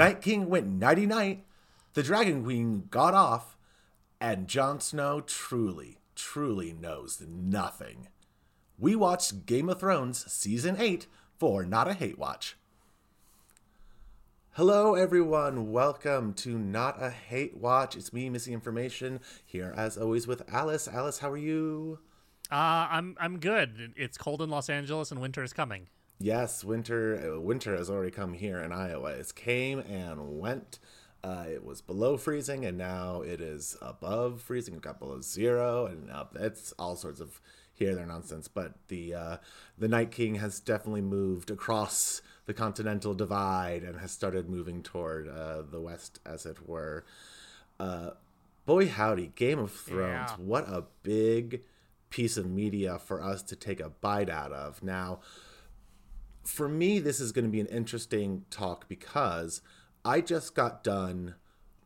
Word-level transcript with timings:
Night 0.00 0.22
King 0.22 0.48
went 0.48 0.66
nighty 0.66 1.04
night, 1.04 1.44
the 1.92 2.02
Dragon 2.02 2.42
Queen 2.42 2.84
got 2.88 3.12
off, 3.12 3.58
and 4.18 4.48
Jon 4.48 4.80
Snow 4.80 5.20
truly, 5.20 5.98
truly 6.16 6.72
knows 6.72 7.22
nothing. 7.28 8.08
We 8.78 8.96
watched 8.96 9.44
Game 9.44 9.68
of 9.68 9.78
Thrones 9.78 10.24
Season 10.32 10.76
8 10.78 11.06
for 11.36 11.66
Not 11.66 11.86
a 11.86 11.92
Hate 11.92 12.18
Watch. 12.18 12.56
Hello, 14.52 14.94
everyone. 14.94 15.70
Welcome 15.70 16.32
to 16.32 16.58
Not 16.58 16.96
a 16.98 17.10
Hate 17.10 17.58
Watch. 17.58 17.94
It's 17.94 18.10
me, 18.10 18.30
Missi 18.30 18.54
Information, 18.54 19.20
here 19.44 19.74
as 19.76 19.98
always 19.98 20.26
with 20.26 20.50
Alice. 20.50 20.88
Alice, 20.88 21.18
how 21.18 21.30
are 21.30 21.36
you? 21.36 21.98
Uh, 22.50 22.88
I'm 22.90 23.16
I'm 23.20 23.38
good. 23.38 23.92
It's 23.96 24.16
cold 24.16 24.40
in 24.40 24.48
Los 24.48 24.70
Angeles 24.70 25.10
and 25.10 25.20
winter 25.20 25.42
is 25.42 25.52
coming. 25.52 25.88
Yes, 26.22 26.62
winter 26.62 27.34
uh, 27.34 27.40
winter 27.40 27.74
has 27.74 27.88
already 27.88 28.10
come 28.10 28.34
here 28.34 28.58
in 28.58 28.72
Iowa. 28.72 29.12
It 29.12 29.34
came 29.34 29.78
and 29.80 30.38
went. 30.38 30.78
Uh, 31.24 31.44
it 31.50 31.64
was 31.64 31.80
below 31.80 32.18
freezing, 32.18 32.64
and 32.66 32.76
now 32.76 33.22
it 33.22 33.40
is 33.40 33.76
above 33.80 34.42
freezing. 34.42 34.74
It 34.74 34.82
got 34.82 34.98
below 34.98 35.22
zero, 35.22 35.86
and 35.86 36.10
uh, 36.10 36.26
it's 36.34 36.72
all 36.78 36.94
sorts 36.94 37.20
of 37.20 37.40
here 37.72 37.94
there 37.94 38.04
nonsense. 38.04 38.48
But 38.48 38.74
the 38.88 39.14
uh, 39.14 39.36
the 39.78 39.88
Night 39.88 40.10
King 40.10 40.34
has 40.36 40.60
definitely 40.60 41.00
moved 41.00 41.50
across 41.50 42.20
the 42.44 42.52
continental 42.52 43.14
divide 43.14 43.82
and 43.82 43.98
has 44.00 44.12
started 44.12 44.50
moving 44.50 44.82
toward 44.82 45.26
uh, 45.26 45.62
the 45.62 45.80
west, 45.80 46.20
as 46.26 46.44
it 46.44 46.68
were. 46.68 47.06
Uh, 47.78 48.10
boy, 48.66 48.88
howdy, 48.88 49.32
Game 49.36 49.58
of 49.58 49.72
Thrones! 49.72 50.32
Yeah. 50.32 50.44
What 50.44 50.68
a 50.68 50.84
big 51.02 51.62
piece 52.10 52.36
of 52.36 52.44
media 52.44 52.98
for 52.98 53.22
us 53.22 53.42
to 53.44 53.56
take 53.56 53.80
a 53.80 53.88
bite 53.88 54.28
out 54.28 54.52
of. 54.52 54.82
Now, 54.82 55.20
for 56.44 56.68
me, 56.68 56.98
this 56.98 57.20
is 57.20 57.32
going 57.32 57.44
to 57.44 57.50
be 57.50 57.60
an 57.60 57.66
interesting 57.66 58.44
talk 58.50 58.88
because 58.88 59.62
I 60.04 60.20
just 60.20 60.54
got 60.54 60.82
done 60.82 61.34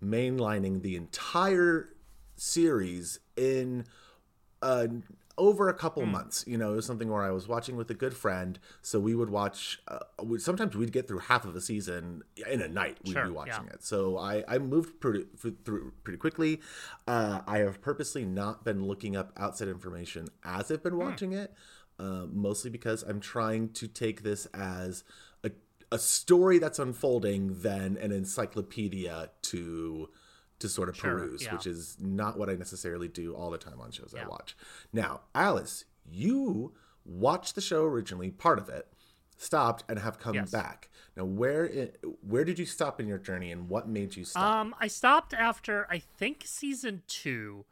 mainlining 0.02 0.82
the 0.82 0.96
entire 0.96 1.90
series 2.36 3.20
in 3.36 3.84
uh, 4.62 4.86
over 5.36 5.68
a 5.68 5.74
couple 5.74 6.04
months. 6.06 6.44
You 6.46 6.56
know, 6.58 6.72
it 6.72 6.76
was 6.76 6.86
something 6.86 7.10
where 7.10 7.22
I 7.22 7.30
was 7.30 7.48
watching 7.48 7.76
with 7.76 7.90
a 7.90 7.94
good 7.94 8.14
friend, 8.16 8.58
so 8.82 9.00
we 9.00 9.14
would 9.14 9.30
watch. 9.30 9.80
Uh, 9.88 9.98
we, 10.22 10.38
sometimes 10.38 10.76
we'd 10.76 10.92
get 10.92 11.08
through 11.08 11.18
half 11.20 11.44
of 11.44 11.56
a 11.56 11.60
season 11.60 12.22
in 12.50 12.60
a 12.60 12.68
night. 12.68 12.98
We'd 13.04 13.12
Sure, 13.14 13.24
be 13.26 13.30
watching 13.32 13.64
yeah. 13.66 13.74
it. 13.74 13.84
So 13.84 14.16
I, 14.16 14.44
I 14.46 14.58
moved 14.58 15.00
pretty 15.00 15.24
through 15.64 15.92
pretty 16.04 16.18
quickly. 16.18 16.60
Uh, 17.06 17.40
I 17.46 17.58
have 17.58 17.80
purposely 17.82 18.24
not 18.24 18.64
been 18.64 18.84
looking 18.86 19.16
up 19.16 19.32
outside 19.36 19.68
information 19.68 20.28
as 20.44 20.70
I've 20.70 20.82
been 20.82 20.96
watching 20.96 21.32
it, 21.32 21.52
uh, 21.98 22.26
mostly 22.30 22.70
because 22.70 23.02
I'm 23.02 23.20
trying 23.20 23.70
to 23.74 23.86
take 23.88 24.22
this 24.22 24.46
as 24.54 25.04
a 25.42 25.50
a 25.92 25.98
story 25.98 26.58
that's 26.58 26.78
unfolding 26.78 27.60
than 27.60 27.96
an 27.98 28.12
encyclopedia 28.12 29.30
to 29.42 30.08
to 30.60 30.68
sort 30.68 30.88
of 30.88 30.96
Sure, 30.96 31.18
peruse, 31.18 31.42
yeah. 31.42 31.52
which 31.52 31.66
is 31.66 31.96
not 32.00 32.38
what 32.38 32.48
I 32.48 32.54
necessarily 32.54 33.08
do 33.08 33.34
all 33.34 33.50
the 33.50 33.58
time 33.58 33.80
on 33.80 33.90
shows 33.90 34.14
I 34.18 34.26
watch. 34.26 34.56
Now, 34.92 35.22
Alice, 35.34 35.84
you 36.08 36.72
watched 37.04 37.54
the 37.54 37.60
show 37.60 37.84
originally, 37.84 38.30
part 38.30 38.58
of 38.58 38.68
it, 38.68 38.86
stopped 39.36 39.84
and 39.88 39.98
have 39.98 40.18
come 40.18 40.34
Yes. 40.36 40.50
back. 40.50 40.88
Now, 41.16 41.24
where 41.24 41.90
where 42.22 42.44
did 42.44 42.58
you 42.58 42.66
stop 42.66 43.00
in 43.00 43.06
your 43.08 43.18
journey, 43.18 43.50
and 43.52 43.68
what 43.68 43.88
made 43.88 44.16
you 44.16 44.24
stop? 44.24 44.42
Um, 44.42 44.74
I 44.80 44.86
stopped 44.88 45.34
after 45.34 45.86
I 45.90 45.98
think 45.98 46.44
season 46.46 47.02
two, 47.08 47.66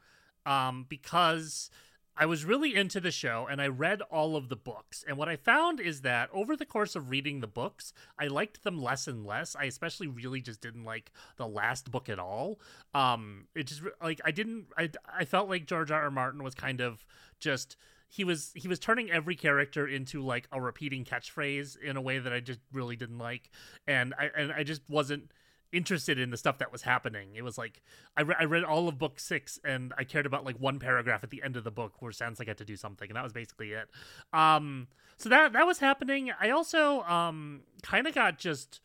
um, 0.45 0.85
because 0.89 1.71
I 2.17 2.27
was 2.27 2.45
really 2.45 2.75
into 2.75 3.01
the 3.01 3.11
show 3.11 3.47
and 3.51 3.61
I 3.61 3.69
read 3.69 4.03
all 4.03 4.37
of 4.37 4.49
the 4.49 4.57
books. 4.57 5.05
And 5.07 5.17
what 5.17 5.29
I 5.29 5.37
found 5.37 5.81
is 5.81 6.03
that 6.03 6.29
over 6.33 6.57
the 6.57 6.67
course 6.67 6.95
of 6.95 7.11
reading 7.11 7.41
the 7.41 7.47
books, 7.47 7.93
I 8.19 8.27
liked 8.27 8.65
them 8.65 8.83
less 8.83 9.09
and 9.09 9.25
less. 9.25 9.57
I 9.57 9.65
especially 9.65 10.09
really 10.09 10.41
just 10.41 10.61
didn't 10.61 10.85
like 10.85 11.11
the 11.37 11.47
last 11.47 11.91
book 11.91 12.09
at 12.09 12.19
all. 12.19 12.61
Um, 12.95 13.47
it 13.55 13.65
just 13.65 13.83
like 14.03 14.21
I 14.25 14.31
didn't. 14.31 14.67
I 14.77 14.91
I 15.19 15.25
felt 15.25 15.49
like 15.49 15.67
George 15.67 15.91
R. 15.91 16.03
R. 16.03 16.11
Martin 16.11 16.43
was 16.43 16.55
kind 16.55 16.81
of 16.81 17.05
just 17.41 17.77
he 18.09 18.25
was 18.25 18.53
he 18.55 18.69
was 18.69 18.79
turning 18.79 19.11
every 19.11 19.35
character 19.35 19.89
into 19.89 20.23
like 20.23 20.47
a 20.53 20.61
repeating 20.61 21.05
catchphrase 21.05 21.79
in 21.81 21.97
a 21.97 22.01
way 22.01 22.19
that 22.19 22.33
I 22.33 22.41
just 22.41 22.61
really 22.73 22.95
didn't 22.95 23.19
like, 23.19 23.51
and 23.87 24.13
I 24.19 24.31
and 24.37 24.53
I 24.53 24.65
just 24.65 24.83
wasn't 24.87 25.31
interested 25.73 26.19
in 26.19 26.31
the 26.31 26.37
stuff 26.37 26.59
that 26.59 26.71
was 26.71 26.83
happening. 26.83 27.31
It 27.35 27.43
was 27.43 27.57
like 27.59 27.83
I, 28.17 28.23
re- 28.23 28.37
I 28.39 28.45
read 28.45 28.65
all 28.65 28.89
of 28.89 28.99
book 28.99 29.19
six 29.19 29.59
and 29.65 29.93
I 29.97 30.05
cared 30.05 30.27
about 30.27 30.45
like 30.45 30.57
one 30.57 30.79
paragraph 30.79 31.25
at 31.25 31.31
the 31.31 31.43
end 31.43 31.57
of 31.57 31.65
the 31.65 31.71
book 31.71 32.01
where 32.01 32.13
Sansa 32.13 32.45
got 32.47 32.59
to 32.59 32.65
do 32.65 32.77
something, 32.77 33.09
and 33.09 33.17
that 33.17 33.25
was 33.25 33.33
basically 33.33 33.73
it. 33.73 33.89
Um, 34.33 34.89
so 35.17 35.29
that 35.29 35.53
that 35.55 35.67
was 35.67 35.79
happening. 35.79 36.31
I 36.41 36.51
also 36.51 37.03
um 37.03 37.63
kind 37.83 38.07
of 38.07 38.15
got 38.15 38.39
just 38.39 38.81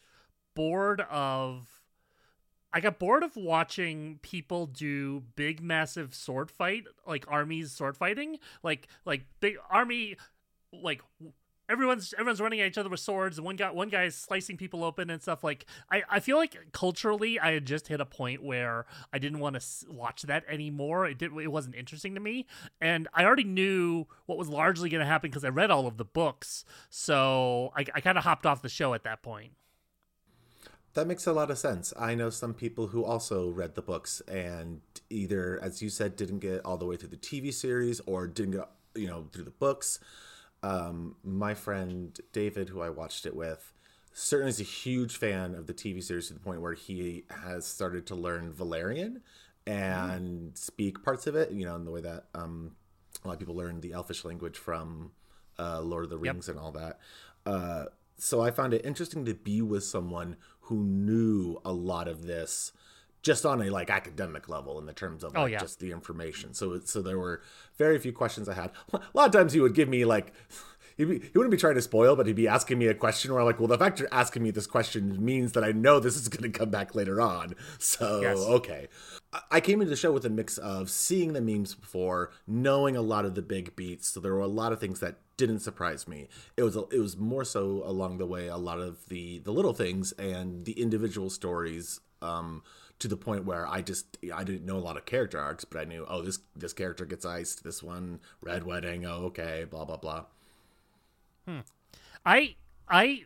bored 0.56 1.02
of. 1.02 1.68
I 2.74 2.82
got 2.82 3.00
bored 3.00 3.24
of 3.24 3.36
watching 3.36 4.20
people 4.22 4.66
do 4.66 5.24
big, 5.36 5.62
massive 5.62 6.14
sword 6.14 6.52
fight, 6.52 6.84
like 7.08 7.26
armies 7.28 7.72
sword 7.72 7.98
fighting, 7.98 8.40
like 8.62 8.88
like 9.06 9.24
big 9.40 9.56
army, 9.70 10.18
like 10.74 11.02
everyone's 11.70 12.14
everyone's 12.18 12.42
running 12.42 12.62
at 12.62 12.68
each 12.68 12.78
other 12.78 12.90
with 12.90 13.00
swords. 13.00 13.40
One 13.40 13.56
guy 13.56 13.72
one 13.72 13.90
guy 13.90 14.04
is 14.04 14.16
slicing 14.16 14.58
people 14.58 14.84
open 14.84 15.10
and 15.10 15.22
stuff. 15.22 15.44
Like 15.44 15.66
i 15.92 16.04
i 16.10 16.20
feel 16.20 16.38
like 16.38 16.58
culturally 16.72 17.40
i 17.40 17.52
had 17.52 17.66
just 17.66 17.88
hit 17.88 18.02
a 18.02 18.06
point 18.06 18.44
where 18.44 18.86
i 19.14 19.20
didn't 19.20 19.40
want 19.40 19.60
to 19.60 19.92
watch 19.92 20.24
that 20.24 20.44
anymore. 20.48 21.06
It 21.06 21.18
did 21.18 21.32
it 21.38 21.52
wasn't 21.52 21.76
interesting 21.76 22.16
to 22.16 22.20
me. 22.20 22.48
And 22.82 23.08
i 23.14 23.24
already 23.26 23.44
knew 23.44 24.06
what 24.26 24.38
was 24.38 24.50
largely 24.50 24.90
going 24.90 25.02
to 25.02 25.08
happen 25.08 25.30
because 25.30 25.44
i 25.44 25.50
read 25.50 25.72
all 25.72 25.88
of 25.88 25.98
the 25.98 26.06
books. 26.06 26.66
So 26.90 27.72
i, 27.76 27.86
I 27.94 28.02
kind 28.02 28.18
of 28.18 28.24
hopped 28.24 28.46
off 28.46 28.62
the 28.62 28.70
show 28.70 28.94
at 28.94 29.04
that 29.04 29.22
point. 29.22 29.54
That 30.94 31.06
makes 31.06 31.28
a 31.28 31.34
lot 31.34 31.52
of 31.52 31.60
sense. 31.60 31.94
I 32.00 32.16
know 32.16 32.32
some 32.32 32.56
people 32.56 32.88
who 32.88 33.06
also 33.06 33.50
read 33.50 33.76
the 33.76 33.84
books 33.84 34.20
and 34.22 34.82
either, 35.12 35.60
as 35.62 35.80
you 35.80 35.90
said, 35.90 36.16
didn't 36.16 36.40
get 36.40 36.66
all 36.66 36.76
the 36.76 36.88
way 36.88 36.96
through 36.96 37.10
the 37.10 37.18
TV 37.18 37.54
series 37.54 38.00
or 38.08 38.26
didn't 38.26 38.54
go, 38.54 38.68
you 38.96 39.06
know, 39.06 39.28
through 39.32 39.44
the 39.44 39.52
books. 39.52 40.00
Um, 40.68 41.16
my 41.24 41.54
friend 41.54 42.20
David, 42.34 42.70
who 42.70 42.82
I 42.82 42.90
watched 42.90 43.26
it 43.26 43.36
with, 43.36 43.72
certainly 44.14 44.50
is 44.50 44.60
a 44.60 44.64
huge 44.64 45.18
fan 45.18 45.56
of 45.56 45.68
the 45.68 45.74
TV 45.74 46.04
series 46.04 46.28
to 46.28 46.34
the 46.34 46.40
point 46.40 46.62
where 46.62 46.74
he 46.74 47.24
has 47.30 47.66
started 47.66 48.06
to 48.08 48.16
learn 48.16 48.52
Valyrian 48.52 49.22
and 49.66 50.58
speak 50.58 51.04
parts 51.04 51.28
of 51.28 51.36
it. 51.36 51.52
You 51.52 51.66
know, 51.66 51.76
in 51.76 51.86
the 51.86 51.92
way 51.92 52.02
that 52.02 52.26
um, 52.36 52.76
a 53.24 53.28
lot 53.28 53.34
of 53.34 53.40
people 53.40 53.56
learn 53.56 53.82
the 53.82 53.94
Elfish 53.94 54.26
language 54.26 54.58
from 54.58 55.12
uh, 55.58 55.82
Lord 55.82 56.04
of 56.04 56.10
the 56.10 56.18
Yep. 56.18 56.34
Rings 56.34 56.50
and 56.50 56.60
all 56.60 56.72
that. 56.74 57.00
Uh, 57.46 57.86
so 58.18 58.42
I 58.42 58.52
found 58.52 58.74
it 58.74 58.86
interesting 58.86 59.26
to 59.26 59.34
be 59.34 59.62
with 59.62 59.84
someone 59.84 60.38
who 60.62 60.84
knew 60.84 61.62
a 61.64 61.72
lot 61.72 62.08
of 62.08 62.26
this 62.26 62.72
just 63.24 63.46
on 63.46 63.62
a 63.62 63.70
like 63.70 63.90
academic 63.90 64.48
level 64.50 64.80
in 64.80 64.86
the 64.86 64.94
terms 64.94 65.24
of 65.24 65.34
Oh, 65.36 65.46
yeah. 65.46 65.60
just 65.60 65.80
the 65.80 65.92
information. 65.92 66.54
So 66.54 66.80
so 66.86 67.02
there 67.02 67.18
were 67.20 67.42
very 67.78 68.00
few 68.00 68.14
questions 68.14 68.48
I 68.48 68.54
had. 68.54 68.72
A 68.94 69.00
lot 69.14 69.26
of 69.28 69.32
times 69.32 69.54
he 69.54 69.60
would 69.60 69.74
give 69.74 69.90
me 69.90 70.06
like 70.06 70.34
he'd 70.98 71.06
be, 71.06 71.20
he 71.20 71.32
wouldn't 71.36 71.52
be 71.52 71.58
trying 71.58 71.76
to 71.76 71.82
spoil, 71.82 72.16
but 72.16 72.26
he'd 72.26 72.36
be 72.36 72.48
asking 72.48 72.80
me 72.80 72.88
a 72.88 72.94
question 72.94 73.32
where 73.32 73.40
I'm 73.42 73.46
like, 73.46 73.60
well, 73.60 73.68
the 73.68 73.78
fact 73.78 74.00
you're 74.00 74.08
asking 74.12 74.44
me 74.44 74.52
this 74.52 74.66
question 74.68 75.24
means 75.24 75.52
that 75.54 75.64
I 75.64 75.72
know 75.72 76.00
this 76.00 76.16
is 76.16 76.28
going 76.30 76.52
to 76.52 76.58
come 76.58 76.70
back 76.70 76.96
later 76.96 77.20
on. 77.22 77.54
So 77.80 78.22
Yes. 78.22 78.38
okay, 78.40 78.88
I- 79.34 79.42
I 79.52 79.60
came 79.60 79.82
into 79.82 79.90
the 79.90 79.96
show 79.96 80.12
with 80.12 80.26
a 80.26 80.30
mix 80.30 80.58
of 80.58 80.90
seeing 80.90 81.34
the 81.34 81.42
memes 81.42 81.76
before, 81.76 82.32
knowing 82.48 82.96
a 82.96 83.02
lot 83.02 83.26
of 83.26 83.36
the 83.36 83.42
big 83.42 83.76
beats. 83.76 84.08
So 84.08 84.20
there 84.20 84.34
were 84.34 84.40
a 84.40 84.48
lot 84.48 84.72
of 84.74 84.80
things 84.80 85.00
that 85.02 85.20
didn't 85.38 85.60
surprise 85.60 86.08
me. 86.08 86.30
It 86.56 86.64
was 86.64 86.76
it 86.76 87.00
was 87.00 87.16
more 87.18 87.44
so 87.46 87.84
along 87.86 88.18
the 88.18 88.26
way 88.26 88.48
a 88.48 88.58
lot 88.58 88.80
of 88.80 89.08
the 89.10 89.38
the 89.40 89.52
little 89.52 89.74
things 89.74 90.12
and 90.14 90.66
the 90.66 90.72
individual 90.82 91.30
stories. 91.30 92.00
Um, 92.24 92.64
to 93.00 93.08
the 93.08 93.18
point 93.18 93.46
where 93.46 93.68
I 93.68 93.82
just 93.82 94.18
I 94.34 94.44
didn't 94.44 94.66
know 94.66 94.78
a 94.78 94.80
lot 94.80 94.98
of 94.98 95.06
character 95.06 95.40
arcs, 95.40 95.66
but 95.66 95.80
I 95.80 95.86
knew 95.86 96.06
oh 96.08 96.22
this 96.22 96.40
this 96.56 96.74
character 96.74 97.06
gets 97.06 97.26
iced, 97.26 97.64
this 97.64 97.84
one 97.84 98.20
red 98.42 98.64
wedding, 98.64 99.06
oh 99.06 99.26
okay, 99.26 99.66
blah 99.70 99.86
blah 99.86 99.98
blah. 99.98 100.26
I 102.26 102.56
I 102.90 103.26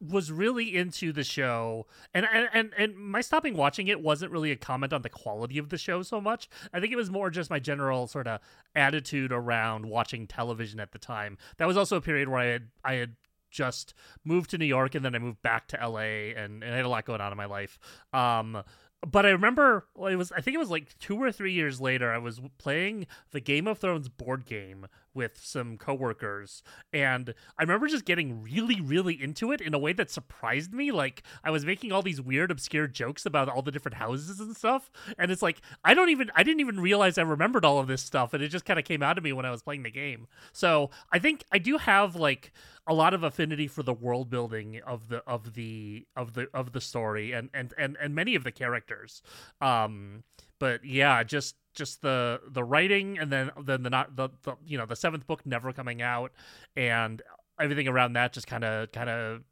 was 0.00 0.30
really 0.30 0.76
into 0.76 1.12
the 1.12 1.24
show 1.24 1.86
and, 2.12 2.26
and 2.30 2.48
and 2.52 2.72
and 2.76 2.96
my 2.96 3.20
stopping 3.20 3.56
watching 3.56 3.88
it 3.88 4.02
wasn't 4.02 4.30
really 4.30 4.50
a 4.50 4.56
comment 4.56 4.92
on 4.92 5.02
the 5.02 5.08
quality 5.08 5.56
of 5.56 5.68
the 5.68 5.78
show 5.78 6.02
so 6.02 6.20
much. 6.20 6.48
I 6.72 6.80
think 6.80 6.92
it 6.92 6.96
was 6.96 7.10
more 7.10 7.30
just 7.30 7.50
my 7.50 7.58
general 7.58 8.06
sort 8.06 8.26
of 8.26 8.40
attitude 8.74 9.32
around 9.32 9.86
watching 9.86 10.26
television 10.26 10.80
at 10.80 10.92
the 10.92 10.98
time. 10.98 11.38
That 11.56 11.66
was 11.66 11.76
also 11.76 11.96
a 11.96 12.00
period 12.00 12.28
where 12.28 12.40
i 12.40 12.46
had 12.46 12.68
i 12.84 12.94
had 12.94 13.16
just 13.50 13.94
moved 14.24 14.50
to 14.50 14.58
new 14.58 14.64
york 14.64 14.96
and 14.96 15.04
then 15.04 15.14
i 15.14 15.18
moved 15.18 15.40
back 15.40 15.68
to 15.68 15.88
la 15.88 16.00
and, 16.00 16.64
and 16.64 16.74
i 16.74 16.76
had 16.76 16.84
a 16.84 16.88
lot 16.88 17.04
going 17.04 17.20
on 17.20 17.32
in 17.32 17.38
my 17.38 17.46
life. 17.46 17.78
Um 18.12 18.62
but 19.10 19.26
I 19.26 19.30
remember 19.30 19.86
it 20.08 20.16
was 20.16 20.32
I 20.32 20.40
think 20.40 20.54
it 20.54 20.58
was 20.58 20.70
like 20.70 20.98
two 20.98 21.22
or 21.22 21.32
three 21.32 21.52
years 21.52 21.80
later 21.80 22.12
I 22.12 22.18
was 22.18 22.40
playing 22.58 23.06
the 23.30 23.40
Game 23.40 23.66
of 23.66 23.78
Thrones 23.78 24.08
board 24.08 24.46
game 24.46 24.86
with 25.14 25.38
some 25.42 25.78
coworkers. 25.78 26.62
And 26.92 27.34
I 27.58 27.62
remember 27.62 27.88
just 27.88 28.04
getting 28.04 28.42
really 28.42 28.80
really 28.80 29.20
into 29.20 29.52
it 29.52 29.60
in 29.60 29.74
a 29.74 29.78
way 29.78 29.92
that 29.94 30.10
surprised 30.10 30.72
me. 30.72 30.92
Like 30.92 31.22
I 31.42 31.50
was 31.50 31.64
making 31.64 31.92
all 31.92 32.02
these 32.02 32.20
weird 32.20 32.50
obscure 32.50 32.86
jokes 32.86 33.26
about 33.26 33.48
all 33.48 33.62
the 33.62 33.72
different 33.72 33.96
houses 33.96 34.40
and 34.40 34.56
stuff. 34.56 34.90
And 35.18 35.30
it's 35.30 35.42
like 35.42 35.60
I 35.84 35.94
don't 35.94 36.10
even 36.10 36.30
I 36.34 36.42
didn't 36.42 36.60
even 36.60 36.80
realize 36.80 37.18
I 37.18 37.22
remembered 37.22 37.64
all 37.64 37.78
of 37.78 37.86
this 37.86 38.02
stuff. 38.02 38.34
And 38.34 38.42
it 38.42 38.48
just 38.48 38.64
kind 38.64 38.78
of 38.78 38.84
came 38.84 39.02
out 39.02 39.18
of 39.18 39.24
me 39.24 39.32
when 39.32 39.46
I 39.46 39.50
was 39.50 39.62
playing 39.62 39.82
the 39.82 39.90
game. 39.90 40.26
So, 40.52 40.90
I 41.12 41.18
think 41.18 41.44
I 41.52 41.58
do 41.58 41.78
have 41.78 42.16
like 42.16 42.52
a 42.86 42.94
lot 42.94 43.14
of 43.14 43.22
affinity 43.22 43.66
for 43.66 43.82
the 43.82 43.94
world 43.94 44.30
building 44.30 44.80
of 44.86 45.08
the 45.08 45.22
of 45.26 45.54
the 45.54 46.06
of 46.16 46.34
the 46.34 46.48
of 46.52 46.72
the 46.72 46.80
story 46.80 47.32
and 47.32 47.50
and 47.54 47.72
and, 47.78 47.96
and 48.00 48.14
many 48.14 48.34
of 48.34 48.44
the 48.44 48.52
characters. 48.52 49.22
Um 49.60 50.24
but 50.58 50.84
yeah 50.84 51.22
just 51.22 51.56
just 51.74 52.02
the 52.02 52.40
the 52.48 52.62
writing 52.64 53.18
and 53.18 53.30
then 53.32 53.50
then 53.62 53.82
the 53.82 53.90
not 53.90 54.16
the, 54.16 54.30
the 54.42 54.56
you 54.66 54.78
know 54.78 54.86
the 54.86 54.96
seventh 54.96 55.26
book 55.26 55.44
never 55.44 55.72
coming 55.72 56.02
out 56.02 56.32
and 56.76 57.22
everything 57.60 57.88
around 57.88 58.14
that 58.14 58.32
just 58.32 58.46
kind 58.46 58.64
of 58.64 58.90
kind 58.92 59.10
of 59.10 59.42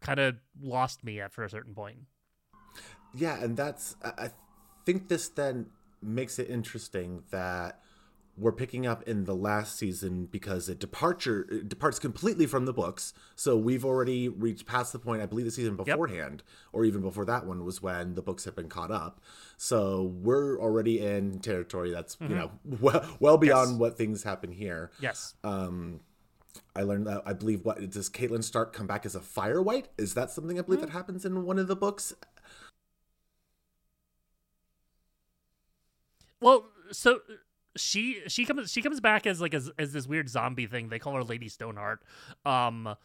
kind 0.00 0.20
of 0.20 0.36
lost 0.60 1.02
me 1.04 1.20
after 1.20 1.42
a 1.42 1.50
certain 1.50 1.74
point. 1.74 1.98
Yeah 3.14 3.42
and 3.42 3.56
that's 3.56 3.96
i 4.02 4.30
think 4.84 5.08
this 5.08 5.28
then 5.28 5.66
makes 6.02 6.38
it 6.38 6.50
interesting 6.50 7.22
that 7.30 7.80
we're 8.38 8.52
picking 8.52 8.86
up 8.86 9.02
in 9.04 9.24
the 9.24 9.34
last 9.34 9.78
season 9.78 10.26
because 10.26 10.68
it 10.68 10.78
departure 10.78 11.46
it 11.50 11.68
departs 11.68 11.98
completely 11.98 12.46
from 12.46 12.66
the 12.66 12.72
books. 12.72 13.14
So 13.34 13.56
we've 13.56 13.84
already 13.84 14.28
reached 14.28 14.66
past 14.66 14.92
the 14.92 14.98
point. 14.98 15.22
I 15.22 15.26
believe 15.26 15.46
the 15.46 15.50
season 15.50 15.76
beforehand, 15.76 16.42
yep. 16.44 16.70
or 16.72 16.84
even 16.84 17.00
before 17.00 17.24
that 17.24 17.46
one, 17.46 17.64
was 17.64 17.80
when 17.80 18.14
the 18.14 18.22
books 18.22 18.44
have 18.44 18.54
been 18.54 18.68
caught 18.68 18.90
up. 18.90 19.20
So 19.56 20.12
we're 20.22 20.60
already 20.60 21.00
in 21.00 21.38
territory 21.38 21.90
that's 21.90 22.16
mm-hmm. 22.16 22.32
you 22.32 22.38
know 22.38 22.50
well, 22.80 23.16
well 23.20 23.38
beyond 23.38 23.72
yes. 23.72 23.78
what 23.78 23.96
things 23.96 24.22
happen 24.22 24.52
here. 24.52 24.90
Yes. 25.00 25.34
Um, 25.42 26.00
I 26.74 26.82
learned 26.82 27.06
that 27.06 27.22
I 27.24 27.32
believe 27.32 27.64
what 27.64 27.90
does 27.90 28.10
Catelyn 28.10 28.44
Stark 28.44 28.74
come 28.74 28.86
back 28.86 29.06
as 29.06 29.14
a 29.14 29.20
firewight? 29.20 29.86
Is 29.96 30.14
that 30.14 30.30
something 30.30 30.58
I 30.58 30.62
believe 30.62 30.80
mm-hmm. 30.80 30.88
that 30.88 30.92
happens 30.92 31.24
in 31.24 31.44
one 31.44 31.58
of 31.58 31.68
the 31.68 31.76
books? 31.76 32.14
Well, 36.40 36.66
so 36.92 37.20
she 37.76 38.22
she 38.28 38.44
comes 38.44 38.72
she 38.72 38.82
comes 38.82 39.00
back 39.00 39.26
as 39.26 39.40
like 39.40 39.54
as, 39.54 39.70
as 39.78 39.92
this 39.92 40.06
weird 40.06 40.28
zombie 40.28 40.66
thing. 40.66 40.88
They 40.88 40.98
call 40.98 41.14
her 41.14 41.24
Lady 41.24 41.48
Stoneheart. 41.48 42.02
Um, 42.44 42.96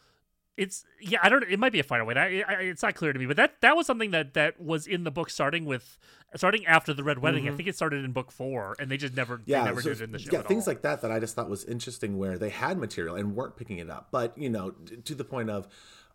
it's 0.56 0.84
yeah, 1.00 1.18
I 1.22 1.28
don't. 1.28 1.44
It 1.44 1.58
might 1.58 1.72
be 1.72 1.80
a 1.80 1.84
firewight. 1.84 2.18
I, 2.18 2.44
I, 2.46 2.52
it's 2.62 2.82
not 2.82 2.94
clear 2.94 3.12
to 3.12 3.18
me, 3.18 3.26
but 3.26 3.36
that 3.36 3.60
that 3.62 3.74
was 3.76 3.86
something 3.86 4.10
that 4.10 4.34
that 4.34 4.60
was 4.60 4.86
in 4.86 5.04
the 5.04 5.10
book 5.10 5.30
starting 5.30 5.64
with 5.64 5.96
starting 6.36 6.66
after 6.66 6.92
the 6.92 7.02
Red 7.02 7.18
Wedding. 7.18 7.44
Mm-hmm. 7.44 7.54
I 7.54 7.56
think 7.56 7.68
it 7.68 7.76
started 7.76 8.04
in 8.04 8.12
book 8.12 8.30
four, 8.30 8.76
and 8.78 8.90
they 8.90 8.98
just 8.98 9.16
never 9.16 9.40
yeah 9.46 9.60
they 9.60 9.64
never 9.66 9.80
so, 9.80 9.88
did 9.90 10.00
it 10.02 10.04
in 10.04 10.12
the 10.12 10.18
show. 10.18 10.30
Yeah, 10.32 10.42
things 10.42 10.66
all. 10.66 10.74
like 10.74 10.82
that 10.82 11.00
that 11.00 11.10
I 11.10 11.18
just 11.20 11.34
thought 11.34 11.48
was 11.48 11.64
interesting, 11.64 12.18
where 12.18 12.36
they 12.36 12.50
had 12.50 12.76
material 12.76 13.16
and 13.16 13.34
weren't 13.34 13.56
picking 13.56 13.78
it 13.78 13.88
up, 13.88 14.08
but 14.10 14.36
you 14.36 14.50
know, 14.50 14.72
to 15.04 15.14
the 15.14 15.24
point 15.24 15.48
of, 15.48 15.68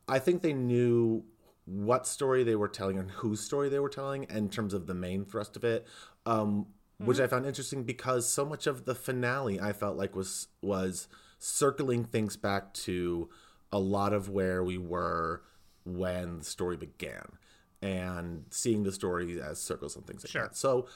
I 0.07 0.19
think 0.19 0.43
they 0.43 0.53
knew 0.53 1.23
what 1.65 2.07
story 2.07 2.43
they 2.43 2.55
were 2.55 2.69
telling 2.69 2.97
and 2.97 3.11
whose 3.11 3.41
story 3.41 3.69
they 3.69 3.79
were 3.79 3.89
telling 3.89 4.23
in 4.29 4.49
terms 4.49 4.73
of 4.73 4.87
the 4.87 4.93
main 4.93 5.25
thrust 5.25 5.57
of 5.57 5.63
it. 5.63 5.85
Um, 6.25 6.67
mm-hmm. 6.99 7.07
which 7.07 7.19
I 7.19 7.27
found 7.27 7.45
interesting 7.45 7.83
because 7.83 8.27
so 8.27 8.45
much 8.45 8.67
of 8.67 8.85
the 8.85 8.95
finale 8.95 9.59
I 9.59 9.73
felt 9.73 9.97
like 9.97 10.15
was 10.15 10.47
was 10.61 11.07
circling 11.39 12.03
things 12.03 12.35
back 12.37 12.73
to 12.73 13.29
a 13.71 13.79
lot 13.79 14.13
of 14.13 14.29
where 14.29 14.63
we 14.63 14.77
were 14.77 15.43
when 15.85 16.39
the 16.39 16.45
story 16.45 16.77
began 16.77 17.37
and 17.81 18.45
seeing 18.49 18.83
the 18.83 18.91
story 18.91 19.39
as 19.41 19.61
circles 19.61 19.95
and 19.95 20.05
things 20.05 20.23
like 20.23 20.31
sure. 20.31 20.43
that. 20.43 20.57
So 20.57 20.87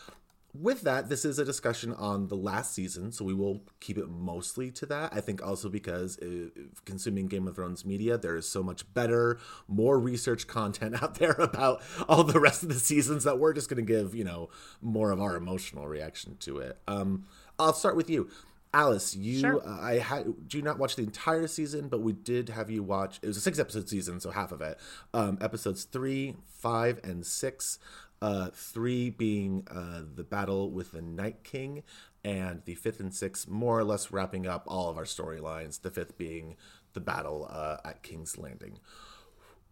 with 0.53 0.81
that, 0.81 1.07
this 1.07 1.23
is 1.23 1.39
a 1.39 1.45
discussion 1.45 1.93
on 1.93 2.27
the 2.27 2.35
last 2.35 2.73
season, 2.73 3.11
so 3.11 3.23
we 3.23 3.33
will 3.33 3.61
keep 3.79 3.97
it 3.97 4.09
mostly 4.09 4.69
to 4.71 4.85
that. 4.87 5.13
I 5.13 5.21
think 5.21 5.45
also 5.45 5.69
because 5.69 6.19
uh, 6.19 6.49
consuming 6.85 7.27
Game 7.27 7.47
of 7.47 7.55
Thrones 7.55 7.85
media, 7.85 8.17
there 8.17 8.35
is 8.35 8.47
so 8.47 8.61
much 8.61 8.91
better, 8.93 9.39
more 9.67 9.97
research 9.99 10.47
content 10.47 11.01
out 11.03 11.15
there 11.15 11.35
about 11.39 11.81
all 12.09 12.23
the 12.23 12.39
rest 12.39 12.63
of 12.63 12.69
the 12.69 12.79
seasons 12.79 13.23
that 13.23 13.39
we're 13.39 13.53
just 13.53 13.69
going 13.69 13.85
to 13.85 13.93
give, 13.93 14.13
you 14.13 14.23
know, 14.23 14.49
more 14.81 15.11
of 15.11 15.21
our 15.21 15.35
emotional 15.35 15.87
reaction 15.87 16.35
to 16.41 16.57
it. 16.57 16.77
Um, 16.87 17.25
I'll 17.57 17.73
start 17.73 17.95
with 17.95 18.09
you. 18.09 18.29
Alice, 18.73 19.15
you 19.15 19.39
sure. 19.39 19.67
uh, 19.67 19.81
I 19.81 19.99
had 19.99 20.47
do 20.47 20.57
you 20.57 20.63
not 20.63 20.79
watch 20.79 20.95
the 20.95 21.03
entire 21.03 21.47
season, 21.47 21.89
but 21.89 22.01
we 22.01 22.13
did 22.13 22.49
have 22.49 22.69
you 22.69 22.83
watch. 22.83 23.19
It 23.21 23.27
was 23.27 23.37
a 23.37 23.41
six 23.41 23.59
episode 23.59 23.89
season, 23.89 24.19
so 24.19 24.31
half 24.31 24.51
of 24.51 24.61
it. 24.61 24.79
Um, 25.13 25.37
episodes 25.41 25.83
three, 25.83 26.35
five, 26.47 26.99
and 27.03 27.25
six. 27.25 27.79
Uh, 28.21 28.51
three 28.53 29.09
being 29.09 29.67
uh, 29.71 30.01
the 30.15 30.23
battle 30.23 30.69
with 30.69 30.91
the 30.91 31.01
Night 31.01 31.43
King, 31.43 31.81
and 32.23 32.61
the 32.65 32.75
fifth 32.75 32.99
and 32.99 33.13
sixth 33.13 33.47
more 33.47 33.79
or 33.79 33.83
less 33.83 34.11
wrapping 34.11 34.45
up 34.45 34.63
all 34.67 34.89
of 34.89 34.97
our 34.97 35.05
storylines. 35.05 35.81
The 35.81 35.89
fifth 35.89 36.17
being 36.17 36.55
the 36.93 36.99
battle 36.99 37.47
uh, 37.51 37.77
at 37.83 38.03
King's 38.03 38.37
Landing. 38.37 38.79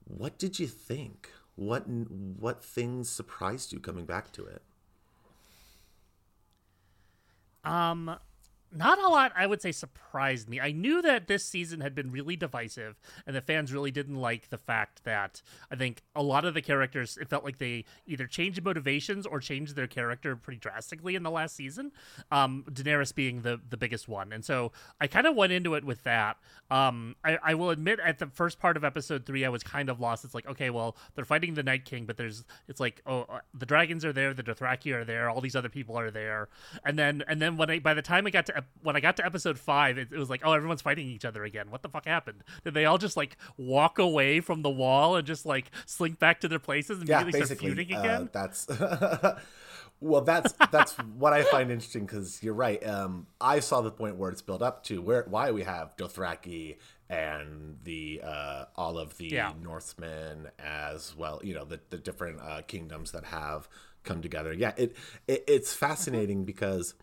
What 0.04 0.38
did 0.40 0.60
you 0.60 0.68
think? 0.68 1.30
What 1.56 1.88
what 1.88 2.63
things 2.63 3.10
surprised 3.10 3.72
you 3.72 3.80
coming 3.80 4.06
back 4.06 4.31
to 4.34 4.45
it? 4.45 4.62
Um, 7.63 8.18
not 8.75 9.00
a 9.00 9.07
lot 9.07 9.31
i 9.36 9.45
would 9.45 9.62
say 9.62 9.71
surprised 9.71 10.50
me. 10.50 10.60
I 10.60 10.71
knew 10.71 11.01
that 11.01 11.27
this 11.27 11.45
season 11.45 11.81
had 11.81 11.95
been 11.95 12.12
really 12.12 12.36
divisive 12.36 13.00
and 13.25 13.36
the 13.36 13.42
fans 13.42 13.71
really 13.74 13.92
didn't 13.92 14.16
like 14.16 14.50
the 14.50 14.57
fact 14.57 15.04
that 15.04 15.42
i 15.71 15.75
think 15.75 16.01
a 16.16 16.24
lot 16.24 16.45
of 16.45 16.54
the 16.54 16.62
characters 16.62 17.18
it 17.21 17.30
felt 17.30 17.44
like 17.44 17.57
they 17.57 17.86
either 18.06 18.27
changed 18.27 18.63
motivations 18.63 19.25
or 19.25 19.39
changed 19.39 19.75
their 19.75 19.88
character 19.88 20.36
pretty 20.36 20.60
drastically 20.60 21.16
in 21.16 21.24
the 21.24 21.31
last 21.31 21.56
season 21.56 21.92
um, 22.31 22.63
daenerys 22.69 23.13
being 23.13 23.42
the 23.42 23.60
the 23.69 23.77
biggest 23.77 24.07
one. 24.07 24.31
And 24.31 24.44
so 24.44 24.71
i 25.00 25.07
kind 25.07 25.27
of 25.27 25.36
went 25.36 25.51
into 25.51 25.75
it 25.75 25.83
with 25.83 26.04
that. 26.04 26.38
Um, 26.71 27.16
I, 27.24 27.38
I 27.44 27.54
will 27.56 27.71
admit 27.71 28.00
at 28.00 28.19
the 28.19 28.27
first 28.27 28.60
part 28.60 28.77
of 28.77 28.83
episode 28.83 29.25
three 29.25 29.45
i 29.45 29.50
was 29.50 29.63
kind 29.63 29.89
of 29.89 30.00
lost. 30.00 30.25
It's 30.25 30.36
like 30.36 30.48
okay 30.48 30.69
well 30.69 30.95
they're 31.16 31.25
fighting 31.25 31.54
the 31.54 31.63
night 31.63 31.86
king 31.86 32.06
but 32.06 32.18
there's 32.18 32.44
it's 32.68 32.80
like 32.80 33.01
oh 33.06 33.21
uh, 33.21 33.39
the 33.54 33.66
dragons 33.66 34.06
are 34.06 34.13
there 34.13 34.33
the 34.33 34.44
dothraki 34.44 34.94
are 34.94 35.06
there 35.06 35.30
all 35.30 35.42
these 35.42 35.56
other 35.56 35.69
people 35.69 35.98
are 35.98 36.12
there. 36.12 36.50
And 36.86 36.98
then 36.98 37.24
and 37.27 37.42
then 37.42 37.57
when 37.57 37.69
i 37.69 37.80
by 37.80 37.94
the 37.94 38.01
time 38.01 38.27
i 38.27 38.30
got 38.30 38.45
to 38.48 38.57
when 38.81 38.95
I 38.95 39.00
got 39.00 39.17
to 39.17 39.25
episode 39.25 39.59
five, 39.59 39.97
it, 39.97 40.09
it, 40.11 40.17
was 40.17 40.29
like, 40.29 40.41
oh, 40.44 40.53
everyone's 40.53 40.81
fighting 40.81 41.07
each 41.07 41.25
other 41.25 41.44
again. 41.44 41.71
What 41.71 41.81
the 41.81 41.89
fuck 41.89 42.06
happened? 42.06 42.44
Did 42.63 42.73
they 42.73 42.85
all 42.85 42.97
just 42.97 43.17
like 43.17 43.38
walk 43.57 44.00
away 44.00 44.39
from 44.39 44.61
the 44.61 44.69
wall 44.69 45.15
and 45.15 45.25
just 45.25 45.45
like 45.45 45.71
slink 45.85 46.19
back 46.19 46.41
to 46.41 46.47
their 46.47 46.59
places 46.59 47.00
and 47.00 47.09
yeah, 47.09 47.21
immediately 47.21 47.45
start 47.45 47.59
feuding 47.59 47.94
uh, 47.94 48.00
again? 48.00 48.29
that's 48.31 48.67
well, 50.01 50.21
that's 50.21 50.53
that's 50.71 50.94
what 50.94 51.33
I 51.33 51.44
find 51.44 51.71
interesting 51.71 52.06
because 52.06 52.41
you're 52.41 52.53
right. 52.53 52.85
Um, 52.85 53.27
I 53.41 53.59
saw 53.59 53.81
the 53.81 53.91
point 53.91 54.15
where 54.15 54.31
it's 54.31 54.41
built 54.41 54.61
up 54.61 54.83
to 54.85 55.01
where 55.01 55.25
why 55.27 55.51
we 55.51 55.63
have 55.63 55.95
Dothraki 55.97 56.77
and 57.09 57.77
the 57.83 58.21
uh, 58.23 58.65
all 58.75 58.97
of 58.97 59.17
the 59.17 59.27
yeah. 59.27 59.51
Northmen 59.61 60.50
as 60.59 61.15
well. 61.15 61.41
You 61.44 61.56
know 61.56 61.65
the 61.65 61.79
the 61.89 61.97
different 61.97 62.39
uh, 62.42 62.61
kingdoms 62.61 63.11
that 63.11 63.25
have 63.25 63.68
come 64.04 64.21
together. 64.21 64.54
Yeah, 64.54 64.73
it, 64.78 64.95
it 65.28 65.44
it's 65.47 65.73
fascinating 65.73 66.45
because 66.45 66.94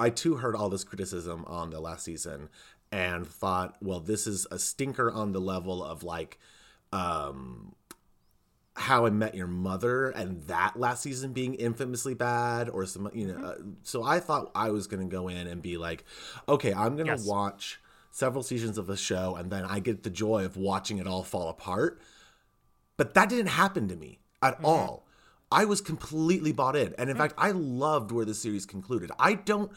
I 0.00 0.10
too 0.10 0.36
heard 0.36 0.56
all 0.56 0.68
this 0.68 0.84
criticism 0.84 1.44
on 1.46 1.70
the 1.70 1.80
last 1.80 2.04
season 2.04 2.48
and 2.90 3.26
thought, 3.26 3.76
well, 3.80 4.00
this 4.00 4.26
is 4.26 4.46
a 4.50 4.58
stinker 4.58 5.10
on 5.10 5.32
the 5.32 5.40
level 5.40 5.84
of 5.84 6.02
like 6.02 6.38
um 6.92 7.74
how 8.76 9.04
I 9.04 9.10
Met 9.10 9.34
Your 9.34 9.46
Mother 9.46 10.08
and 10.10 10.42
that 10.44 10.78
last 10.78 11.02
season 11.02 11.32
being 11.32 11.54
infamously 11.54 12.14
bad 12.14 12.70
or 12.70 12.86
some 12.86 13.10
you 13.12 13.28
know 13.28 13.34
mm-hmm. 13.34 13.44
uh, 13.44 13.72
so 13.82 14.02
I 14.02 14.20
thought 14.20 14.50
I 14.54 14.70
was 14.70 14.86
going 14.86 15.06
to 15.06 15.14
go 15.14 15.28
in 15.28 15.46
and 15.46 15.60
be 15.60 15.76
like 15.76 16.04
okay 16.48 16.72
I'm 16.72 16.96
going 16.96 17.06
to 17.06 17.12
yes. 17.12 17.26
watch 17.26 17.80
several 18.10 18.42
seasons 18.42 18.78
of 18.78 18.86
the 18.86 18.96
show 18.96 19.36
and 19.36 19.50
then 19.50 19.64
I 19.64 19.80
get 19.80 20.02
the 20.02 20.10
joy 20.10 20.44
of 20.44 20.56
watching 20.56 20.98
it 20.98 21.06
all 21.06 21.22
fall 21.22 21.48
apart 21.48 22.00
but 22.96 23.14
that 23.14 23.28
didn't 23.28 23.48
happen 23.48 23.86
to 23.88 23.96
me 23.96 24.20
at 24.42 24.54
mm-hmm. 24.54 24.66
all 24.66 25.06
I 25.52 25.64
was 25.64 25.80
completely 25.80 26.52
bought 26.52 26.76
in. 26.76 26.94
And 26.96 27.10
in 27.10 27.16
fact, 27.16 27.34
I 27.36 27.50
loved 27.50 28.12
where 28.12 28.24
the 28.24 28.34
series 28.34 28.66
concluded. 28.66 29.10
I 29.18 29.34
don't 29.34 29.72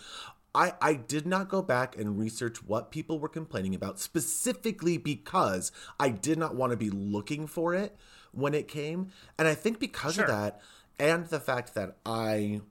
I, 0.56 0.74
I 0.80 0.94
did 0.94 1.26
not 1.26 1.50
go 1.50 1.62
back 1.62 1.98
and 1.98 2.20
research 2.20 2.64
what 2.64 2.92
people 2.92 3.20
were 3.20 3.30
complaining 3.30 3.74
about 3.74 4.00
specifically 4.00 4.98
because 4.98 5.72
I 6.00 6.10
did 6.10 6.38
not 6.38 6.56
want 6.56 6.72
to 6.72 6.78
be 6.78 6.92
looking 6.92 7.48
for 7.48 7.74
it 7.74 7.96
when 8.32 8.54
it 8.54 8.68
came. 8.68 9.10
And 9.40 9.48
I 9.48 9.56
think 9.56 9.80
because 9.80 10.16
sure. 10.16 10.26
of 10.26 10.30
that 10.30 10.62
and 11.00 11.26
the 11.28 11.40
fact 11.40 11.74
that 11.74 11.98
I 12.06 12.62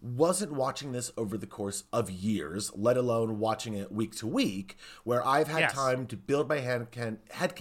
wasn't 0.00 0.52
watching 0.52 0.92
this 0.92 1.10
over 1.16 1.36
the 1.36 1.46
course 1.46 1.84
of 1.92 2.10
years, 2.10 2.70
let 2.74 2.96
alone 2.96 3.38
watching 3.38 3.74
it 3.74 3.92
week 3.92 4.14
to 4.16 4.26
week, 4.26 4.76
where 5.04 5.26
I've 5.26 5.48
had 5.48 5.60
yes. 5.60 5.72
time 5.72 6.06
to 6.06 6.16
build 6.16 6.48
my 6.48 6.58
head, 6.58 6.90
can, 6.90 7.18
head 7.30 7.58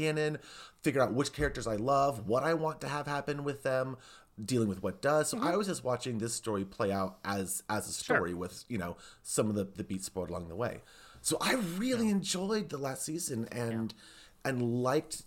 figure 0.81 1.01
out 1.01 1.13
which 1.13 1.33
characters 1.33 1.67
I 1.67 1.75
love, 1.75 2.27
what 2.27 2.43
I 2.43 2.53
want 2.53 2.79
to 2.81 2.87
have 2.87 3.07
happen 3.07 3.43
with 3.43 3.63
them, 3.63 3.97
dealing 4.43 4.69
with 4.69 4.83
what 4.83 5.01
does. 5.01 5.29
So 5.29 5.37
mm-hmm. 5.37 5.47
I 5.47 5.55
was 5.55 5.67
just 5.67 5.83
watching 5.83 6.17
this 6.17 6.33
story 6.33 6.65
play 6.65 6.91
out 6.91 7.17
as 7.25 7.63
as 7.69 7.87
a 7.87 7.91
story 7.91 8.31
sure. 8.31 8.37
with 8.37 8.65
you 8.67 8.77
know 8.77 8.97
some 9.23 9.49
of 9.49 9.55
the 9.55 9.65
the 9.65 9.83
beats 9.83 10.05
spoiled 10.05 10.29
along 10.29 10.49
the 10.49 10.55
way. 10.55 10.81
So 11.21 11.37
I 11.41 11.55
really 11.77 12.05
yeah. 12.05 12.13
enjoyed 12.13 12.69
the 12.69 12.77
last 12.77 13.03
season 13.03 13.47
and 13.51 13.93
yeah. 13.93 14.49
and 14.49 14.83
liked 14.83 15.23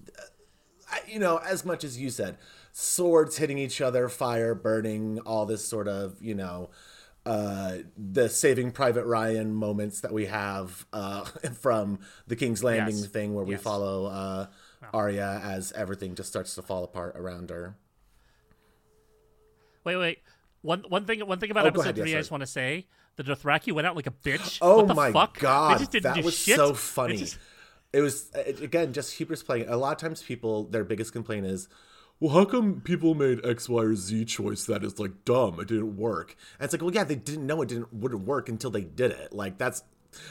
uh, 0.93 0.97
you 1.07 1.19
know 1.19 1.38
as 1.38 1.64
much 1.64 1.85
as 1.85 1.99
you 1.99 2.11
said 2.11 2.37
swords 2.73 3.37
hitting 3.37 3.59
each 3.59 3.81
other, 3.81 4.09
fire 4.09 4.55
burning, 4.55 5.19
all 5.21 5.47
this 5.47 5.64
sort 5.64 5.88
of 5.88 6.23
you 6.23 6.35
know 6.35 6.71
uh, 7.26 7.79
the 7.97 8.29
Saving 8.29 8.71
Private 8.71 9.05
Ryan 9.05 9.52
moments 9.52 10.00
that 10.00 10.12
we 10.12 10.26
have 10.26 10.87
uh, 10.93 11.25
from 11.61 11.99
the 12.26 12.37
King's 12.37 12.64
Landing 12.64 12.97
Yes. 12.97 13.07
thing, 13.07 13.35
where 13.35 13.45
we 13.45 13.57
follow 13.57 14.07
uh, 14.07 14.47
Arya 14.93 15.40
as 15.45 15.73
everything 15.73 16.14
just 16.14 16.29
starts 16.29 16.55
to 16.55 16.62
fall 16.62 16.85
apart 16.85 17.17
around 17.17 17.50
her. 17.50 17.76
Wait, 19.84 19.96
wait. 19.96 20.18
One 20.62 20.84
one 20.88 21.04
thing 21.06 21.20
one 21.26 21.38
thing 21.38 21.50
about 21.50 21.64
Oh, 21.64 21.68
episode 21.68 21.82
ahead, 21.82 21.96
yes, 21.96 22.04
three 22.04 22.14
I 22.14 22.18
just 22.18 22.30
want 22.30 22.42
to 22.42 22.46
say 22.46 22.87
the 23.16 23.22
Dothraki 23.25 23.72
went 23.72 23.87
out 23.87 23.96
like 23.96 24.06
a 24.06 24.10
bitch. 24.10 24.58
Oh 24.60 24.78
what 24.78 24.88
the 24.88 24.94
my 24.94 25.10
fuck? 25.12 25.34
They 25.37 25.40
god, 25.42 25.78
just 25.78 25.90
didn't 25.90 26.14
that 26.14 26.25
was 26.25 26.37
shit. 26.37 26.56
so 26.56 26.75
funny. 26.75 27.16
just- 27.16 27.38
It 27.92 28.02
was 28.02 28.30
uh, 28.37 28.40
it, 28.40 28.60
again 28.60 28.92
just 28.92 29.14
hubris 29.14 29.42
playing. 29.42 29.68
A 29.68 29.76
lot 29.76 29.92
of 29.92 29.99
times, 29.99 30.22
people 30.22 30.64
their 30.64 30.84
biggest 30.84 31.12
complaint 31.12 31.46
is, 31.46 31.66
"Well, 32.20 32.34
how 32.34 32.44
come 32.44 32.82
people 32.82 33.14
made 33.14 33.44
X, 33.44 33.68
Y, 33.68 33.82
or 33.82 33.96
Z 33.96 34.26
choice 34.26 34.64
that 34.66 34.84
is 34.84 34.99
like 35.00 35.25
dumb? 35.25 35.58
It 35.60 35.68
didn't 35.68 35.96
work." 35.96 36.37
And 36.58 36.64
it's 36.66 36.75
like, 36.75 36.82
well, 36.82 36.92
yeah, 36.94 37.04
they 37.04 37.16
didn't 37.16 37.46
know 37.46 37.62
it 37.62 37.68
didn't 37.70 37.92
wouldn't 37.92 38.22
work 38.26 38.49
until 38.50 38.70
they 38.70 38.82
did 38.82 39.10
it. 39.12 39.32
Like 39.32 39.56
that's 39.58 39.82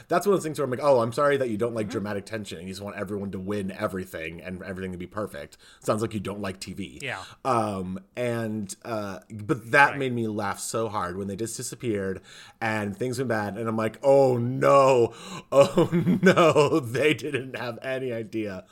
that's 0.08 0.26
one 0.26 0.34
of 0.34 0.38
those 0.40 0.44
things 0.44 0.58
where 0.58 0.64
I'm 0.64 0.70
like, 0.70 0.80
oh, 0.82 1.00
I'm 1.00 1.12
sorry 1.12 1.36
that 1.38 1.48
you 1.50 1.56
don't 1.56 1.74
like 1.74 1.86
Mm-hmm. 1.86 1.92
dramatic 1.92 2.26
tension 2.26 2.58
and 2.58 2.66
you 2.68 2.72
just 2.74 2.82
want 2.82 2.96
everyone 2.96 3.30
to 3.32 3.38
win 3.38 3.70
everything 3.70 4.40
and 4.42 4.62
everything 4.62 4.92
to 4.92 4.98
be 4.98 5.06
perfect. 5.06 5.56
Sounds 5.80 6.02
like 6.02 6.12
you 6.14 6.20
don't 6.20 6.40
like 6.40 6.60
TV. 6.60 7.02
Yeah. 7.02 7.22
Um, 7.44 7.98
and 8.16 8.74
uh, 8.84 9.20
but 9.30 9.70
that 9.72 9.90
Right. 9.90 9.98
made 9.98 10.12
me 10.12 10.26
laugh 10.28 10.60
so 10.60 10.88
hard 10.88 11.16
when 11.16 11.26
they 11.28 11.36
just 11.36 11.56
disappeared 11.56 12.20
and 12.60 12.96
things 12.96 13.18
went 13.18 13.28
bad, 13.28 13.56
and 13.56 13.68
I'm 13.68 13.76
like, 13.76 13.98
oh 14.02 14.36
no, 14.36 15.14
oh 15.52 15.88
no, 16.22 16.80
they 16.80 17.14
didn't 17.14 17.56
have 17.56 17.78
any 17.82 18.12
idea. 18.12 18.64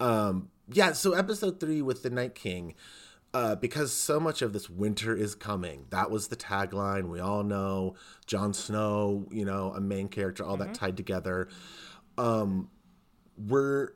Um, 0.00 0.50
yeah. 0.72 0.92
So 0.92 1.12
episode 1.12 1.60
three 1.60 1.82
with 1.82 2.02
the 2.02 2.10
Night 2.10 2.34
King. 2.34 2.74
Uh, 3.38 3.54
because 3.54 3.92
so 3.92 4.18
much 4.18 4.42
of 4.42 4.52
this 4.52 4.68
winter 4.68 5.16
is 5.16 5.36
coming. 5.36 5.86
That 5.90 6.10
was 6.10 6.26
the 6.26 6.34
tagline. 6.34 7.08
We 7.08 7.20
all 7.20 7.44
know 7.44 7.94
Jon 8.26 8.52
Snow, 8.52 9.28
you 9.30 9.44
know, 9.44 9.72
a 9.76 9.80
main 9.80 10.08
character, 10.08 10.42
all 10.44 10.56
that 10.56 10.74
tied 10.74 10.96
together. 10.96 11.48
Um, 12.16 12.68
were 13.36 13.94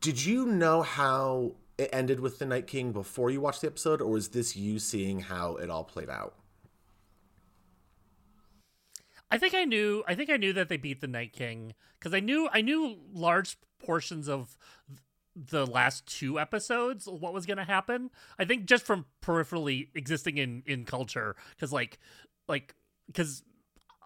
did 0.00 0.24
you 0.24 0.46
know 0.46 0.80
how 0.80 1.56
it 1.76 1.90
ended 1.92 2.20
with 2.20 2.38
the 2.38 2.46
Night 2.46 2.66
King 2.66 2.90
before 2.90 3.30
you 3.30 3.42
watched 3.42 3.60
the 3.60 3.66
episode, 3.66 4.00
or 4.00 4.08
was 4.08 4.30
this 4.30 4.56
you 4.56 4.78
seeing 4.78 5.20
how 5.20 5.56
it 5.56 5.68
all 5.68 5.84
played 5.84 6.08
out? 6.08 6.36
I 9.30 9.36
think 9.36 9.52
I 9.52 9.64
knew. 9.64 10.04
I 10.08 10.14
think 10.14 10.30
I 10.30 10.38
knew 10.38 10.54
that 10.54 10.70
they 10.70 10.78
beat 10.78 11.02
the 11.02 11.06
Night 11.06 11.34
King 11.34 11.74
because 11.98 12.14
I 12.14 12.20
knew. 12.20 12.48
I 12.50 12.62
knew 12.62 12.96
large 13.12 13.58
portions 13.78 14.26
of 14.26 14.56
the 15.36 15.66
last 15.66 16.06
two 16.06 16.40
episodes 16.40 17.06
what 17.06 17.34
was 17.34 17.44
going 17.44 17.58
to 17.58 17.64
happen. 17.64 18.10
I 18.38 18.44
think 18.46 18.64
just 18.64 18.84
from 18.84 19.04
peripherally 19.22 19.88
existing 19.94 20.38
in 20.38 20.62
in 20.66 20.84
culture 20.84 21.36
because 21.50 21.72
like 21.72 21.98
like 22.48 22.74
because 23.06 23.42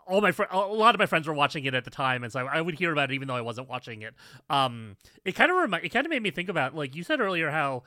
all 0.07 0.21
my 0.21 0.33
fr- 0.33 0.45
a 0.51 0.59
lot 0.59 0.95
of 0.95 0.99
my 0.99 1.07
friends 1.07 1.29
were 1.29 1.35
watching 1.35 1.65
it 1.65 1.75
at 1.75 1.85
the 1.85 1.91
time 1.91 2.25
and 2.25 2.33
so 2.33 2.41
I, 2.47 2.59
I 2.59 2.61
would 2.61 2.77
hear 2.77 2.93
about 2.93 3.13
it 3.13 3.15
even 3.15 3.29
though 3.29 3.37
I 3.37 3.43
wasn't 3.43 3.69
watching 3.69 4.03
it. 4.03 4.15
Um 4.51 4.97
it 5.25 5.37
kind 5.37 5.51
of 5.51 5.57
remi- 5.57 5.81
it 5.85 5.91
kind 5.91 6.05
of 6.05 6.11
made 6.11 6.23
me 6.23 6.33
think 6.33 6.49
about 6.49 6.75
like 6.75 6.97
you 6.97 7.05
said 7.05 7.21
earlier 7.21 7.51
how 7.51 7.85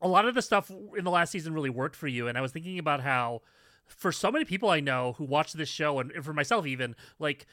a 0.00 0.06
lot 0.06 0.26
of 0.26 0.34
the 0.34 0.42
stuff 0.42 0.70
in 0.70 1.04
the 1.04 1.10
last 1.10 1.30
season 1.30 1.54
really 1.54 1.70
worked 1.70 1.96
for 1.96 2.06
you 2.06 2.28
and 2.28 2.36
I 2.36 2.42
was 2.42 2.52
thinking 2.52 2.78
about 2.78 3.00
how 3.00 3.40
for 3.86 4.12
so 4.12 4.30
many 4.30 4.44
people 4.44 4.68
I 4.68 4.80
know 4.80 5.14
who 5.16 5.24
watch 5.24 5.54
this 5.54 5.68
show 5.68 6.00
and, 6.00 6.10
and 6.12 6.24
for 6.24 6.34
myself 6.34 6.66
even 6.66 6.94
like 7.18 7.46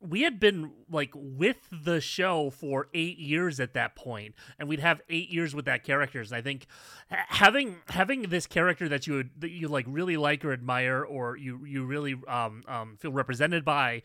we 0.00 0.22
had 0.22 0.40
been 0.40 0.72
like 0.90 1.10
with 1.14 1.58
the 1.70 2.00
show 2.00 2.50
for 2.50 2.88
eight 2.94 3.18
years 3.18 3.60
at 3.60 3.74
that 3.74 3.94
point 3.94 4.34
and 4.58 4.68
we'd 4.68 4.80
have 4.80 5.00
eight 5.10 5.30
years 5.30 5.54
with 5.54 5.66
that 5.66 5.84
characters 5.84 6.32
and 6.32 6.38
i 6.38 6.42
think 6.42 6.66
having 7.08 7.76
having 7.88 8.22
this 8.22 8.46
character 8.46 8.88
that 8.88 9.06
you 9.06 9.14
would 9.14 9.30
that 9.38 9.50
you 9.50 9.68
like 9.68 9.84
really 9.88 10.16
like 10.16 10.44
or 10.44 10.52
admire 10.52 11.02
or 11.02 11.36
you 11.36 11.64
you 11.66 11.84
really 11.84 12.16
um, 12.28 12.62
um 12.66 12.96
feel 12.98 13.12
represented 13.12 13.64
by 13.64 14.02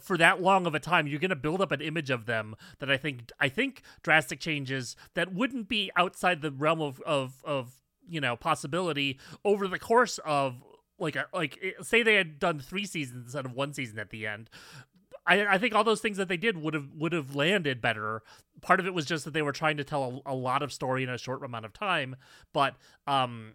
for 0.00 0.18
that 0.18 0.42
long 0.42 0.66
of 0.66 0.74
a 0.74 0.80
time 0.80 1.06
you're 1.06 1.18
going 1.18 1.30
to 1.30 1.36
build 1.36 1.60
up 1.60 1.72
an 1.72 1.80
image 1.80 2.10
of 2.10 2.26
them 2.26 2.54
that 2.78 2.90
i 2.90 2.96
think 2.96 3.30
i 3.40 3.48
think 3.48 3.82
drastic 4.02 4.40
changes 4.40 4.96
that 5.14 5.32
wouldn't 5.32 5.68
be 5.68 5.90
outside 5.96 6.42
the 6.42 6.52
realm 6.52 6.80
of 6.80 7.00
of 7.06 7.42
of 7.44 7.72
you 8.06 8.20
know 8.20 8.36
possibility 8.36 9.18
over 9.44 9.66
the 9.66 9.78
course 9.78 10.18
of 10.24 10.62
like 10.98 11.16
a, 11.16 11.26
like 11.32 11.58
eh, 11.62 11.70
say 11.82 12.02
they 12.02 12.14
had 12.14 12.38
done 12.38 12.58
three 12.58 12.84
seasons 12.84 13.26
instead 13.26 13.46
of 13.46 13.52
one 13.52 13.72
season 13.72 13.98
at 13.98 14.10
the 14.10 14.26
end 14.26 14.50
I, 15.28 15.54
I 15.54 15.58
think 15.58 15.74
all 15.74 15.84
those 15.84 16.00
things 16.00 16.16
that 16.16 16.28
they 16.28 16.38
did 16.38 16.56
would 16.56 16.74
have 16.74 16.88
would 16.96 17.12
have 17.12 17.36
landed 17.36 17.80
better. 17.80 18.22
Part 18.62 18.80
of 18.80 18.86
it 18.86 18.94
was 18.94 19.04
just 19.04 19.24
that 19.26 19.32
they 19.32 19.42
were 19.42 19.52
trying 19.52 19.76
to 19.76 19.84
tell 19.84 20.22
a, 20.26 20.32
a 20.32 20.34
lot 20.34 20.62
of 20.62 20.72
story 20.72 21.02
in 21.02 21.10
a 21.10 21.18
short 21.18 21.44
amount 21.44 21.66
of 21.66 21.72
time, 21.72 22.16
but 22.52 22.74
um, 23.06 23.54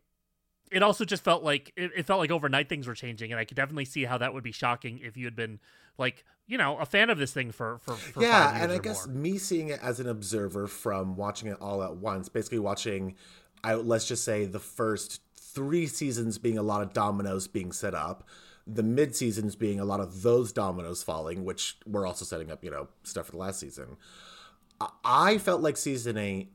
it 0.72 0.84
also 0.84 1.04
just 1.04 1.24
felt 1.24 1.44
like 1.44 1.74
it, 1.76 1.92
it 1.96 2.06
felt 2.06 2.20
like 2.20 2.32
overnight 2.32 2.70
things 2.70 2.88
were 2.88 2.94
changing, 2.94 3.32
and 3.32 3.40
I 3.40 3.46
could 3.46 3.58
definitely 3.58 3.86
see 3.86 4.06
how 4.06 4.18
that 4.20 4.34
would 4.34 4.44
be 4.44 4.52
shocking 4.52 5.00
if 5.04 5.18
you 5.18 5.26
had 5.26 5.36
been 5.36 5.60
like 5.98 6.24
you 6.46 6.58
know 6.58 6.78
a 6.78 6.86
fan 6.86 7.10
of 7.10 7.18
this 7.18 7.34
thing 7.34 7.52
for 7.52 7.80
for, 7.80 7.96
for 7.96 8.22
yeah, 8.22 8.62
and 8.62 8.72
I 8.72 8.78
guess 8.78 9.08
more. 9.08 9.16
me 9.16 9.38
seeing 9.40 9.70
it 9.70 9.80
as 9.82 10.00
an 10.00 10.08
observer 10.08 10.68
from 10.68 11.16
watching 11.16 11.50
it 11.50 11.58
all 11.60 11.84
at 11.84 11.96
once, 11.98 12.30
basically 12.30 12.60
watching, 12.60 13.16
I, 13.64 13.74
let's 13.74 14.08
just 14.08 14.24
say 14.24 14.46
the 14.46 14.60
first 14.60 15.22
three 15.36 15.88
seasons 15.88 16.38
being 16.38 16.58
a 16.58 16.64
lot 16.64 16.82
of 16.82 16.94
dominoes 16.94 17.48
being 17.48 17.72
set 17.72 17.94
up, 17.96 18.28
the 18.66 18.84
mid 18.84 19.16
seasons 19.16 19.56
being 19.56 19.80
a 19.80 19.86
lot 19.86 20.00
of 20.00 20.22
those 20.22 20.52
dominoes 20.52 21.04
falling, 21.04 21.44
which 21.44 21.78
we're 21.86 22.08
also 22.08 22.26
setting 22.26 22.52
up, 22.52 22.64
you 22.64 22.72
know, 22.72 22.88
stuff 23.04 23.26
for 23.28 23.32
the 23.34 23.38
last 23.38 23.60
season. 23.60 23.98
I- 25.04 25.38
felt 25.38 25.62
like 25.62 25.78
season 25.78 26.18
eight, 26.18 26.52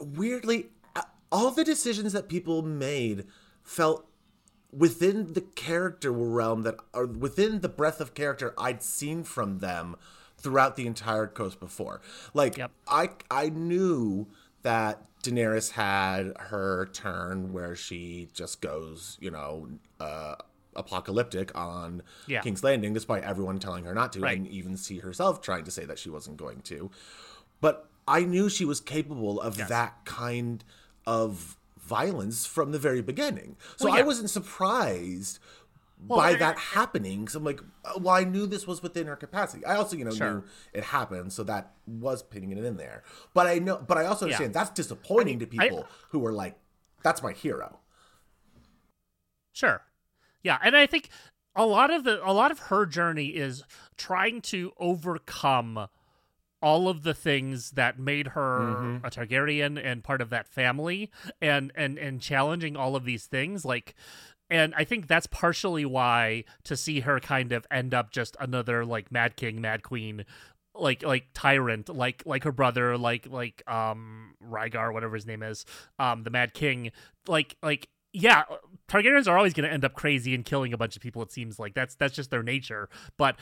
weirdly, 0.00 0.70
all 1.30 1.50
the 1.50 1.64
decisions 1.64 2.12
that 2.12 2.28
people 2.28 2.62
made 2.62 3.26
felt 3.62 4.06
within 4.72 5.32
the 5.32 5.40
character 5.40 6.12
realm 6.12 6.62
that 6.62 6.76
or 6.92 7.06
within 7.06 7.60
the 7.60 7.68
breadth 7.68 8.00
of 8.00 8.14
character 8.14 8.54
I'd 8.58 8.82
seen 8.82 9.24
from 9.24 9.58
them 9.58 9.96
throughout 10.36 10.76
the 10.76 10.86
entire 10.86 11.26
coast 11.26 11.58
before. 11.58 12.00
Like 12.34 12.56
Yep. 12.58 12.70
I 12.86 13.10
I 13.30 13.48
knew 13.48 14.28
that 14.62 15.07
Daenerys 15.22 15.72
had 15.72 16.32
her 16.38 16.88
turn 16.92 17.52
where 17.52 17.74
she 17.74 18.28
just 18.32 18.60
goes, 18.60 19.16
you 19.20 19.30
know, 19.30 19.68
uh 20.00 20.36
apocalyptic 20.76 21.50
on 21.56 22.02
Yeah. 22.28 22.40
King's 22.40 22.62
Landing 22.62 22.92
despite 22.92 23.24
everyone 23.24 23.58
telling 23.58 23.84
her 23.84 23.94
not 23.94 24.12
to 24.12 24.20
Right. 24.20 24.38
and 24.38 24.46
even 24.46 24.76
see 24.76 24.98
herself 24.98 25.42
trying 25.42 25.64
to 25.64 25.72
say 25.72 25.84
that 25.84 25.98
she 25.98 26.08
wasn't 26.08 26.36
going 26.36 26.60
to. 26.62 26.90
But 27.60 27.88
I 28.06 28.20
knew 28.22 28.48
she 28.48 28.64
was 28.64 28.80
capable 28.80 29.40
of 29.40 29.58
Yes. 29.58 29.68
that 29.70 30.04
kind 30.04 30.62
of 31.04 31.56
violence 31.78 32.46
from 32.46 32.70
the 32.70 32.78
very 32.78 33.02
beginning. 33.02 33.56
So 33.76 33.86
Well, 33.86 33.94
I 33.96 34.02
wasn't 34.02 34.30
surprised 34.30 35.40
Well, 36.06 36.18
by 36.20 36.34
that 36.34 36.58
happening. 36.58 37.26
So 37.28 37.38
I'm 37.38 37.44
like, 37.44 37.60
uh, 37.84 37.98
well, 37.98 38.14
I 38.14 38.24
knew 38.24 38.46
this 38.46 38.66
was 38.66 38.82
within 38.82 39.06
her 39.08 39.16
capacity. 39.16 39.64
I 39.64 39.74
also, 39.76 39.96
you 39.96 40.04
know, 40.04 40.12
Sure. 40.12 40.32
knew 40.34 40.44
it 40.72 40.84
happened, 40.84 41.32
so 41.32 41.42
that 41.44 41.72
was 41.86 42.22
putting 42.22 42.52
it 42.52 42.58
in 42.64 42.76
there. 42.76 43.02
But 43.34 43.46
I 43.48 43.58
know, 43.58 43.78
but 43.78 43.98
I 43.98 44.04
also 44.06 44.26
Yeah. 44.26 44.34
understand 44.34 44.54
that's 44.54 44.70
disappointing 44.70 45.38
to 45.40 45.46
I- 45.46 45.48
people 45.68 45.86
who 46.10 46.24
are 46.24 46.32
like, 46.32 46.58
"That's 47.02 47.22
my 47.22 47.32
hero." 47.32 47.80
Sure. 49.52 49.82
Yeah, 50.42 50.58
and 50.62 50.76
I 50.76 50.86
think 50.86 51.08
a 51.56 51.66
lot 51.66 51.90
of 51.92 52.04
the 52.04 52.24
a 52.24 52.32
lot 52.32 52.50
of 52.50 52.58
her 52.60 52.86
journey 52.86 53.28
is 53.28 53.64
trying 53.96 54.40
to 54.42 54.72
overcome 54.78 55.88
all 56.60 56.88
of 56.88 57.02
the 57.02 57.14
things 57.14 57.72
that 57.72 57.98
made 57.98 58.28
her 58.28 58.58
Mm-hmm. 58.58 59.06
a 59.06 59.10
Targaryen 59.10 59.80
and 59.82 60.02
part 60.04 60.20
of 60.20 60.30
that 60.30 60.46
family 60.48 61.10
and 61.40 61.72
and 61.74 61.98
and 61.98 62.20
challenging 62.20 62.76
all 62.76 62.94
of 62.96 63.04
these 63.04 63.26
things 63.26 63.64
like 63.64 63.94
and 64.50 64.74
I 64.76 64.84
think 64.84 65.06
that's 65.06 65.26
partially 65.26 65.84
why 65.84 66.44
to 66.64 66.76
see 66.76 67.00
her 67.00 67.20
kind 67.20 67.52
of 67.52 67.66
end 67.70 67.94
up 67.94 68.10
just 68.10 68.36
another 68.40 68.84
like 68.84 69.12
Mad 69.12 69.36
King, 69.36 69.60
Mad 69.60 69.82
Queen 69.82 70.24
like 70.74 71.02
like 71.02 71.26
tyrant 71.34 71.88
like 71.88 72.22
like 72.24 72.44
her 72.44 72.52
brother 72.52 72.96
like 72.96 73.26
like 73.28 73.62
um 73.66 74.34
Rhaegar 74.42 74.92
whatever 74.92 75.16
his 75.16 75.26
name 75.26 75.42
is 75.42 75.64
um 75.98 76.22
the 76.22 76.30
Mad 76.30 76.54
King 76.54 76.92
like 77.26 77.56
like 77.62 77.88
yeah 78.20 78.42
Targaryens 78.88 79.28
are 79.28 79.36
always 79.36 79.52
going 79.52 79.68
to 79.68 79.72
end 79.72 79.84
up 79.84 79.92
crazy 79.92 80.34
and 80.34 80.44
killing 80.44 80.72
a 80.72 80.78
bunch 80.78 80.96
of 80.96 81.02
people 81.02 81.20
it 81.20 81.30
seems 81.30 81.58
like. 81.58 81.74
That's 81.74 81.94
that's 81.94 82.14
just 82.14 82.30
their 82.30 82.42
nature. 82.42 82.88
But 83.18 83.36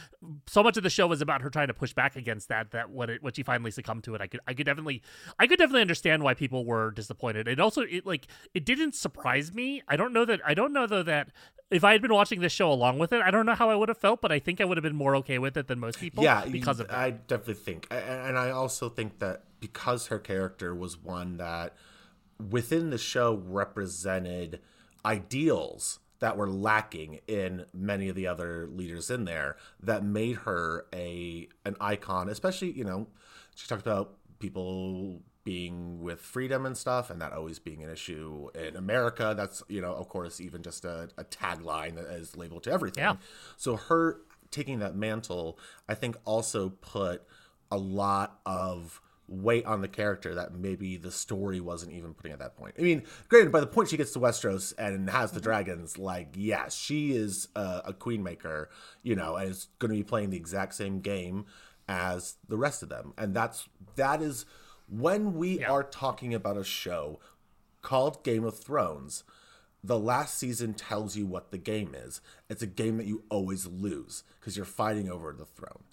so 0.49 0.63
much 0.63 0.77
of 0.77 0.83
the 0.83 0.91
show 0.91 1.07
was 1.07 1.21
about 1.21 1.41
her 1.43 1.51
trying 1.51 1.69
to 1.69 1.75
push 1.75 1.93
back 1.93 2.17
against 2.17 2.49
that 2.49 2.73
that 2.73 2.91
what 2.91 3.09
it 3.09 3.23
what 3.23 3.37
she 3.37 3.45
finally 3.45 3.71
succumbed 3.71 4.03
to 4.05 4.15
it. 4.17 4.21
I 4.21 4.27
could 4.27 4.41
I 4.49 4.55
could 4.55 4.67
definitely 4.67 5.03
I 5.39 5.47
could 5.47 5.59
definitely 5.59 5.83
understand 5.83 6.25
why 6.25 6.35
people 6.35 6.65
were 6.65 6.91
disappointed. 6.91 7.47
It 7.47 7.61
also 7.61 7.83
it 7.83 8.05
like 8.05 8.27
it 8.55 8.65
didn't 8.65 8.97
surprise 8.97 9.55
me. 9.55 9.83
I 9.87 9.95
don't 9.97 10.13
know 10.13 10.25
that 10.25 10.41
I 10.45 10.55
don't 10.55 10.73
know 10.73 10.89
though 10.89 11.05
that 11.05 11.29
if 11.71 11.85
I 11.85 11.93
had 11.93 12.03
been 12.03 12.13
watching 12.13 12.41
this 12.41 12.53
show 12.53 12.71
along 12.71 12.99
with 12.99 13.13
it 13.13 13.23
I 13.23 13.31
don't 13.31 13.47
know 13.47 13.55
how 13.55 13.71
I 13.71 13.77
would 13.77 13.89
have 13.89 13.99
felt 13.99 14.21
but 14.21 14.33
I 14.33 14.41
think 14.41 14.61
I 14.61 14.65
would 14.65 14.77
have 14.77 14.85
been 14.85 14.97
more 14.97 15.15
okay 15.17 15.39
with 15.39 15.57
it 15.57 15.69
than 15.69 15.79
most 15.79 16.01
people 16.01 16.25
yeah, 16.25 16.45
because 16.45 16.81
of 16.81 16.89
that. 16.89 16.97
I 16.97 17.11
definitely 17.11 17.55
think, 17.55 17.87
and 17.91 18.37
I 18.37 18.51
also 18.51 18.89
think 18.89 19.21
that 19.21 19.45
because 19.61 20.09
her 20.09 20.19
character 20.19 20.75
was 20.75 20.99
one 20.99 21.37
that 21.37 21.75
within 22.51 22.91
the 22.91 22.99
show 22.99 23.43
represented 23.47 24.61
ideals 25.05 26.01
that 26.19 26.37
were 26.37 26.49
lacking 26.49 27.21
in 27.29 27.65
many 27.75 28.09
of 28.09 28.17
the 28.17 28.27
other 28.27 28.67
leaders 28.69 29.11
in 29.11 29.25
there 29.25 29.57
that 29.83 30.03
made 30.03 30.37
her 30.37 30.87
a 30.95 31.49
an 31.65 31.77
icon 31.81 32.29
especially 32.29 32.71
you 32.73 32.85
know 32.85 33.07
she 33.55 33.67
talked 33.67 33.83
about 33.83 34.15
people 34.39 35.23
being 35.47 36.01
with 36.01 36.21
freedom 36.21 36.67
and 36.67 36.77
stuff, 36.77 37.09
and 37.09 37.23
that 37.23 37.33
always 37.33 37.61
being 37.61 37.83
an 37.85 37.89
issue 37.89 38.49
in 38.53 38.75
America. 38.75 39.33
That's 39.37 39.63
you 39.69 39.81
know, 39.81 39.93
of 39.95 40.09
course, 40.09 40.41
even 40.41 40.61
just 40.61 40.85
a, 40.85 41.09
a 41.17 41.25
tagline 41.25 41.95
that 41.95 42.07
is 42.07 42.37
labeled 42.37 42.65
to 42.65 42.73
everything. 42.73 43.05
Yeah. 43.05 43.17
So 43.57 43.77
her 43.77 44.21
taking 44.51 44.81
that 44.81 44.97
mantle, 44.97 45.57
I 45.89 45.95
think, 45.95 46.17
also 46.25 46.71
put 46.71 47.23
a 47.71 47.79
lot 47.79 48.41
of 48.45 49.01
weight 49.29 49.65
on 49.67 49.81
the 49.81 49.89
character 49.89 50.35
that 50.35 50.55
maybe 50.55 50.97
the 50.97 51.11
story 51.11 51.61
wasn't 51.61 51.93
even 51.93 52.15
putting 52.15 52.33
at 52.33 52.39
that 52.39 52.57
point. 52.57 52.75
I 52.79 52.83
mean, 52.83 53.03
granted, 53.29 53.53
by 53.53 53.61
the 53.61 53.67
point 53.67 53.89
she 53.89 53.97
gets 53.97 54.13
to 54.13 54.21
Westeros 54.21 54.73
and 54.79 55.11
has 55.11 55.33
the 55.33 55.41
mm-hmm. 55.41 55.45
dragons, 55.45 55.99
like, 55.99 56.29
yes, 56.37 56.75
she 56.75 57.13
is 57.13 57.49
a, 57.57 57.83
a 57.87 57.93
queen 57.93 58.23
maker, 58.23 58.71
you 59.03 59.17
know, 59.17 59.37
and 59.37 59.51
is 59.51 59.69
going 59.79 59.91
to 59.91 59.97
be 59.97 60.05
playing 60.05 60.31
the 60.31 60.37
exact 60.37 60.75
same 60.75 61.01
game 61.01 61.45
as 61.89 62.37
the 62.49 62.57
rest 62.57 62.83
of 62.83 62.89
them. 62.89 63.15
And 63.19 63.35
that's 63.35 63.69
that 63.97 64.23
is 64.23 64.47
when 64.89 65.35
we 65.35 65.61
Yeah. 65.61 65.71
are 65.71 65.83
talking 65.83 66.33
about 66.35 66.57
a 66.57 66.65
show 66.65 67.21
called 67.83 68.23
Game 68.25 68.45
of 68.45 68.59
Thrones. 68.59 69.25
The 69.85 69.99
last 69.99 70.37
season 70.37 70.75
tells 70.75 71.17
you 71.17 71.27
what 71.27 71.53
the 71.53 71.59
game 71.59 71.95
is. 71.95 72.21
It's 72.49 72.63
a 72.63 72.67
game 72.67 72.97
that 72.97 73.07
you 73.07 73.23
always 73.29 73.67
lose 73.67 74.25
because 74.41 74.57
you're 74.57 74.67
fighting 74.67 75.09
over 75.09 75.33
the 75.33 75.45
throne. 75.45 75.85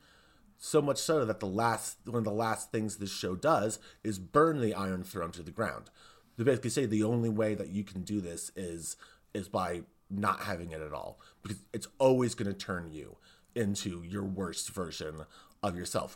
So 0.65 0.81
much 0.81 0.97
so 0.97 1.25
that 1.25 1.41
the 1.41 1.45
last 1.45 1.97
one 2.05 2.19
of 2.19 2.23
the 2.23 2.31
last 2.31 2.71
things 2.71 2.95
this 2.95 3.11
show 3.11 3.35
does 3.35 3.79
is 4.01 4.17
burn 4.17 4.61
the 4.61 4.73
Iron 4.73 5.03
Throne 5.03 5.33
to 5.33 5.43
the 5.43 5.51
ground. 5.51 5.89
They 6.37 6.45
basically 6.45 6.69
say 6.69 6.85
the 6.85 7.03
only 7.03 7.27
way 7.27 7.53
that 7.53 7.67
you 7.67 7.83
can 7.83 8.03
do 8.03 8.21
this 8.21 8.49
is 8.55 8.95
is 9.33 9.49
by 9.49 9.81
not 10.09 10.39
having 10.39 10.71
it 10.71 10.79
at 10.79 10.93
all 10.93 11.19
because 11.41 11.57
it's 11.73 11.89
always 11.99 12.33
going 12.33 12.49
to 12.49 12.57
turn 12.57 12.93
you 12.93 13.17
into 13.53 14.03
your 14.03 14.23
worst 14.23 14.69
version 14.69 15.25
of 15.61 15.75
yourself, 15.75 16.15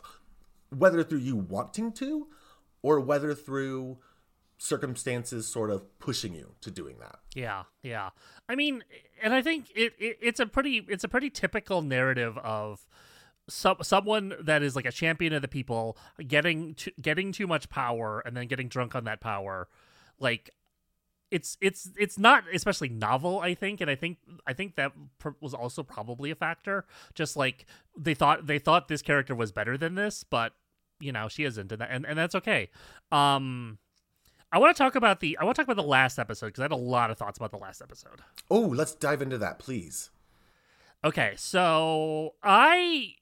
whether 0.74 1.04
through 1.04 1.18
you 1.18 1.36
wanting 1.36 1.92
to 1.92 2.28
or 2.80 3.00
whether 3.00 3.34
through 3.34 3.98
circumstances 4.56 5.46
sort 5.46 5.68
of 5.68 5.98
pushing 5.98 6.34
you 6.34 6.54
to 6.62 6.70
doing 6.70 6.96
that. 7.00 7.18
Yeah, 7.34 7.64
yeah. 7.82 8.10
I 8.48 8.54
mean, 8.54 8.82
and 9.22 9.34
I 9.34 9.42
think 9.42 9.66
it, 9.74 9.92
it 9.98 10.18
it's 10.22 10.40
a 10.40 10.46
pretty 10.46 10.86
it's 10.88 11.04
a 11.04 11.08
pretty 11.08 11.28
typical 11.28 11.82
narrative 11.82 12.38
of 12.38 12.86
some 13.48 13.76
someone 13.82 14.34
that 14.40 14.62
is 14.62 14.76
like 14.76 14.86
a 14.86 14.92
champion 14.92 15.32
of 15.32 15.42
the 15.42 15.48
people 15.48 15.96
getting 16.26 16.74
to, 16.74 16.92
getting 17.00 17.32
too 17.32 17.46
much 17.46 17.68
power 17.68 18.20
and 18.24 18.36
then 18.36 18.46
getting 18.46 18.68
drunk 18.68 18.94
on 18.94 19.04
that 19.04 19.20
power. 19.20 19.68
Like 20.18 20.50
it's 21.30 21.56
it's 21.60 21.90
it's 21.98 22.18
not 22.18 22.44
especially 22.52 22.88
novel, 22.88 23.40
I 23.40 23.54
think, 23.54 23.80
and 23.80 23.90
I 23.90 23.94
think 23.94 24.18
I 24.46 24.52
think 24.52 24.76
that 24.76 24.92
pr- 25.18 25.30
was 25.40 25.54
also 25.54 25.82
probably 25.82 26.30
a 26.30 26.34
factor. 26.34 26.84
Just 27.14 27.36
like 27.36 27.66
they 27.96 28.14
thought 28.14 28.46
they 28.46 28.58
thought 28.58 28.88
this 28.88 29.02
character 29.02 29.34
was 29.34 29.52
better 29.52 29.76
than 29.76 29.94
this, 29.94 30.24
but 30.24 30.54
you 31.00 31.12
know 31.12 31.28
she 31.28 31.44
isn't, 31.44 31.70
and 31.70 31.80
that, 31.80 31.90
and, 31.90 32.06
and 32.06 32.18
that's 32.18 32.34
okay. 32.34 32.70
Um, 33.12 33.78
I 34.50 34.58
want 34.58 34.74
to 34.74 34.82
talk 34.82 34.94
about 34.94 35.20
the 35.20 35.36
I 35.38 35.44
want 35.44 35.56
to 35.56 35.62
talk 35.62 35.70
about 35.70 35.80
the 35.80 35.88
last 35.88 36.18
episode 36.18 36.46
because 36.46 36.60
I 36.60 36.64
had 36.64 36.72
a 36.72 36.76
lot 36.76 37.10
of 37.10 37.18
thoughts 37.18 37.38
about 37.38 37.50
the 37.50 37.58
last 37.58 37.82
episode. 37.82 38.22
Oh, 38.50 38.60
let's 38.60 38.94
dive 38.94 39.22
into 39.22 39.38
that, 39.38 39.58
please. 39.58 40.10
Okay, 41.04 41.34
so 41.36 42.34
I 42.42 43.14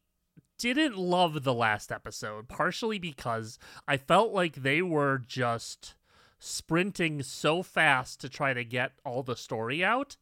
didn't 0.58 0.96
love 0.96 1.42
the 1.42 1.54
last 1.54 1.92
episode, 1.92 2.48
partially 2.48 2.98
because 2.98 3.58
I 3.86 3.96
felt 3.96 4.32
like 4.32 4.56
they 4.56 4.82
were 4.82 5.18
just 5.18 5.94
sprinting 6.38 7.22
so 7.22 7.62
fast 7.62 8.20
to 8.20 8.28
try 8.28 8.52
to 8.52 8.64
get 8.64 8.92
all 9.04 9.22
the 9.22 9.36
story 9.36 9.84
out. 9.84 10.16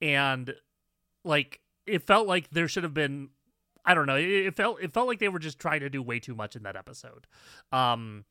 And 0.00 0.54
like 1.24 1.60
it 1.86 2.02
felt 2.02 2.26
like 2.26 2.50
there 2.50 2.68
should 2.68 2.82
have 2.84 2.94
been 2.94 3.30
I 3.84 3.94
don't 3.94 4.06
know, 4.06 4.16
it, 4.16 4.56
felt 4.56 4.80
it 4.82 4.92
felt 4.92 5.06
like 5.06 5.20
they 5.20 5.28
were 5.28 5.38
just 5.38 5.58
trying 5.58 5.80
to 5.80 5.88
do 5.88 6.02
way 6.02 6.18
too 6.18 6.34
much 6.34 6.56
in 6.56 6.62
that 6.64 6.76
episode. 6.76 7.26
Um 7.72 8.24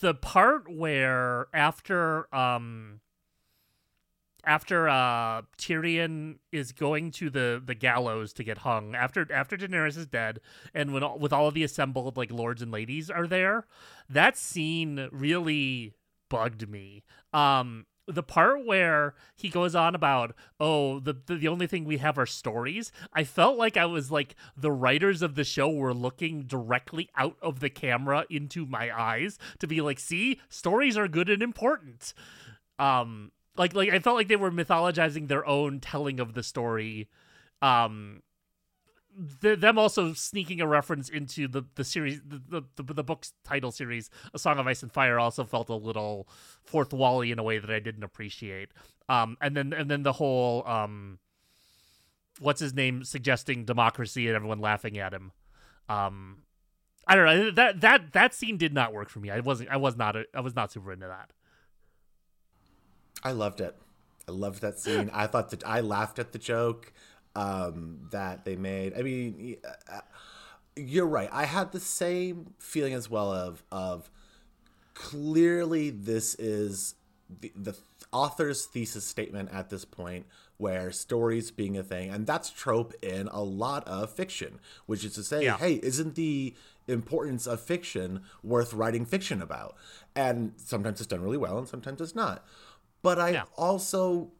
the 0.00 0.14
part 0.14 0.72
where 0.72 1.46
after 1.52 2.34
um 2.34 3.00
after 4.46 4.88
uh 4.88 5.42
Tyrion 5.58 6.36
is 6.52 6.72
going 6.72 7.10
to 7.12 7.28
the 7.28 7.62
the 7.64 7.74
gallows 7.74 8.32
to 8.34 8.44
get 8.44 8.58
hung 8.58 8.94
after 8.94 9.26
after 9.32 9.56
Daenerys 9.56 9.96
is 9.96 10.06
dead 10.06 10.40
and 10.72 10.92
when 10.94 11.02
all, 11.02 11.18
with 11.18 11.32
all 11.32 11.48
of 11.48 11.54
the 11.54 11.64
assembled 11.64 12.16
like 12.16 12.30
lords 12.30 12.62
and 12.62 12.70
ladies 12.70 13.10
are 13.10 13.26
there 13.26 13.66
that 14.08 14.38
scene 14.38 15.08
really 15.10 15.94
bugged 16.28 16.68
me. 16.68 17.04
Um 17.32 17.86
the 18.08 18.22
part 18.22 18.64
where 18.64 19.14
he 19.34 19.48
goes 19.48 19.74
on 19.74 19.94
about 19.94 20.32
oh 20.60 21.00
the, 21.00 21.12
the 21.26 21.34
the 21.34 21.48
only 21.48 21.66
thing 21.66 21.84
we 21.84 21.96
have 21.96 22.16
are 22.16 22.26
stories 22.26 22.92
i 23.12 23.24
felt 23.24 23.58
like 23.58 23.76
i 23.76 23.84
was 23.84 24.12
like 24.12 24.36
the 24.56 24.70
writers 24.70 25.22
of 25.22 25.34
the 25.34 25.42
show 25.42 25.68
were 25.68 25.92
looking 25.92 26.44
directly 26.44 27.08
out 27.16 27.36
of 27.42 27.58
the 27.58 27.68
camera 27.68 28.24
into 28.30 28.64
my 28.64 28.96
eyes 28.96 29.40
to 29.58 29.66
be 29.66 29.80
like 29.80 29.98
see 29.98 30.40
stories 30.48 30.96
are 30.96 31.08
good 31.08 31.28
and 31.28 31.42
important. 31.42 32.14
Um 32.78 33.32
like 33.58 33.74
like 33.74 33.90
i 33.90 33.98
felt 33.98 34.16
like 34.16 34.28
they 34.28 34.36
were 34.36 34.50
mythologizing 34.50 35.28
their 35.28 35.46
own 35.46 35.80
telling 35.80 36.20
of 36.20 36.34
the 36.34 36.42
story 36.42 37.08
um 37.62 38.22
th- 39.40 39.60
them 39.60 39.78
also 39.78 40.12
sneaking 40.12 40.60
a 40.60 40.66
reference 40.66 41.08
into 41.08 41.48
the 41.48 41.62
the 41.74 41.84
series 41.84 42.20
the, 42.26 42.62
the 42.76 42.82
the 42.94 43.04
book's 43.04 43.32
title 43.44 43.70
series 43.70 44.10
a 44.34 44.38
song 44.38 44.58
of 44.58 44.66
ice 44.66 44.82
and 44.82 44.92
fire 44.92 45.18
also 45.18 45.44
felt 45.44 45.68
a 45.68 45.74
little 45.74 46.28
fourth 46.62 46.92
wally 46.92 47.30
in 47.30 47.38
a 47.38 47.42
way 47.42 47.58
that 47.58 47.70
i 47.70 47.78
didn't 47.78 48.04
appreciate. 48.04 48.70
Um 49.08 49.36
and 49.40 49.56
then 49.56 49.72
and 49.72 49.90
then 49.90 50.02
the 50.02 50.12
whole 50.14 50.66
um 50.66 51.18
what's 52.40 52.60
his 52.60 52.74
name 52.74 53.04
suggesting 53.04 53.64
democracy 53.64 54.26
and 54.26 54.36
everyone 54.36 54.60
laughing 54.60 54.98
at 54.98 55.12
him. 55.12 55.32
Um 55.88 56.42
i 57.06 57.14
don't 57.14 57.26
know 57.26 57.50
that 57.52 57.80
that 57.80 58.12
that 58.12 58.34
scene 58.34 58.56
did 58.56 58.74
not 58.74 58.92
work 58.92 59.08
for 59.08 59.20
me. 59.20 59.30
I 59.30 59.40
wasn't 59.40 59.70
i 59.70 59.76
was 59.76 59.96
not 59.96 60.16
a, 60.16 60.24
i 60.34 60.40
was 60.40 60.54
not 60.54 60.72
super 60.72 60.92
into 60.92 61.06
that 61.06 61.30
I 63.28 63.32
loved 63.32 63.60
it. 63.60 63.74
I 64.28 64.32
loved 64.32 64.60
that 64.62 64.78
scene. 64.78 65.10
I 65.12 65.26
thought 65.26 65.50
that 65.50 65.66
I 65.66 65.80
laughed 65.80 66.18
at 66.18 66.32
the 66.32 66.38
joke 66.38 66.92
um, 67.34 68.08
that 68.12 68.44
they 68.44 68.56
made. 68.56 68.94
I 68.98 69.02
mean, 69.02 69.56
uh, 69.92 70.00
you're 70.74 71.06
right. 71.06 71.28
I 71.32 71.44
had 71.44 71.72
the 71.72 71.80
same 71.80 72.54
feeling 72.58 72.92
as 72.94 73.08
well 73.10 73.32
of 73.32 73.62
of 73.70 74.10
clearly 74.94 75.90
this 75.90 76.34
is 76.36 76.94
the, 77.40 77.52
the 77.54 77.76
author's 78.12 78.64
thesis 78.66 79.04
statement 79.04 79.50
at 79.52 79.68
this 79.70 79.84
point 79.84 80.26
where 80.58 80.90
stories 80.90 81.50
being 81.50 81.76
a 81.76 81.82
thing 81.82 82.08
and 82.08 82.26
that's 82.26 82.48
trope 82.50 82.94
in 83.02 83.28
a 83.28 83.42
lot 83.42 83.86
of 83.86 84.10
fiction 84.10 84.58
which 84.86 85.04
is 85.04 85.14
to 85.14 85.22
say 85.22 85.44
Yeah. 85.44 85.58
hey 85.58 85.74
isn't 85.82 86.14
the 86.14 86.54
importance 86.88 87.46
of 87.46 87.60
fiction 87.60 88.22
worth 88.42 88.72
writing 88.72 89.04
fiction 89.04 89.42
about 89.42 89.76
and 90.14 90.52
sometimes 90.56 91.00
it's 91.00 91.08
done 91.08 91.20
really 91.20 91.36
well 91.36 91.58
and 91.58 91.68
sometimes 91.68 92.00
it's 92.00 92.14
not 92.14 92.42
but 93.02 93.18
i 93.18 93.30
Yeah. 93.30 93.44
also 93.56 94.30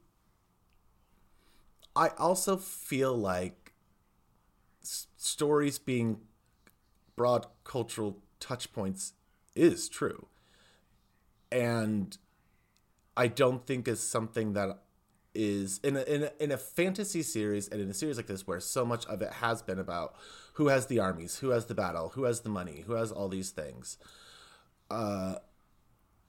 i 1.95 2.09
also 2.19 2.57
feel 2.57 3.17
like 3.17 3.73
s- 4.83 5.07
stories 5.17 5.79
being 5.79 6.21
broad 7.17 7.47
cultural 7.65 8.19
touch 8.41 8.73
points 8.73 9.15
is 9.55 9.89
true 9.89 10.29
and 11.51 12.19
i 13.17 13.27
don't 13.27 13.67
think 13.67 13.89
is 13.89 14.01
something 14.01 14.53
that 14.55 14.83
is 15.35 15.81
in 15.85 15.97
a, 15.97 16.03
in 16.03 16.23
a, 16.25 16.31
in 16.41 16.53
a 16.53 16.57
fantasy 16.57 17.23
series 17.23 17.69
and 17.69 17.81
in 17.81 17.91
a 17.91 17.95
series 17.95 18.17
like 18.17 18.27
this 18.27 18.47
where 18.47 18.61
so 18.61 18.85
much 18.85 19.05
of 19.07 19.21
it 19.23 19.33
has 19.35 19.63
been 19.63 19.79
about 19.79 20.15
who 20.55 20.69
has 20.69 20.87
the 20.87 20.99
armies 20.99 21.39
who 21.39 21.51
has 21.51 21.67
the 21.67 21.75
battle 21.75 22.11
who 22.11 22.25
has 22.25 22.41
the 22.41 22.49
money 22.49 22.85
who 22.87 22.95
has 22.95 23.13
all 23.13 23.29
these 23.29 23.51
things 23.51 23.99
uh 24.91 25.37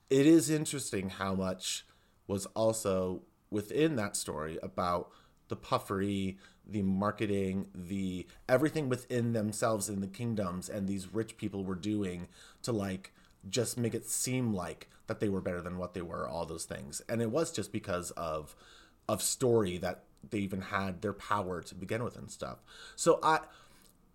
it 0.09 0.25
is 0.25 0.49
interesting 0.49 1.09
how 1.09 1.33
much 1.33 1.85
was 2.27 2.45
also 2.47 3.21
within 3.49 3.95
that 3.95 4.15
story 4.15 4.59
about 4.61 5.09
the 5.47 5.55
puffery, 5.55 6.37
the 6.65 6.81
marketing, 6.81 7.67
the 7.73 8.27
everything 8.49 8.89
within 8.89 9.33
themselves 9.33 9.89
in 9.89 10.01
the 10.01 10.07
kingdoms 10.07 10.67
and 10.67 10.87
these 10.87 11.13
rich 11.13 11.37
people 11.37 11.63
were 11.63 11.75
doing 11.75 12.27
to 12.63 12.71
like 12.71 13.13
just 13.49 13.77
make 13.77 13.93
it 13.95 14.05
seem 14.05 14.53
like 14.53 14.89
that 15.07 15.19
they 15.21 15.29
were 15.29 15.41
better 15.41 15.61
than 15.61 15.77
what 15.77 15.93
they 15.93 16.01
were, 16.01 16.27
all 16.27 16.45
those 16.45 16.65
things. 16.65 17.01
And 17.07 17.21
it 17.21 17.31
was 17.31 17.51
just 17.51 17.71
because 17.71 18.11
of 18.11 18.55
of 19.07 19.21
story 19.21 19.77
that 19.77 20.03
they 20.29 20.39
even 20.39 20.59
had 20.59 21.01
their 21.01 21.13
power 21.13 21.61
to 21.61 21.75
begin 21.75 22.03
with 22.03 22.17
and 22.17 22.29
stuff. 22.29 22.57
So 22.95 23.19
I 23.23 23.39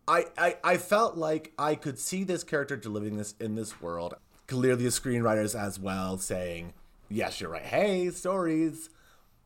I, 0.06 0.26
I, 0.36 0.56
I 0.64 0.76
felt 0.78 1.16
like 1.16 1.52
I 1.58 1.74
could 1.74 1.98
see 1.98 2.24
this 2.24 2.42
character 2.42 2.76
delivering 2.76 3.16
this 3.16 3.34
in 3.38 3.54
this 3.54 3.80
world. 3.80 4.14
Clearly, 4.48 4.84
the 4.84 4.90
screenwriters 4.90 5.58
as 5.58 5.78
well 5.78 6.18
saying, 6.18 6.74
"Yes, 7.12 7.40
you're 7.40 7.50
right. 7.50 7.62
Hey, 7.62 8.10
stories, 8.10 8.90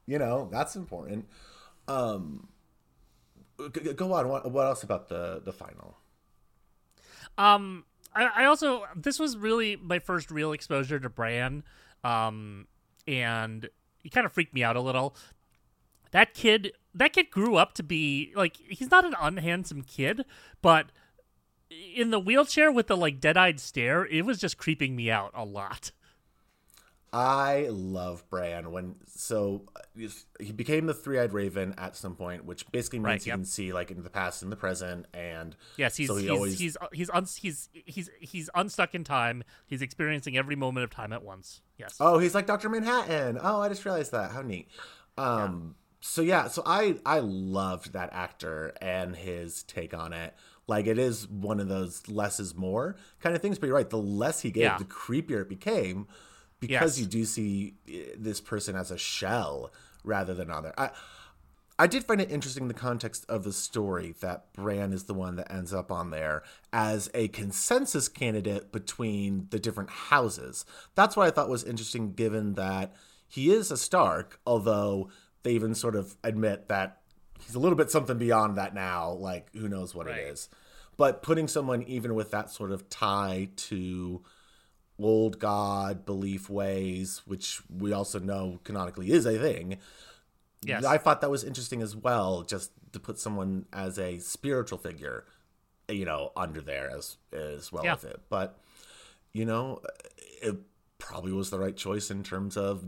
you 0.07 0.19
know 0.19 0.49
that's 0.51 0.77
important." 0.77 1.29
Um, 1.89 2.49
go 3.97 4.13
on. 4.13 4.29
What, 4.29 4.51
what 4.51 4.67
else 4.67 4.83
about 4.83 5.09
the 5.09 5.43
the 5.45 5.53
final? 5.53 5.99
Um, 7.39 7.85
I, 8.15 8.43
I 8.43 8.45
also 8.47 8.85
this 8.95 9.19
was 9.19 9.37
really 9.37 9.77
my 9.77 9.99
first 9.99 10.31
real 10.31 10.53
exposure 10.53 10.99
to 10.99 11.09
Bran, 11.09 11.63
um, 12.03 12.67
and 13.07 13.69
he 14.03 14.09
kind 14.09 14.27
of 14.27 14.33
freaked 14.33 14.55
me 14.55 14.65
out 14.65 14.77
a 14.77 14.81
little. 14.81 15.17
That 16.13 16.33
kid, 16.33 16.73
that 16.95 17.13
kid 17.13 17.31
grew 17.31 17.57
up 17.57 17.75
to 17.75 17.83
be 17.83 18.33
like 18.35 18.57
he's 18.57 18.91
not 18.91 19.05
an 19.05 19.15
unhandsome 19.21 19.83
kid, 19.83 20.25
but 20.63 20.87
in 21.71 22.11
the 22.11 22.21
wheelchair 22.21 22.71
with 22.71 22.87
the 22.87 22.97
like 22.97 23.21
dead-eyed 23.21 23.61
stare, 23.61 24.07
it 24.07 24.25
was 24.25 24.39
just 24.39 24.57
creeping 24.57 24.97
me 24.97 25.11
out 25.11 25.33
a 25.35 25.45
lot. 25.45 25.91
I 27.19 27.69
love 27.71 28.29
Bran 28.29 28.71
when 28.73 28.97
so 29.07 29.63
he 30.39 30.53
became 30.53 30.85
the 30.85 30.93
three-eyed 30.93 31.33
raven 31.33 31.75
at 31.79 31.97
some 31.97 32.15
point, 32.15 32.45
which 32.45 32.71
basically 32.71 32.99
means 32.99 33.07
Right, 33.07 33.23
he 33.23 33.29
yep. 33.31 33.39
can 33.39 33.45
see 33.47 33.73
like 33.73 33.91
into 33.91 34.03
the 34.03 34.11
past 34.11 34.43
and 34.43 34.53
the 34.53 34.57
present, 34.57 35.07
and 35.15 35.57
Yes, 35.79 35.97
he's 35.97 36.09
so 36.09 36.17
he 36.17 36.23
he's, 36.25 36.31
always 36.31 36.59
he's 36.59 36.77
he's 36.93 37.11
un- 37.11 37.27
he's 37.41 37.69
he's 37.73 38.11
he's 38.21 38.51
unstuck 38.55 38.95
in 38.95 39.03
time. 39.03 39.45
He's 39.67 39.81
experiencing 39.81 40.37
every 40.37 40.57
moment 40.57 40.85
of 40.85 40.91
time 40.91 41.13
at 41.15 41.23
once. 41.23 41.63
Yes. 41.79 41.97
Oh, 42.01 42.19
he's 42.19 42.35
like 42.35 42.47
Doctor 42.47 42.69
Manhattan. 42.69 43.39
Oh, 43.43 43.63
I 43.63 43.69
just 43.71 43.85
realized 43.87 44.13
that. 44.13 44.33
How 44.33 44.43
neat. 44.43 44.69
Um, 45.17 45.77
so 46.01 46.21
yeah, 46.21 46.49
so 46.49 46.63
I 46.67 46.97
I 47.07 47.21
loved 47.21 47.95
that 47.95 48.13
actor 48.13 48.75
and 48.83 49.17
his 49.17 49.63
take 49.63 49.95
on 49.95 50.13
it. 50.13 50.35
Like 50.67 50.87
it 50.87 50.99
is 50.99 51.29
one 51.29 51.61
of 51.61 51.69
those 51.69 52.09
less 52.09 52.41
is 52.41 52.55
more 52.55 52.97
kind 53.21 53.35
of 53.35 53.41
things. 53.41 53.59
But 53.59 53.69
you're 53.69 53.77
right. 53.77 53.89
The 53.89 53.97
less 53.99 54.41
he 54.41 54.51
gave, 54.51 54.65
Yeah. 54.65 54.79
the 54.79 54.85
creepier 54.85 55.43
it 55.43 55.49
became, 55.49 56.07
because 56.61 56.99
Yes. 56.99 57.01
you 57.01 57.07
do 57.07 57.25
see 57.25 57.75
eh, 57.89 58.15
this 58.17 58.41
person 58.41 58.77
as 58.77 58.91
a 58.91 58.99
shell 58.99 59.73
rather 60.05 60.35
than 60.35 60.51
other. 60.51 60.73
I 60.79 60.91
I 61.79 61.87
did 61.87 62.05
find 62.05 62.23
it 62.23 62.31
interesting 62.31 62.63
in 62.63 62.69
the 62.69 62.73
context 62.75 63.27
of 63.29 63.45
the 63.45 63.53
story 63.53 64.15
that 64.21 64.51
Bran 64.55 64.95
is 64.95 65.05
the 65.05 65.13
one 65.13 65.37
that 65.37 65.53
ends 65.53 65.75
up 65.75 65.93
on 65.93 66.09
there 66.09 66.43
as 66.73 67.11
a 67.13 67.29
consensus 67.29 68.09
candidate 68.09 68.73
between 68.73 69.49
the 69.51 69.59
different 69.59 69.91
houses. 69.91 70.65
That's 70.95 71.17
what 71.17 71.27
I 71.27 71.31
thought 71.31 71.51
was 71.51 71.65
interesting, 71.65 72.15
given 72.15 72.55
that 72.55 72.95
he 73.29 73.51
is 73.53 73.71
a 73.71 73.77
Stark, 73.77 74.41
although 74.47 75.11
they 75.43 75.53
even 75.53 75.75
sort 75.75 75.97
of 75.97 76.17
admit 76.25 76.69
that 76.69 77.03
he's 77.45 77.55
a 77.55 77.59
little 77.59 77.77
bit 77.77 77.91
something 77.91 78.17
beyond 78.17 78.57
that 78.57 78.75
now. 78.75 79.11
Like, 79.13 79.55
who 79.55 79.69
knows 79.69 79.95
what 79.95 80.07
Right. 80.07 80.21
it 80.21 80.29
is. 80.29 80.49
But 80.97 81.23
putting 81.23 81.47
someone 81.47 81.83
even 81.83 82.15
with 82.15 82.31
that 82.31 82.49
sort 82.49 82.71
of 82.73 82.89
tie 82.89 83.51
to 83.57 84.23
old 84.99 85.39
god 85.39 86.05
belief 86.07 86.49
ways, 86.49 87.23
which 87.27 87.61
we 87.69 87.93
also 87.93 88.19
know 88.19 88.61
canonically 88.65 89.11
is 89.11 89.27
a 89.27 89.39
thing. 89.39 89.79
Yes. 90.63 90.85
I 90.85 90.99
thought 90.99 91.21
that 91.21 91.31
was 91.31 91.45
interesting 91.45 91.83
as 91.83 91.95
well, 91.95 92.43
just 92.43 92.73
to 92.93 92.99
put 92.99 93.19
someone 93.19 93.67
as 93.73 93.99
a 93.99 94.19
spiritual 94.19 94.79
figure, 94.79 95.25
you 95.89 96.05
know, 96.05 96.33
under 96.37 96.61
there 96.61 96.91
as 96.91 97.17
as 97.33 97.71
well 97.71 97.85
Yeah. 97.85 97.95
with 97.95 98.05
it. 98.05 98.21
But 98.29 98.59
you 99.33 99.45
know, 99.45 99.83
it 100.43 100.57
probably 100.99 101.31
was 101.31 101.51
the 101.51 101.59
right 101.59 101.77
choice 101.77 102.11
in 102.11 102.23
terms 102.25 102.57
of 102.57 102.83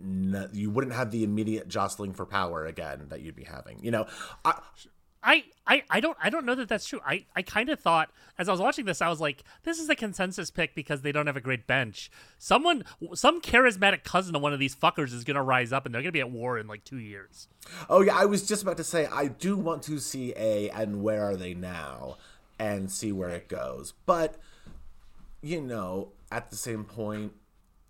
n- 0.00 0.48
you 0.52 0.70
wouldn't 0.70 0.94
have 0.94 1.10
the 1.10 1.22
immediate 1.22 1.68
jostling 1.68 2.14
for 2.14 2.24
power 2.24 2.64
again 2.64 3.06
that 3.10 3.20
you'd 3.20 3.36
be 3.36 3.44
having. 3.44 3.78
You 3.84 3.90
know, 3.90 4.06
I, 4.44 4.58
I, 5.22 5.44
I, 5.66 5.84
I 5.88 6.00
don't 6.00 6.18
I 6.20 6.30
don't 6.30 6.44
know 6.44 6.56
that 6.56 6.68
that's 6.68 6.86
true. 6.86 7.00
I, 7.06 7.26
I 7.36 7.42
kind 7.42 7.68
of 7.68 7.78
thought 7.78 8.10
as 8.38 8.48
I 8.48 8.52
was 8.52 8.60
watching 8.60 8.86
this, 8.86 9.00
I 9.00 9.08
was 9.08 9.20
like, 9.20 9.44
this 9.62 9.78
is 9.78 9.88
a 9.88 9.94
consensus 9.94 10.50
pick 10.50 10.74
because 10.74 11.02
they 11.02 11.12
don't 11.12 11.26
have 11.26 11.36
a 11.36 11.40
great 11.40 11.66
bench. 11.66 12.10
Someone, 12.38 12.84
some 13.14 13.40
charismatic 13.40 14.02
cousin 14.02 14.34
of 14.34 14.42
one 14.42 14.52
of 14.52 14.58
these 14.58 14.74
fuckers 14.74 15.12
is 15.12 15.22
gonna 15.22 15.42
rise 15.42 15.72
up, 15.72 15.86
and 15.86 15.94
they're 15.94 16.02
gonna 16.02 16.12
be 16.12 16.20
at 16.20 16.30
war 16.30 16.58
in 16.58 16.66
like 16.66 16.84
two 16.84 16.98
years. 16.98 17.46
Oh 17.88 18.00
yeah, 18.00 18.16
I 18.16 18.24
was 18.24 18.46
just 18.46 18.62
about 18.62 18.76
to 18.78 18.84
say 18.84 19.06
I 19.06 19.28
do 19.28 19.56
want 19.56 19.82
to 19.84 19.98
see 20.00 20.32
a 20.36 20.70
and 20.70 21.02
where 21.02 21.22
are 21.22 21.36
they 21.36 21.54
now 21.54 22.16
and 22.58 22.90
see 22.90 23.12
where 23.12 23.30
it 23.30 23.48
goes. 23.48 23.92
But 24.06 24.36
you 25.40 25.60
know, 25.60 26.12
at 26.30 26.50
the 26.50 26.56
same 26.56 26.84
point, 26.84 27.32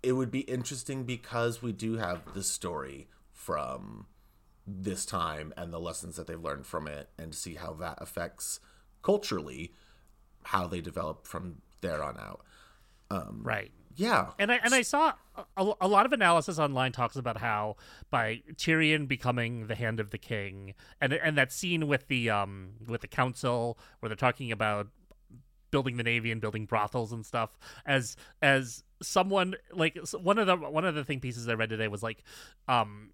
it 0.03 0.11
would 0.11 0.31
be 0.31 0.41
interesting 0.41 1.03
because 1.03 1.61
we 1.61 1.71
do 1.71 1.97
have 1.97 2.33
the 2.33 2.43
story 2.43 3.07
from 3.31 4.05
this 4.65 5.05
time 5.05 5.53
and 5.57 5.73
the 5.73 5.79
lessons 5.79 6.15
that 6.15 6.27
they've 6.27 6.41
learned 6.41 6.65
from 6.65 6.87
it 6.87 7.09
and 7.17 7.35
see 7.35 7.55
how 7.55 7.73
that 7.73 7.97
affects 7.99 8.59
culturally 9.01 9.73
how 10.43 10.67
they 10.67 10.81
develop 10.81 11.27
from 11.27 11.61
there 11.81 12.03
on 12.03 12.17
out. 12.17 12.41
Right. 13.43 13.71
Yeah. 13.95 14.31
And 14.39 14.51
I 14.51 14.59
and 14.63 14.73
I 14.73 14.81
saw 14.81 15.13
a, 15.55 15.73
a 15.81 15.87
lot 15.87 16.05
of 16.05 16.13
analysis 16.13 16.57
online 16.57 16.91
talks 16.91 17.15
about 17.15 17.37
how 17.37 17.75
by 18.09 18.41
Tyrion 18.55 19.07
becoming 19.07 19.67
the 19.67 19.75
hand 19.75 19.99
of 19.99 20.09
the 20.09 20.17
king, 20.17 20.73
and 20.99 21.13
and 21.13 21.37
that 21.37 21.51
scene 21.51 21.87
with 21.87 22.07
the 22.07 22.29
um 22.29 22.71
with 22.87 23.01
the 23.01 23.07
council 23.07 23.77
where 23.99 24.09
they're 24.09 24.15
talking 24.15 24.51
about 24.51 24.87
building 25.69 25.97
the 25.97 26.03
navy 26.03 26.31
and 26.31 26.39
building 26.39 26.65
brothels 26.65 27.11
and 27.11 27.25
stuff 27.25 27.57
as 27.85 28.15
as 28.43 28.83
someone 29.01 29.55
like 29.71 29.97
one 30.21 30.37
of 30.37 30.47
the 30.47 30.55
one 30.55 30.85
of 30.85 30.95
the 30.95 31.03
thing 31.03 31.19
pieces 31.19 31.47
I 31.47 31.53
read 31.53 31.69
today 31.69 31.87
was 31.87 32.03
like 32.03 32.23
um 32.67 33.09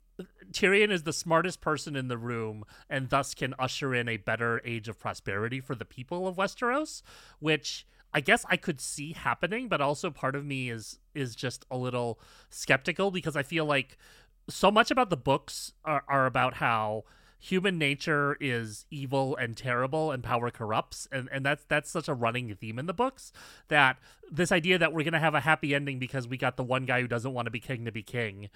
Tyrion 0.51 0.91
is 0.91 1.03
the 1.03 1.13
smartest 1.13 1.61
person 1.61 1.95
in 1.95 2.07
the 2.07 2.17
room 2.17 2.63
and 2.89 3.09
thus 3.09 3.33
can 3.33 3.53
usher 3.59 3.93
in 3.93 4.07
a 4.09 4.17
better 4.17 4.61
age 4.65 4.87
of 4.87 4.99
prosperity 4.99 5.59
for 5.59 5.75
the 5.75 5.85
people 5.85 6.27
of 6.27 6.37
Westeros, 6.37 7.01
which 7.39 7.85
I 8.13 8.21
guess 8.21 8.45
I 8.49 8.57
could 8.57 8.81
see 8.81 9.13
happening, 9.13 9.67
but 9.67 9.81
also 9.81 10.09
part 10.09 10.35
of 10.35 10.45
me 10.45 10.69
is 10.69 10.99
is 11.13 11.35
just 11.35 11.65
a 11.69 11.77
little 11.77 12.19
skeptical 12.49 13.11
because 13.11 13.35
I 13.35 13.43
feel 13.43 13.65
like 13.65 13.97
so 14.49 14.71
much 14.71 14.89
about 14.89 15.09
the 15.09 15.17
books 15.17 15.73
are, 15.85 16.03
are 16.07 16.25
about 16.25 16.55
how 16.55 17.03
human 17.37 17.77
nature 17.77 18.35
is 18.41 18.85
evil 18.91 19.35
and 19.37 19.55
terrible 19.55 20.11
and 20.11 20.23
power 20.23 20.51
corrupts. 20.51 21.07
And, 21.11 21.29
and 21.31 21.45
that's 21.45 21.63
that's 21.65 21.89
such 21.89 22.07
a 22.07 22.13
running 22.13 22.53
theme 22.55 22.79
in 22.79 22.87
the 22.87 22.93
books 22.93 23.31
that 23.67 23.97
this 24.31 24.51
idea 24.51 24.77
that 24.79 24.91
we're 24.91 25.03
gonna 25.03 25.19
have 25.19 25.35
a 25.35 25.41
happy 25.41 25.75
ending 25.75 25.99
because 25.99 26.27
we 26.27 26.37
got 26.37 26.57
the 26.57 26.63
one 26.63 26.85
guy 26.85 27.01
who 27.01 27.07
doesn't 27.07 27.33
want 27.33 27.45
to 27.45 27.51
be 27.51 27.59
king 27.59 27.85
to 27.85 27.91
be 27.91 28.03
king 28.03 28.49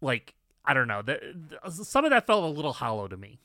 like 0.00 0.34
I 0.64 0.74
don't 0.74 0.88
know. 0.88 1.02
Some 1.70 2.04
of 2.04 2.10
that 2.10 2.26
felt 2.26 2.44
a 2.44 2.48
little 2.48 2.72
hollow 2.74 3.08
to 3.08 3.16
me. 3.16 3.40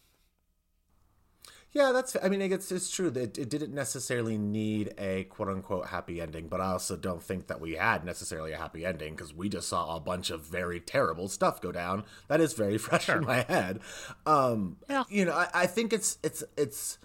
Yeah, 1.71 1.91
that's. 1.91 2.15
I 2.23 2.29
mean, 2.29 2.41
it's 2.41 2.71
it's 2.71 2.89
true 2.89 3.09
that 3.11 3.37
it 3.37 3.49
didn't 3.49 3.73
necessarily 3.73 4.37
need 4.37 4.93
a 4.97 5.25
quote 5.25 5.49
unquote 5.49 5.87
happy 5.87 6.21
ending, 6.21 6.47
but 6.47 6.61
I 6.61 6.71
also 6.71 6.95
don't 6.95 7.21
think 7.21 7.47
that 7.47 7.59
we 7.59 7.73
had 7.73 8.05
necessarily 8.05 8.53
a 8.53 8.57
happy 8.57 8.85
ending 8.85 9.13
because 9.13 9.33
we 9.33 9.49
just 9.49 9.67
saw 9.67 9.93
a 9.95 9.99
bunch 9.99 10.29
of 10.29 10.41
very 10.41 10.79
terrible 10.79 11.27
stuff 11.27 11.59
go 11.59 11.73
down. 11.73 12.05
That 12.29 12.39
is 12.39 12.53
very 12.53 12.77
fresh 12.77 13.09
in 13.09 13.25
my 13.25 13.41
head. 13.41 13.81
Um, 14.25 14.77
Yeah. 14.89 15.03
you 15.09 15.25
know, 15.25 15.33
I, 15.33 15.49
I 15.53 15.65
think 15.67 15.91
it's 15.91 16.17
it's 16.23 16.45
it's 16.55 16.97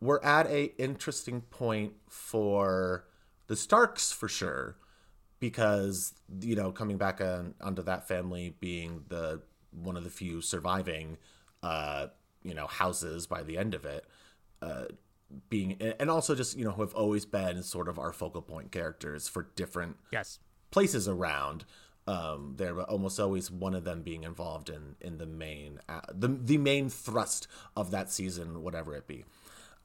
we're 0.00 0.20
at 0.22 0.48
a 0.48 0.74
interesting 0.82 1.42
point 1.42 1.92
for 2.08 3.04
the 3.46 3.54
Starks 3.54 4.10
for 4.10 4.26
sure 4.26 4.76
because 5.42 6.14
you 6.40 6.54
know 6.54 6.70
coming 6.70 6.96
back 6.96 7.20
on 7.20 7.52
onto 7.60 7.82
that 7.82 8.06
family 8.06 8.54
being 8.60 9.02
the 9.08 9.42
one 9.72 9.96
of 9.96 10.04
the 10.04 10.08
few 10.10 10.40
surviving 10.40 11.18
uh 11.64 12.06
you 12.44 12.54
know 12.54 12.68
houses 12.68 13.26
by 13.26 13.42
the 13.42 13.58
end 13.58 13.74
of 13.74 13.84
it 13.84 14.04
uh 14.62 14.84
being 15.50 15.72
and 15.98 16.08
also 16.08 16.36
just 16.36 16.56
you 16.56 16.64
know 16.64 16.70
who 16.70 16.80
have 16.82 16.94
always 16.94 17.26
been 17.26 17.60
sort 17.64 17.88
of 17.88 17.98
our 17.98 18.12
focal 18.12 18.40
point 18.40 18.70
characters 18.70 19.26
for 19.26 19.48
different 19.56 19.96
Yes. 20.12 20.38
places 20.70 21.08
around 21.08 21.64
um 22.06 22.54
there 22.56 22.72
but 22.74 22.88
almost 22.88 23.18
always 23.18 23.50
one 23.50 23.74
of 23.74 23.82
them 23.82 24.02
being 24.02 24.22
involved 24.22 24.68
in 24.70 24.94
in 25.00 25.18
the 25.18 25.26
main 25.26 25.80
uh, 25.88 26.02
the 26.12 26.28
the 26.28 26.56
main 26.56 26.88
thrust 26.88 27.48
of 27.76 27.90
that 27.90 28.12
season 28.12 28.62
whatever 28.62 28.94
it 28.94 29.08
be 29.08 29.24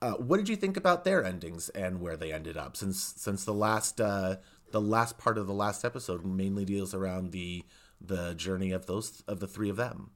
uh, 0.04 0.12
what 0.14 0.38
did 0.38 0.48
you 0.48 0.56
think 0.56 0.78
about 0.78 1.04
their 1.04 1.26
endings 1.26 1.70
and 1.70 2.00
where 2.00 2.16
they 2.16 2.32
ended 2.32 2.56
up 2.58 2.78
since 2.78 3.16
since 3.18 3.44
the 3.44 3.54
last 3.54 4.00
uh 4.00 4.36
the 4.72 4.82
last 4.82 5.18
part 5.18 5.38
of 5.38 5.48
the 5.48 5.54
last 5.54 5.86
episode 5.86 6.26
mainly 6.26 6.66
deals 6.66 6.94
around 6.94 7.32
the 7.32 7.64
the 8.00 8.34
journey 8.36 8.72
of 8.72 8.86
those 8.86 9.24
of 9.28 9.40
the 9.40 9.48
three 9.48 9.70
of 9.70 9.76
them 9.76 10.12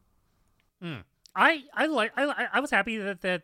I 1.36 1.64
I 1.74 1.86
like 1.86 2.12
I 2.18 2.48
I 2.54 2.60
was 2.60 2.72
happy 2.72 2.98
that 2.98 3.22
that, 3.22 3.44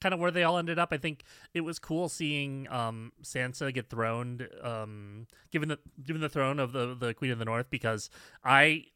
kind 0.00 0.12
of 0.12 0.20
where 0.20 0.30
they 0.30 0.42
all 0.42 0.58
ended 0.58 0.78
up. 0.78 0.92
I 0.92 0.98
think 0.98 1.24
it 1.54 1.62
was 1.62 1.78
cool 1.78 2.08
seeing 2.08 2.68
um 2.70 3.12
Sansa 3.22 3.72
get 3.72 3.88
throned, 3.88 4.48
um 4.62 5.26
given 5.50 5.68
the 5.70 5.78
given 6.04 6.20
the 6.20 6.28
throne 6.28 6.58
of 6.58 6.72
the 6.72 6.94
the 6.94 7.14
Queen 7.14 7.30
of 7.30 7.38
the 7.38 7.46
North 7.46 7.70
because 7.70 8.10
I 8.44 8.86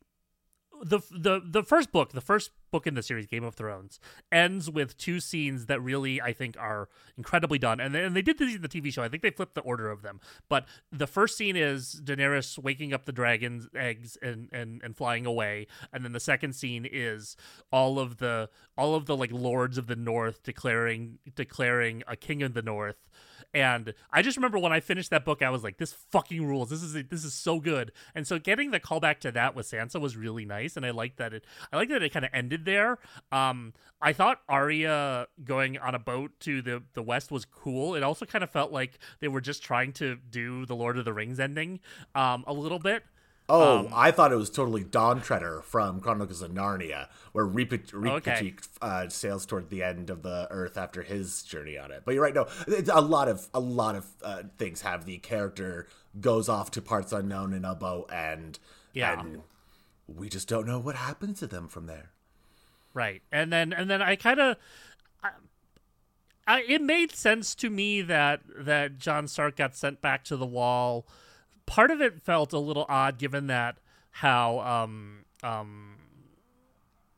the 0.83 1.01
the 1.11 1.41
the 1.43 1.63
first 1.63 1.93
book, 1.93 2.13
the 2.13 2.21
first 2.21 2.51
book 2.77 2.87
in 2.87 2.93
the 2.93 3.03
series, 3.03 3.27
Game 3.27 3.43
of 3.43 3.55
Thrones, 3.55 3.99
ends 4.31 4.71
with 4.71 4.99
two 4.99 5.19
scenes 5.19 5.65
that 5.65 5.81
really 5.81 6.21
I 6.21 6.35
think 6.35 6.59
are 6.59 6.91
incredibly 7.17 7.59
done, 7.59 7.81
and 7.81 7.95
they, 7.95 8.05
and 8.05 8.15
they 8.15 8.21
did 8.21 8.37
this 8.37 8.55
in 8.55 8.61
the 8.61 8.69
TV 8.69 8.93
show. 8.93 9.03
I 9.03 9.09
think 9.09 9.23
they 9.23 9.31
flipped 9.31 9.55
the 9.55 9.63
order 9.63 9.91
of 9.91 10.03
them, 10.03 10.21
but 10.51 10.67
the 10.93 11.07
first 11.07 11.39
scene 11.39 11.57
is 11.57 12.03
Daenerys 12.05 12.59
waking 12.59 12.93
up 12.93 13.07
the 13.07 13.13
dragon's 13.13 13.67
eggs 13.75 14.19
and 14.21 14.51
and 14.53 14.83
and 14.85 14.95
flying 14.95 15.25
away, 15.25 15.69
and 15.91 16.05
then 16.05 16.13
the 16.13 16.21
second 16.21 16.53
scene 16.53 16.87
is 16.91 17.35
all 17.73 17.99
of 17.99 18.19
the 18.19 18.51
all 18.77 18.95
of 18.95 19.07
the 19.07 19.17
like 19.17 19.33
lords 19.33 19.79
of 19.79 19.87
the 19.87 19.97
North 19.97 20.43
declaring 20.43 21.19
declaring 21.35 22.03
a 22.07 22.15
king 22.15 22.43
of 22.43 22.53
the 22.53 22.61
North. 22.61 23.09
And 23.57 23.95
I 24.13 24.21
just 24.21 24.37
remember 24.37 24.59
when 24.59 24.75
I 24.75 24.81
finished 24.81 25.09
that 25.09 25.25
book, 25.25 25.41
I 25.41 25.49
was 25.49 25.65
like, 25.65 25.79
"This 25.79 25.95
fucking 26.11 26.47
rules! 26.47 26.69
This 26.69 26.83
is 26.83 26.93
this 26.93 27.25
is 27.25 27.33
so 27.33 27.59
good." 27.59 27.91
And 28.15 28.27
so 28.27 28.39
getting 28.39 28.71
the 28.71 28.79
callback 28.79 29.19
to 29.21 29.33
that 29.33 29.55
with 29.57 29.67
Sansa 29.67 29.99
was 29.99 30.15
really 30.15 30.45
nice, 30.45 30.77
and 30.77 30.85
I 30.85 30.91
liked 30.91 31.17
that 31.17 31.33
it. 31.33 31.47
I 31.73 31.77
liked 31.77 31.91
that 31.91 32.03
it 32.03 32.13
kind 32.13 32.27
of 32.27 32.31
ended 32.35 32.67
there. 32.67 32.99
Um, 33.33 33.73
I 34.03 34.13
thought 34.13 34.43
Arya 34.47 35.29
going 35.43 35.79
on 35.79 35.95
a 35.95 35.99
boat 35.99 36.33
to 36.41 36.61
the 36.61 36.83
the 36.93 37.03
west 37.03 37.31
was 37.31 37.47
cool. 37.47 37.95
It 37.95 38.03
also 38.03 38.27
kind 38.27 38.45
of 38.45 38.51
felt 38.51 38.73
like 38.73 38.99
they 39.21 39.29
were 39.29 39.41
just 39.41 39.63
trying 39.63 39.95
to 39.95 40.17
do 40.17 40.67
the 40.67 40.77
Lord 40.77 40.99
of 40.99 41.07
the 41.07 41.15
Rings 41.15 41.41
ending, 41.41 41.81
um, 42.15 42.45
a 42.47 42.53
little 42.53 42.79
bit. 42.79 43.05
Oh, 43.49 43.79
Um, 43.79 43.89
I 43.95 44.11
thought 44.11 44.33
it 44.33 44.37
was 44.37 44.51
totally 44.51 44.83
Dawn 44.83 45.21
Treader 45.21 45.63
from 45.63 46.01
Chronicles 46.01 46.43
of 46.43 46.51
Narnia, 46.51 47.09
where 47.31 47.45
Reep 47.45 47.73
Okay. 47.95 48.55
uh, 48.83 49.09
sails 49.09 49.47
toward 49.47 49.71
the 49.71 49.85
end 49.85 50.11
of 50.11 50.23
the 50.23 50.49
Earth 50.51 50.77
after 50.77 51.03
his 51.03 51.45
journey 51.45 51.79
on 51.79 51.93
it. 51.93 52.03
But 52.05 52.15
you're 52.15 52.25
right. 52.25 52.35
No, 52.35 52.49
it's 52.67 52.91
a 52.93 53.01
lot 53.01 53.29
of 53.29 53.47
a 53.55 53.61
lot 53.61 53.95
of 53.95 54.07
uh, 54.23 54.43
things 54.59 54.81
have 54.81 55.05
the 55.05 55.19
character 55.19 55.87
goes 56.21 56.49
off 56.49 56.73
to 56.73 56.83
parts 56.83 57.13
unknown 57.13 57.53
in 57.53 57.65
a 57.65 57.75
boat, 57.77 58.11
and 58.13 58.59
Yeah. 58.93 59.21
and 59.21 59.43
we 60.09 60.29
just 60.29 60.49
don't 60.49 60.67
know 60.67 60.81
what 60.81 60.97
happens 60.97 61.39
to 61.41 61.47
them 61.47 61.69
from 61.69 61.87
there. 61.87 62.11
Right. 62.95 63.23
And 63.31 63.53
then 63.53 63.73
and 63.73 63.89
then 63.89 64.03
I 64.03 64.17
kind 64.17 64.41
of 64.41 64.57
it 66.49 66.83
made 66.83 67.13
sense 67.13 67.55
to 67.57 67.71
me 67.71 68.03
that 68.03 68.41
that 68.59 68.99
Jon 68.99 69.29
Stark 69.29 69.57
got 69.57 69.77
sent 69.77 70.01
back 70.01 70.25
to 70.25 70.37
the 70.37 70.47
wall. 70.47 71.07
Part 71.67 71.91
of 71.91 72.01
it 72.01 72.23
felt 72.23 72.53
a 72.53 72.59
little 72.59 72.87
odd 72.89 73.19
given 73.19 73.49
that 73.49 73.79
how 74.13 74.61
um 74.61 75.25
um 75.43 75.97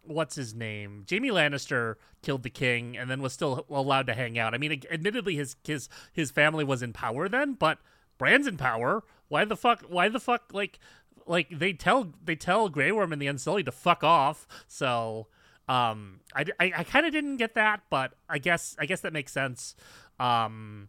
what's 0.02 0.34
his 0.34 0.54
name? 0.54 1.04
Jaime 1.08 1.30
Lannister 1.30 1.96
killed 2.22 2.42
the 2.42 2.50
king 2.50 2.96
and 2.96 3.10
then 3.10 3.22
was 3.22 3.32
still 3.32 3.66
allowed 3.70 4.06
to 4.06 4.14
hang 4.14 4.38
out. 4.38 4.54
I 4.54 4.58
mean, 4.58 4.82
admittedly 4.90 5.36
his 5.36 5.56
his 5.64 5.88
his 6.12 6.30
family 6.30 6.64
was 6.64 6.82
in 6.82 6.92
power 6.92 7.28
then, 7.28 7.54
but 7.54 7.78
Bran's 8.16 8.46
in 8.46 8.56
power. 8.56 9.04
Why 9.28 9.44
the 9.44 9.56
fuck 9.56 9.84
why 9.88 10.08
the 10.08 10.20
fuck 10.20 10.50
like 10.52 10.78
like 11.26 11.48
they 11.50 11.72
tell 11.72 12.12
they 12.24 12.34
tell 12.34 12.68
Grey 12.68 12.90
Worm 12.90 13.12
and 13.12 13.22
the 13.22 13.26
Unsullied 13.26 13.66
to 13.66 13.72
fuck 13.72 14.02
off. 14.02 14.46
So 14.66 15.28
um 15.68 16.20
I, 16.34 16.46
I, 16.58 16.72
I 16.78 16.84
kind 16.84 17.06
of 17.06 17.12
didn't 17.12 17.36
get 17.36 17.54
that, 17.54 17.82
but 17.90 18.14
I 18.28 18.38
guess 18.38 18.74
I 18.78 18.86
guess 18.86 19.02
that 19.02 19.12
makes 19.12 19.32
sense. 19.32 19.76
Um 20.18 20.88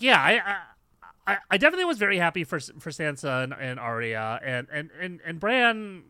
yeah, 0.00 0.20
I, 0.20 0.32
I 0.44 0.56
I, 1.26 1.38
I 1.50 1.56
definitely 1.56 1.86
was 1.86 1.98
very 1.98 2.18
happy 2.18 2.44
for 2.44 2.60
for 2.60 2.90
Sansa 2.90 3.44
and, 3.44 3.54
and 3.58 3.80
Arya 3.80 4.40
and 4.44 4.66
and 4.72 4.90
and 5.00 5.20
and 5.24 5.40
Bran 5.40 6.02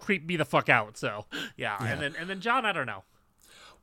creeped 0.00 0.26
me 0.26 0.36
the 0.36 0.44
fuck 0.44 0.68
out. 0.68 0.96
So 0.96 1.26
yeah, 1.56 1.76
Yeah. 1.80 1.92
and 1.92 2.00
then 2.02 2.14
and 2.18 2.28
then 2.30 2.40
Jon, 2.40 2.64
I 2.66 2.72
don't 2.72 2.86
know. 2.86 3.04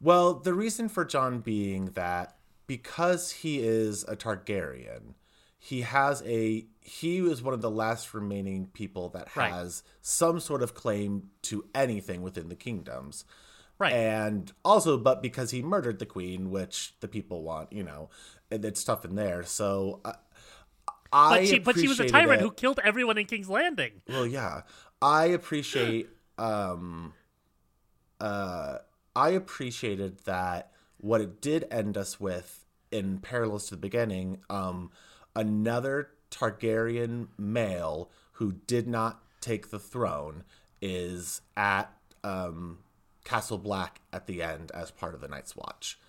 Well, 0.02 0.36
the 0.36 0.54
reason 0.54 0.88
for 0.90 1.04
Jon 1.04 1.40
being 1.40 1.86
that 1.96 2.38
because 2.68 3.32
he 3.32 3.60
is 3.60 4.04
a 4.08 4.16
Targaryen, 4.16 5.16
he 5.58 5.82
has 5.82 6.22
a 6.26 6.66
he 6.82 7.18
is 7.20 7.42
one 7.42 7.54
of 7.54 7.62
the 7.62 7.72
last 7.72 8.14
remaining 8.14 8.68
people 8.68 9.10
that 9.10 9.36
Right. 9.36 9.52
has 9.52 9.84
some 10.02 10.40
sort 10.40 10.62
of 10.64 10.74
claim 10.74 11.30
to 11.44 11.66
anything 11.76 12.22
within 12.22 12.50
the 12.50 12.56
kingdoms. 12.56 13.26
Right. 13.80 13.94
And 13.94 14.52
also, 14.66 14.98
but 14.98 15.22
because 15.22 15.52
he 15.52 15.62
murdered 15.62 16.00
the 16.00 16.06
queen, 16.06 16.52
which 16.52 16.94
the 17.00 17.08
people 17.08 17.44
want, 17.44 17.72
you 17.72 17.84
know, 17.84 18.10
it's 18.52 18.84
tough 18.84 19.06
in 19.06 19.16
there. 19.16 19.44
So 19.44 20.02
uh, 20.04 20.14
I 21.14 21.30
but 21.40 21.48
she 21.48 21.60
but 21.60 21.80
she 21.80 21.88
was 21.88 22.00
a 22.00 22.08
tyrant 22.08 22.42
it. 22.42 22.44
who 22.44 22.52
killed 22.52 22.80
everyone 22.84 23.18
in 23.18 23.26
King's 23.26 23.50
Landing. 23.50 24.02
Well, 24.08 24.28
yeah. 24.28 24.62
I 25.02 25.26
appreciate 25.28 26.10
um 26.38 27.14
uh 28.20 28.80
I 29.16 29.30
appreciated 29.30 30.20
that 30.26 30.72
what 30.98 31.22
it 31.22 31.42
did 31.42 31.66
end 31.72 31.98
us 31.98 32.20
with 32.20 32.66
in 32.92 33.20
parallels 33.20 33.66
to 33.66 33.72
the 33.72 33.82
beginning, 33.82 34.40
um 34.50 34.92
another 35.36 36.10
Targaryen 36.32 37.30
male 37.38 38.12
who 38.34 38.52
did 38.68 38.88
not 38.88 39.24
take 39.40 39.70
the 39.70 39.80
throne 39.80 40.44
is 40.82 41.42
at 41.56 41.94
um 42.26 42.80
Castle 43.24 43.58
Black 43.58 44.02
at 44.14 44.28
the 44.28 44.42
end 44.42 44.72
as 44.74 44.92
part 44.92 45.14
of 45.16 45.22
the 45.22 45.28
Night's 45.28 45.56
Watch. 45.56 46.00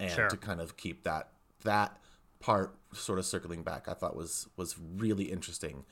And 0.00 0.10
Sure. 0.10 0.28
to 0.28 0.36
kind 0.36 0.60
of 0.60 0.76
keep 0.76 1.04
that 1.04 1.30
that 1.62 1.98
part 2.40 2.76
sort 2.92 3.18
of 3.18 3.24
circling 3.26 3.62
back, 3.62 3.88
I 3.88 3.94
thought 3.94 4.16
was 4.16 4.48
was 4.56 4.76
really 4.78 5.24
interesting 5.24 5.84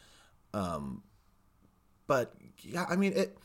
Um, 0.54 1.02
but 2.06 2.34
yeah, 2.58 2.84
I 2.88 2.96
mean 2.96 3.12
it. 3.14 3.38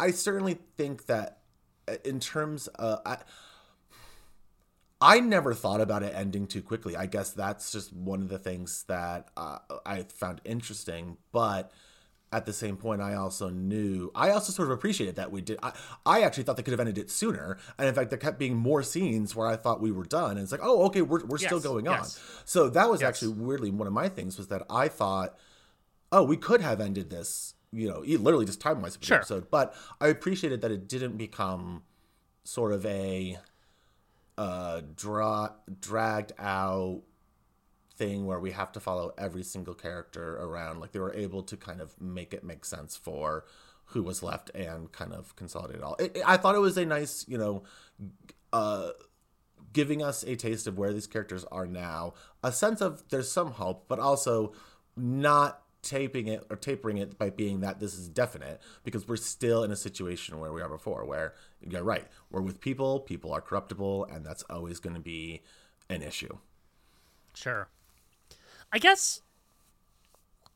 I 0.00 0.10
certainly 0.12 0.58
think 0.76 1.06
that 1.06 1.38
uh, 1.86 1.96
in 2.04 2.20
terms, 2.20 2.66
of, 2.68 3.00
I, 3.04 3.18
I 5.00 5.20
never 5.20 5.54
thought 5.54 5.80
about 5.80 6.02
it 6.02 6.12
ending 6.14 6.46
too 6.46 6.62
quickly. 6.62 6.96
I 6.96 7.06
guess 7.06 7.30
that's 7.32 7.72
just 7.72 7.92
one 7.92 8.22
of 8.22 8.28
the 8.28 8.38
things 8.38 8.84
that 8.88 9.28
uh, 9.36 9.58
I 9.86 10.02
found 10.04 10.40
interesting. 10.44 11.16
But 11.32 11.70
at 12.32 12.46
the 12.46 12.52
same 12.52 12.76
point, 12.76 13.00
I 13.02 13.14
also 13.14 13.50
knew, 13.50 14.12
I 14.14 14.30
also 14.30 14.52
sort 14.52 14.68
of 14.68 14.72
appreciated 14.72 15.16
that 15.16 15.32
we 15.32 15.40
did. 15.40 15.58
I, 15.62 15.72
I 16.06 16.20
actually 16.22 16.44
thought 16.44 16.56
they 16.56 16.62
could 16.62 16.70
have 16.72 16.78
ended 16.80 16.96
it 16.96 17.10
sooner, 17.10 17.58
and 17.76 17.88
in 17.88 17.94
fact, 17.94 18.10
there 18.10 18.18
kept 18.18 18.38
being 18.38 18.54
more 18.56 18.82
scenes 18.84 19.34
where 19.34 19.48
I 19.48 19.56
thought 19.56 19.80
we 19.80 19.90
were 19.90 20.04
done. 20.04 20.32
And 20.32 20.40
it's 20.40 20.52
like, 20.52 20.60
oh, 20.62 20.84
okay, 20.86 21.02
we're 21.02 21.24
we're 21.26 21.38
still 21.38 21.58
going 21.60 21.86
yes. 21.86 22.16
on. 22.18 22.22
So 22.44 22.68
that 22.70 22.88
was 22.88 23.00
Yes. 23.00 23.08
actually 23.08 23.32
weirdly 23.34 23.70
one 23.70 23.88
of 23.88 23.92
my 23.92 24.08
things 24.08 24.38
was 24.38 24.46
that 24.48 24.62
I 24.70 24.88
thought 24.88 25.36
oh, 26.12 26.24
we 26.24 26.36
could 26.36 26.60
have 26.60 26.80
ended 26.80 27.08
this, 27.08 27.54
you 27.72 27.88
know, 27.88 28.00
literally 28.00 28.44
just 28.44 28.60
time 28.60 28.82
wise 28.82 28.98
Sure. 29.00 29.18
episode. 29.18 29.48
But 29.50 29.74
I 30.00 30.08
appreciated 30.08 30.60
that 30.62 30.70
it 30.72 30.88
didn't 30.88 31.16
become 31.16 31.84
sort 32.42 32.72
of 32.72 32.84
a 32.84 33.38
uh, 34.36 34.80
dra- 34.96 35.54
dragged 35.80 36.32
out 36.38 37.02
thing 38.00 38.26
where 38.26 38.40
we 38.40 38.50
have 38.52 38.72
to 38.72 38.80
follow 38.80 39.12
every 39.26 39.44
single 39.44 39.74
character 39.74 40.26
around. 40.46 40.80
Like 40.80 40.92
they 40.92 40.98
were 41.06 41.14
able 41.14 41.42
to 41.44 41.56
kind 41.56 41.80
of 41.80 41.88
make 42.00 42.32
it 42.34 42.42
make 42.42 42.64
sense 42.64 42.96
for 42.96 43.44
who 43.92 44.02
was 44.02 44.22
left 44.22 44.50
and 44.54 44.90
kind 44.92 45.12
of 45.12 45.34
consolidate 45.36 45.76
it 45.76 45.82
all. 45.82 45.96
It, 46.04 46.16
it- 46.16 46.22
I 46.26 46.36
thought 46.36 46.54
it 46.54 46.60
was 46.70 46.76
a 46.78 46.86
nice, 46.86 47.24
you 47.28 47.38
know, 47.38 47.62
uh, 48.52 48.90
giving 49.72 50.02
us 50.02 50.22
a 50.24 50.34
taste 50.36 50.66
of 50.66 50.78
where 50.78 50.92
these 50.92 51.06
characters 51.06 51.44
are 51.52 51.66
now, 51.66 52.14
a 52.42 52.52
sense 52.52 52.80
of 52.80 53.02
there's 53.10 53.30
some 53.30 53.52
hope, 53.52 53.84
but 53.88 53.98
also 53.98 54.52
not 54.96 55.62
taping 55.82 56.26
it 56.28 56.44
or 56.50 56.56
tapering 56.56 56.98
it 56.98 57.16
by 57.18 57.30
being 57.30 57.60
that 57.60 57.80
this 57.80 57.94
is 57.98 58.08
definite 58.08 58.60
because 58.84 59.08
we're 59.08 59.16
still 59.16 59.64
in 59.64 59.70
a 59.70 59.76
situation 59.76 60.38
where 60.38 60.52
we 60.52 60.60
are 60.60 60.68
before 60.68 61.06
where 61.06 61.32
you're 61.66 61.82
right 61.82 62.06
we're 62.30 62.42
with 62.42 62.60
people 62.60 63.00
people 63.00 63.32
are 63.32 63.40
corruptible 63.40 64.04
and 64.12 64.20
that's 64.26 64.42
always 64.50 64.78
going 64.78 64.92
to 64.92 65.00
be 65.00 65.40
an 65.88 66.02
issue 66.02 66.36
Sure. 67.32 67.66
I 68.72 68.78
guess 68.78 69.20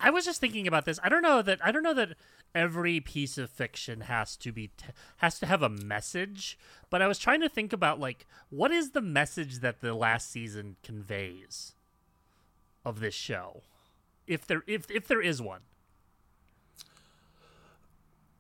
I 0.01 0.11
was 0.11 0.25
just 0.25 0.41
thinking 0.41 0.67
about 0.67 0.85
this. 0.85 0.99
I 1.03 1.09
don't 1.09 1.23
know 1.23 1.43
that 1.43 1.59
I 1.65 1.73
don't 1.73 1.83
know 1.83 1.95
that 1.95 2.11
every 2.55 3.01
piece 3.01 3.37
of 3.39 3.51
fiction 3.51 4.03
has 4.03 4.37
to 4.37 4.53
be 4.53 4.69
t- 4.77 4.87
has 5.19 5.39
to 5.41 5.47
have 5.47 5.63
a 5.63 5.69
message, 5.69 6.59
but 6.91 7.03
I 7.03 7.09
was 7.09 7.19
trying 7.19 7.41
to 7.41 7.49
think 7.49 7.73
about 7.73 7.99
like 7.99 8.27
what 8.51 8.71
is 8.71 8.91
the 8.91 9.01
message 9.01 9.61
that 9.61 9.81
the 9.81 9.95
last 9.95 10.31
season 10.31 10.77
conveys 10.83 11.75
of 12.85 13.01
this 13.01 13.15
show? 13.15 13.63
If 14.27 14.47
there 14.47 14.63
if 14.67 14.91
if 14.91 15.07
there 15.09 15.21
is 15.23 15.43
one. 15.43 15.61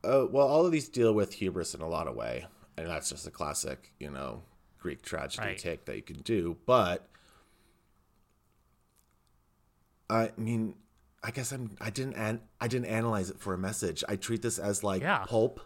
uh, 0.04 0.26
well 0.30 0.46
all 0.46 0.66
of 0.66 0.72
these 0.72 0.88
deal 0.88 1.12
with 1.14 1.32
hubris 1.34 1.74
in 1.74 1.80
a 1.80 1.88
lot 1.88 2.06
of 2.06 2.14
way 2.14 2.46
and 2.76 2.86
that's 2.88 3.08
just 3.10 3.26
a 3.26 3.30
classic 3.30 3.92
you 3.98 4.10
know 4.10 4.42
greek 4.78 5.02
tragedy 5.02 5.46
Right. 5.46 5.58
take 5.58 5.84
that 5.86 5.96
you 5.96 6.02
can 6.02 6.20
do 6.20 6.56
but 6.66 7.08
i 10.10 10.30
mean 10.36 10.74
i 11.22 11.30
guess 11.30 11.52
i'm 11.52 11.70
i 11.80 11.90
didn't 11.90 12.14
an- 12.14 12.40
i 12.60 12.68
didn't 12.68 12.86
analyze 12.86 13.30
it 13.30 13.38
for 13.40 13.54
a 13.54 13.58
message. 13.58 14.04
I 14.08 14.16
treat 14.16 14.42
this 14.42 14.58
as 14.58 14.82
like 14.84 15.02
Yeah. 15.02 15.24
pulp 15.26 15.60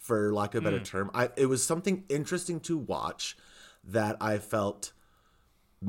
for 0.00 0.32
lack 0.32 0.54
of 0.54 0.62
a 0.62 0.64
better 0.64 0.80
mm. 0.80 0.84
term. 0.84 1.10
I 1.14 1.30
it 1.36 1.46
was 1.46 1.62
something 1.62 2.04
interesting 2.08 2.60
to 2.60 2.76
watch 2.76 3.36
that 3.84 4.16
i 4.20 4.38
felt 4.38 4.92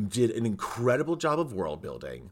did 0.08 0.32
an 0.32 0.46
incredible 0.46 1.16
job 1.18 1.40
of 1.40 1.54
world 1.54 1.82
building 1.82 2.32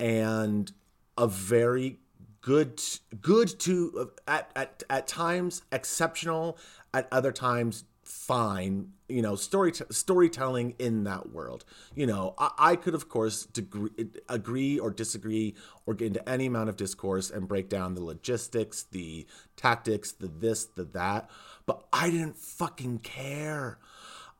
and 0.00 0.72
a 1.18 1.26
very 1.28 1.98
good 2.40 2.80
good 3.20 3.48
to 3.60 4.10
at 4.26 4.50
at 4.56 4.82
at 4.90 5.06
times 5.06 5.62
exceptional 5.72 6.58
at 6.92 7.08
other 7.12 7.32
times 7.32 7.84
fine 8.04 8.88
you 9.08 9.22
know 9.22 9.34
story 9.34 9.72
storytelling 9.90 10.74
in 10.78 11.04
that 11.04 11.30
world 11.30 11.64
you 11.94 12.06
know 12.06 12.34
i, 12.38 12.50
I 12.58 12.76
could 12.76 12.94
of 12.94 13.08
course 13.08 13.46
degree, 13.46 13.90
agree 14.28 14.78
or 14.78 14.90
disagree 14.90 15.54
or 15.86 15.94
get 15.94 16.08
into 16.08 16.28
any 16.28 16.46
amount 16.46 16.68
of 16.68 16.76
discourse 16.76 17.30
and 17.30 17.48
break 17.48 17.68
down 17.68 17.94
the 17.94 18.02
logistics 18.02 18.82
the 18.82 19.26
tactics 19.56 20.12
the 20.12 20.28
this 20.28 20.64
the 20.64 20.84
that 20.84 21.30
but 21.66 21.84
i 21.92 22.10
didn't 22.10 22.36
fucking 22.36 22.98
care 22.98 23.78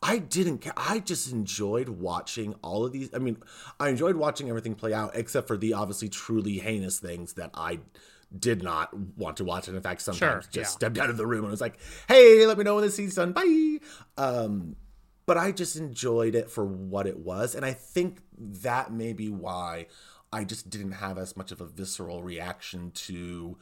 I 0.07 0.19
didn't 0.19 0.59
care. 0.59 0.75
I 0.77 0.99
just 0.99 1.33
enjoyed 1.33 1.89
watching 1.89 2.55
all 2.63 2.85
of 2.85 2.93
these. 2.93 3.09
I 3.15 3.19
mean, 3.19 3.39
I 3.81 3.89
enjoyed 3.89 4.17
watching 4.17 4.51
everything 4.51 4.75
play 4.75 4.93
out, 4.93 5.13
except 5.15 5.49
for 5.49 5.57
the 5.57 5.73
obviously 5.73 6.11
truly 6.11 6.59
heinous 6.59 6.99
things 6.99 7.33
that 7.35 7.51
I 7.55 7.79
did 8.39 8.63
not 8.63 8.93
want 9.17 9.37
to 9.39 9.45
watch. 9.45 9.69
And 9.69 9.77
in 9.77 9.83
fact, 9.83 10.03
sometimes 10.03 10.19
Sure, 10.45 10.51
just 10.51 10.57
yeah. 10.57 10.65
stepped 10.65 10.99
out 10.99 11.11
of 11.11 11.17
the 11.17 11.27
room 11.27 11.45
and 11.45 11.51
was 11.51 11.61
like, 11.61 11.79
hey, 12.09 12.47
let 12.47 12.59
me 12.59 12.65
know 12.65 12.75
when 12.77 12.85
this 12.85 12.97
scene's 12.97 13.15
done. 13.15 13.33
Bye. 13.33 13.79
Um, 14.17 14.77
but 15.27 15.39
I 15.39 15.53
just 15.53 15.77
enjoyed 15.77 16.35
it 16.35 16.51
for 16.51 16.65
what 16.65 17.07
it 17.07 17.19
was. 17.19 17.55
And 17.55 17.65
I 17.65 17.73
think 17.73 18.21
that 18.39 18.93
may 18.93 19.13
be 19.13 19.29
why 19.29 19.87
I 20.33 20.45
just 20.45 20.69
didn't 20.69 20.93
have 20.93 21.17
as 21.17 21.37
much 21.37 21.53
of 21.53 21.61
a 21.61 21.67
visceral 21.67 22.23
reaction 22.23 22.91
to 22.93 23.57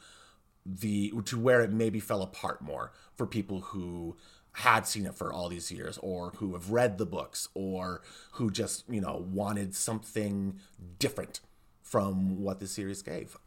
the 0.65 1.13
to 1.25 1.37
where 1.39 1.61
it 1.61 1.71
maybe 1.71 1.99
fell 1.99 2.21
apart 2.21 2.61
more 2.61 2.91
for 3.15 3.27
people 3.27 3.59
who 3.61 4.15
had 4.57 4.87
seen 4.87 5.05
it 5.05 5.13
for 5.13 5.33
all 5.33 5.49
these 5.49 5.71
years 5.71 5.97
or 6.01 6.31
who 6.37 6.53
have 6.53 6.69
read 6.71 6.97
the 6.97 7.05
books 7.05 7.49
or 7.53 8.01
who 8.33 8.49
just 8.49 8.83
you 8.89 9.01
know 9.01 9.25
wanted 9.29 9.75
something 9.75 10.57
different 10.99 11.41
from 11.81 12.41
what 12.41 12.59
the 12.59 12.67
series 12.67 13.01
gave 13.01 13.37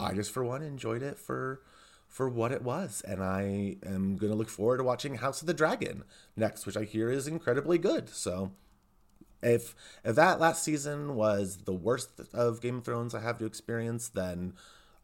I 0.00 0.14
just 0.14 0.30
for 0.30 0.44
one 0.44 0.62
enjoyed 0.62 1.02
it 1.02 1.18
for 1.18 1.62
for 2.06 2.28
what 2.28 2.52
it 2.52 2.62
was, 2.62 3.02
and 3.06 3.22
I 3.22 3.76
am 3.84 4.16
going 4.16 4.32
to 4.32 4.38
look 4.38 4.48
forward 4.48 4.78
to 4.78 4.84
watching 4.84 5.16
House 5.16 5.42
of 5.42 5.46
the 5.46 5.54
Dragon 5.54 6.04
next, 6.36 6.64
which 6.64 6.76
I 6.76 6.84
hear 6.84 7.10
is 7.10 7.26
incredibly 7.28 7.78
good. 7.78 8.08
So 8.08 8.52
if 9.42 9.74
if 10.04 10.16
that 10.16 10.40
last 10.40 10.62
season 10.62 11.14
was 11.14 11.58
the 11.64 11.72
worst 11.72 12.20
of 12.32 12.60
Game 12.60 12.78
of 12.78 12.84
Thrones 12.84 13.14
I 13.14 13.20
have 13.20 13.38
to 13.38 13.46
experience, 13.46 14.08
then 14.08 14.54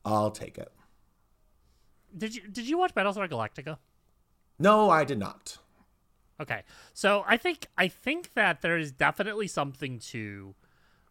I'll 0.05 0.31
take 0.31 0.59
it. 0.59 0.73
Did 2.17 2.35
you 2.35 2.43
did 2.49 2.69
you 2.69 2.79
watch 2.79 2.95
Battlestar 2.95 3.29
Galactica? 3.29 3.79
No, 4.59 4.91
I 4.91 5.05
did 5.05 5.19
not. 5.19 5.59
Okay. 6.41 6.63
So 6.93 7.25
I 7.27 7.37
think 7.37 7.67
I 7.77 7.89
think 7.89 8.35
that 8.35 8.63
there 8.63 8.79
is 8.79 8.93
definitely 8.93 9.49
something 9.49 9.99
to 10.11 10.55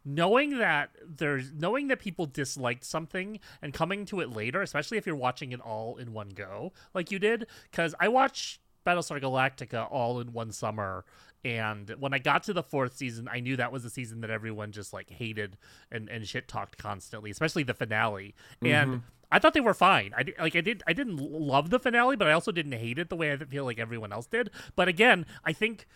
knowing 0.05 0.57
that 0.57 0.91
there's 1.05 1.51
knowing 1.53 1.87
that 1.87 1.99
people 1.99 2.25
disliked 2.25 2.83
something 2.83 3.39
and 3.61 3.73
coming 3.73 4.05
to 4.05 4.19
it 4.19 4.29
later, 4.29 4.61
especially 4.61 4.97
if 4.97 5.05
you're 5.05 5.15
watching 5.15 5.51
it 5.51 5.59
all 5.61 5.97
in 5.97 6.13
one 6.13 6.29
go, 6.29 6.73
like 6.93 7.11
you 7.11 7.19
did. 7.19 7.47
Because 7.69 7.95
I 7.99 8.07
watched 8.07 8.59
Battlestar 8.85 9.21
Galactica 9.21 9.87
all 9.89 10.19
in 10.19 10.33
one 10.33 10.51
summer, 10.51 11.05
and 11.45 11.89
when 11.99 12.13
I 12.13 12.19
got 12.19 12.43
to 12.43 12.53
the 12.53 12.63
fourth 12.63 12.95
season, 12.95 13.27
I 13.31 13.39
knew 13.39 13.55
that 13.57 13.71
was 13.71 13.83
the 13.83 13.89
season 13.89 14.21
that 14.21 14.29
everyone 14.29 14.71
just 14.71 14.93
like 14.93 15.09
hated 15.09 15.57
and 15.91 16.09
and 16.09 16.27
shit 16.27 16.47
talked 16.47 16.77
constantly, 16.77 17.31
especially 17.31 17.63
the 17.63 17.73
finale. 17.73 18.35
Mm-hmm. 18.61 18.65
And 18.67 19.01
I 19.31 19.39
thought 19.39 19.53
they 19.53 19.61
were 19.61 19.73
fine. 19.73 20.13
I 20.15 20.25
like 20.39 20.55
I 20.55 20.61
did 20.61 20.83
I 20.85 20.93
didn't 20.93 21.17
love 21.17 21.69
the 21.69 21.79
finale, 21.79 22.15
but 22.15 22.27
I 22.27 22.33
also 22.33 22.51
didn't 22.51 22.73
hate 22.73 22.99
it 22.99 23.09
the 23.09 23.15
way 23.15 23.31
I 23.31 23.37
feel 23.37 23.65
like 23.65 23.79
everyone 23.79 24.13
else 24.13 24.27
did. 24.27 24.51
But 24.75 24.87
again, 24.87 25.25
I 25.43 25.53
think 25.53 25.87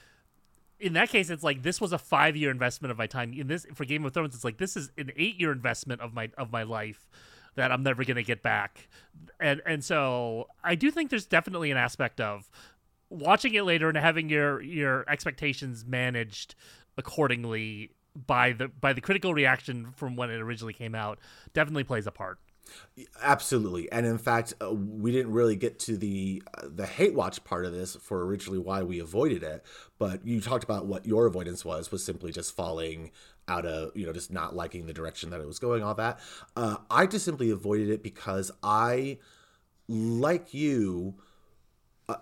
in 0.79 0.93
that 0.93 1.09
case, 1.09 1.29
it's 1.29 1.43
like 1.43 1.63
this 1.63 1.81
was 1.81 1.91
a 1.91 1.97
five 1.97 2.35
year 2.35 2.51
investment 2.51 2.91
of 2.91 2.97
my 2.97 3.07
time. 3.07 3.33
In 3.33 3.47
this 3.47 3.65
for 3.73 3.85
Game 3.85 4.05
of 4.05 4.13
Thrones, 4.13 4.35
it's 4.35 4.43
like 4.43 4.57
this 4.57 4.77
is 4.77 4.91
an 4.97 5.11
eight 5.15 5.39
year 5.39 5.51
investment 5.51 6.01
of 6.01 6.13
my 6.13 6.29
of 6.37 6.51
my 6.51 6.63
life 6.63 7.09
that 7.55 7.71
I'm 7.71 7.83
never 7.83 8.03
gonna 8.03 8.23
get 8.23 8.43
back. 8.43 8.87
And 9.39 9.61
and 9.65 9.83
so 9.83 10.47
I 10.63 10.75
do 10.75 10.91
think 10.91 11.09
there's 11.09 11.25
definitely 11.25 11.71
an 11.71 11.77
aspect 11.77 12.21
of 12.21 12.49
watching 13.09 13.53
it 13.53 13.63
later 13.63 13.89
and 13.89 13.97
having 13.97 14.29
your 14.29 14.61
your 14.61 15.09
expectations 15.09 15.85
managed 15.85 16.55
accordingly 16.97 17.91
by 18.25 18.51
the 18.51 18.67
by 18.67 18.93
the 18.93 19.01
critical 19.01 19.33
reaction 19.33 19.91
from 19.95 20.15
when 20.15 20.29
it 20.29 20.39
originally 20.39 20.73
came 20.73 20.95
out 20.95 21.19
definitely 21.53 21.83
plays 21.83 22.07
a 22.07 22.11
part. 22.11 22.39
Absolutely, 23.21 23.91
and 23.91 24.05
in 24.05 24.17
fact, 24.17 24.53
uh, 24.61 24.73
we 24.73 25.11
didn't 25.11 25.31
really 25.31 25.55
get 25.55 25.77
to 25.79 25.97
the 25.97 26.41
uh, 26.55 26.67
the 26.67 26.85
hate 26.87 27.13
watch 27.13 27.43
part 27.43 27.65
of 27.65 27.71
this 27.71 27.95
for 27.95 28.25
originally 28.25 28.57
why 28.57 28.81
we 28.81 28.99
avoided 28.99 29.43
it. 29.43 29.63
But 29.99 30.25
you 30.25 30.41
talked 30.41 30.63
about 30.63 30.87
what 30.87 31.05
your 31.05 31.27
avoidance 31.27 31.63
was 31.63 31.91
was 31.91 32.03
simply 32.03 32.31
just 32.31 32.55
falling 32.55 33.11
out 33.47 33.65
of 33.65 33.95
you 33.95 34.05
know 34.05 34.13
just 34.13 34.31
not 34.31 34.55
liking 34.55 34.87
the 34.87 34.93
direction 34.93 35.29
that 35.29 35.41
it 35.41 35.47
was 35.47 35.59
going. 35.59 35.83
All 35.83 35.93
that 35.95 36.19
uh, 36.55 36.77
I 36.89 37.05
just 37.05 37.23
simply 37.25 37.51
avoided 37.51 37.89
it 37.89 38.01
because 38.01 38.51
I, 38.63 39.19
like 39.87 40.53
you, 40.53 41.15
uh, 42.09 42.15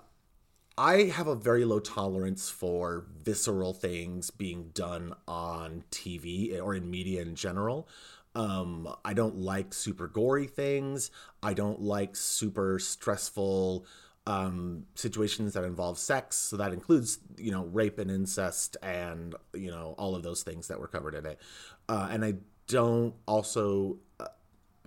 I 0.77 1.03
have 1.03 1.27
a 1.27 1.35
very 1.35 1.65
low 1.65 1.79
tolerance 1.79 2.49
for 2.49 3.05
visceral 3.23 3.73
things 3.73 4.31
being 4.31 4.71
done 4.73 5.13
on 5.27 5.83
TV 5.91 6.59
or 6.61 6.75
in 6.75 6.89
media 6.91 7.21
in 7.21 7.35
general. 7.35 7.87
Um, 8.35 8.93
I 9.05 9.13
don't 9.13 9.37
like 9.37 9.73
super 9.73 10.07
gory 10.07 10.47
things. 10.47 11.09
I 11.41 11.53
don't 11.53 11.81
like 11.81 12.15
super 12.15 12.79
stressful 12.79 13.85
um, 14.27 14.85
situations 14.95 15.53
that 15.53 15.63
involve 15.63 15.97
sex. 15.97 16.35
So 16.35 16.57
that 16.57 16.73
includes, 16.73 17.19
you 17.37 17.51
know, 17.51 17.65
rape 17.65 17.99
and 17.99 18.11
incest 18.11 18.75
and, 18.81 19.35
you 19.53 19.71
know, 19.71 19.95
all 19.97 20.15
of 20.15 20.23
those 20.23 20.43
things 20.43 20.67
that 20.67 20.79
were 20.79 20.87
covered 20.87 21.15
in 21.15 21.25
it. 21.25 21.39
Uh, 21.87 22.07
and 22.11 22.25
I 22.25 22.35
don't 22.67 23.13
also, 23.27 23.97
uh, 24.19 24.27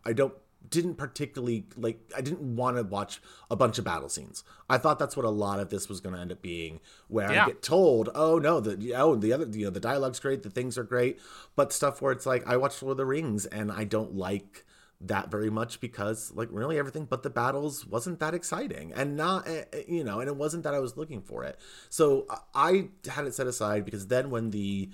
I 0.05 0.13
don't 0.13 0.35
didn't 0.69 0.97
particularly 0.97 1.65
like 1.77 1.99
I 2.17 2.21
didn't 2.21 2.57
want 2.57 2.77
to 2.77 2.83
watch 2.83 3.21
a 3.51 3.57
bunch 3.57 3.79
of 3.79 3.85
battle 3.85 4.09
scenes. 4.09 4.45
I 4.69 4.79
thought 4.79 4.99
that's 4.99 5.17
what 5.17 5.25
a 5.25 5.31
lot 5.31 5.61
of 5.61 5.71
this 5.71 5.89
was 5.89 6.01
going 6.01 6.15
to 6.15 6.21
end 6.21 6.33
up 6.33 6.43
being 6.43 6.81
where 7.09 7.33
yeah. 7.33 7.45
I 7.45 7.47
get 7.47 7.63
told, 7.63 8.11
"Oh 8.15 8.39
no, 8.39 8.61
the 8.61 8.95
oh 8.95 9.15
the 9.17 9.33
other 9.33 9.47
you 9.47 9.65
know 9.65 9.71
the 9.71 9.81
dialogue's 9.81 10.21
great, 10.21 10.43
the 10.43 10.51
things 10.51 10.77
are 10.77 10.85
great." 10.85 11.21
But 11.57 11.73
stuff 11.73 12.03
where 12.03 12.13
it's 12.13 12.27
like 12.27 12.47
I 12.47 12.57
watched 12.57 12.83
Lord 12.83 12.93
of 12.93 12.97
the 12.99 13.07
Rings 13.07 13.47
and 13.47 13.71
I 13.73 13.85
don't 13.85 14.15
like 14.15 14.65
that 15.01 15.31
very 15.31 15.51
much 15.51 15.81
because 15.81 16.33
like 16.35 16.49
really 16.51 16.77
everything 16.77 17.05
but 17.05 17.23
the 17.23 17.31
battles 17.31 17.87
wasn't 17.87 18.19
that 18.19 18.35
exciting 18.35 18.93
and 18.97 19.17
not 19.17 19.47
eh, 19.47 19.63
eh, 19.73 19.83
you 19.87 20.03
know 20.03 20.19
and 20.19 20.29
it 20.29 20.35
wasn't 20.35 20.65
that 20.65 20.75
I 20.75 20.81
was 20.81 20.97
looking 20.97 21.23
for 21.23 21.45
it. 21.45 21.59
So 21.89 22.27
I 22.55 22.89
had 23.09 23.27
it 23.27 23.35
set 23.35 23.47
aside 23.47 23.85
because 23.85 24.09
then 24.09 24.31
when 24.31 24.51
the 24.51 24.91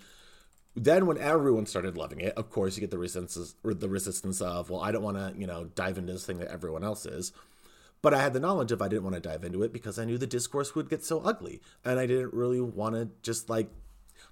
then 0.74 1.06
when 1.06 1.18
everyone 1.18 1.66
started 1.66 1.96
loving 1.96 2.20
it, 2.20 2.34
of 2.34 2.50
course 2.50 2.76
you 2.76 2.80
get 2.80 2.90
the 2.90 2.98
resistance 2.98 3.54
or 3.62 3.74
the 3.74 3.88
resistance 3.88 4.40
of, 4.40 4.70
well, 4.70 4.80
I 4.80 4.90
don't 4.90 5.02
want 5.02 5.16
to, 5.16 5.32
you 5.38 5.46
know, 5.46 5.64
dive 5.74 5.98
into 5.98 6.12
this 6.12 6.26
thing 6.26 6.38
that 6.38 6.50
everyone 6.50 6.82
else 6.82 7.06
is. 7.06 7.32
But 8.02 8.12
I 8.12 8.20
had 8.20 8.34
the 8.34 8.40
knowledge 8.40 8.72
of 8.72 8.82
I 8.82 8.88
didn't 8.88 9.04
want 9.04 9.14
to 9.14 9.20
dive 9.20 9.44
into 9.44 9.62
it 9.62 9.72
because 9.72 9.98
I 9.98 10.04
knew 10.04 10.18
the 10.18 10.26
discourse 10.26 10.74
would 10.74 10.90
get 10.90 11.04
so 11.04 11.20
ugly, 11.20 11.62
and 11.84 11.98
I 11.98 12.06
didn't 12.06 12.34
really 12.34 12.60
want 12.60 12.96
to 12.96 13.08
just 13.22 13.48
like 13.48 13.70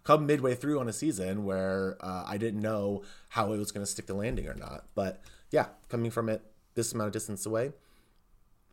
come 0.05 0.27
midway 0.27 0.55
through 0.55 0.81
on 0.81 0.89
a 0.89 0.93
season 0.93 1.45
where 1.45 1.97
uh, 2.01 2.25
I 2.27 2.37
didn't 2.37 2.61
know 2.61 3.03
how 3.29 3.53
it 3.53 3.59
was 3.59 3.73
going 3.73 3.87
to 3.87 3.91
stick 3.91 4.07
the 4.07 4.15
landing 4.15 4.47
or 4.47 4.55
not. 4.55 4.85
But 4.95 5.23
yeah, 5.51 5.67
coming 5.89 6.11
from 6.11 6.29
it 6.29 6.43
this 6.75 6.93
amount 6.93 7.07
of 7.07 7.13
distance 7.13 7.47
away, 7.47 7.73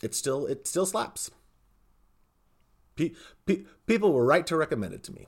it 0.02 0.16
still 0.16 0.46
it 0.46 0.68
still 0.68 0.86
slaps. 0.86 1.32
Pe- 2.96 3.14
pe- 3.46 3.64
people 3.86 4.12
were 4.12 4.26
right 4.26 4.46
to 4.48 4.58
recommend 4.58 4.94
it 4.94 5.04
to 5.04 5.14
me. 5.14 5.28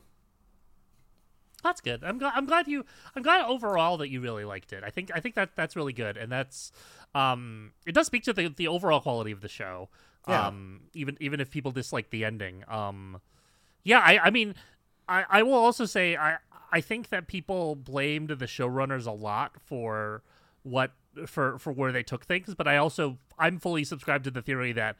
That's 1.64 1.82
good. 1.82 2.04
I'm 2.04 2.18
glad. 2.18 2.34
I'm 2.36 2.46
glad 2.46 2.68
you. 2.68 2.86
I'm 3.16 3.24
glad 3.24 3.46
overall 3.46 3.98
that 3.98 4.10
you 4.10 4.22
really 4.22 4.46
liked 4.46 4.74
it. 4.74 4.84
I 4.84 4.90
think. 4.90 5.12
I 5.14 5.20
think 5.20 5.36
that 5.36 5.56
that's 5.56 5.76
really 5.76 5.94
good, 5.94 6.18
and 6.18 6.32
that's. 6.32 6.72
Um, 7.14 7.74
it 7.86 7.94
does 7.94 8.08
speak 8.08 8.24
to 8.24 8.34
the 8.34 8.48
the 8.50 8.68
overall 8.68 9.02
quality 9.02 9.32
of 9.32 9.42
the 9.42 9.50
show. 9.50 9.90
Yeah. 10.28 10.48
Um, 10.48 10.82
even 10.94 11.18
even 11.20 11.40
if 11.40 11.50
people 11.50 11.72
dislike 11.72 12.10
the 12.10 12.26
ending. 12.26 12.64
Um, 12.68 13.22
yeah. 13.84 14.00
I. 14.00 14.20
I 14.20 14.30
mean, 14.30 14.56
I. 15.08 15.26
I 15.30 15.44
will 15.44 15.54
also 15.54 15.86
say 15.86 16.16
I. 16.16 16.38
I 16.72 16.82
think 16.82 17.10
that 17.10 17.28
people 17.28 17.76
blamed 17.76 18.30
the 18.30 18.46
showrunners 18.46 19.06
a 19.06 19.12
lot 19.12 19.54
for 19.60 20.24
what 20.64 20.92
for 21.26 21.60
for 21.60 21.72
where 21.72 21.92
they 21.92 22.04
took 22.04 22.26
things, 22.26 22.56
but 22.56 22.68
I 22.68 22.78
also 22.78 23.18
I'm 23.38 23.60
fully 23.60 23.84
subscribed 23.84 24.24
to 24.26 24.32
the 24.32 24.42
theory 24.42 24.72
that 24.74 24.96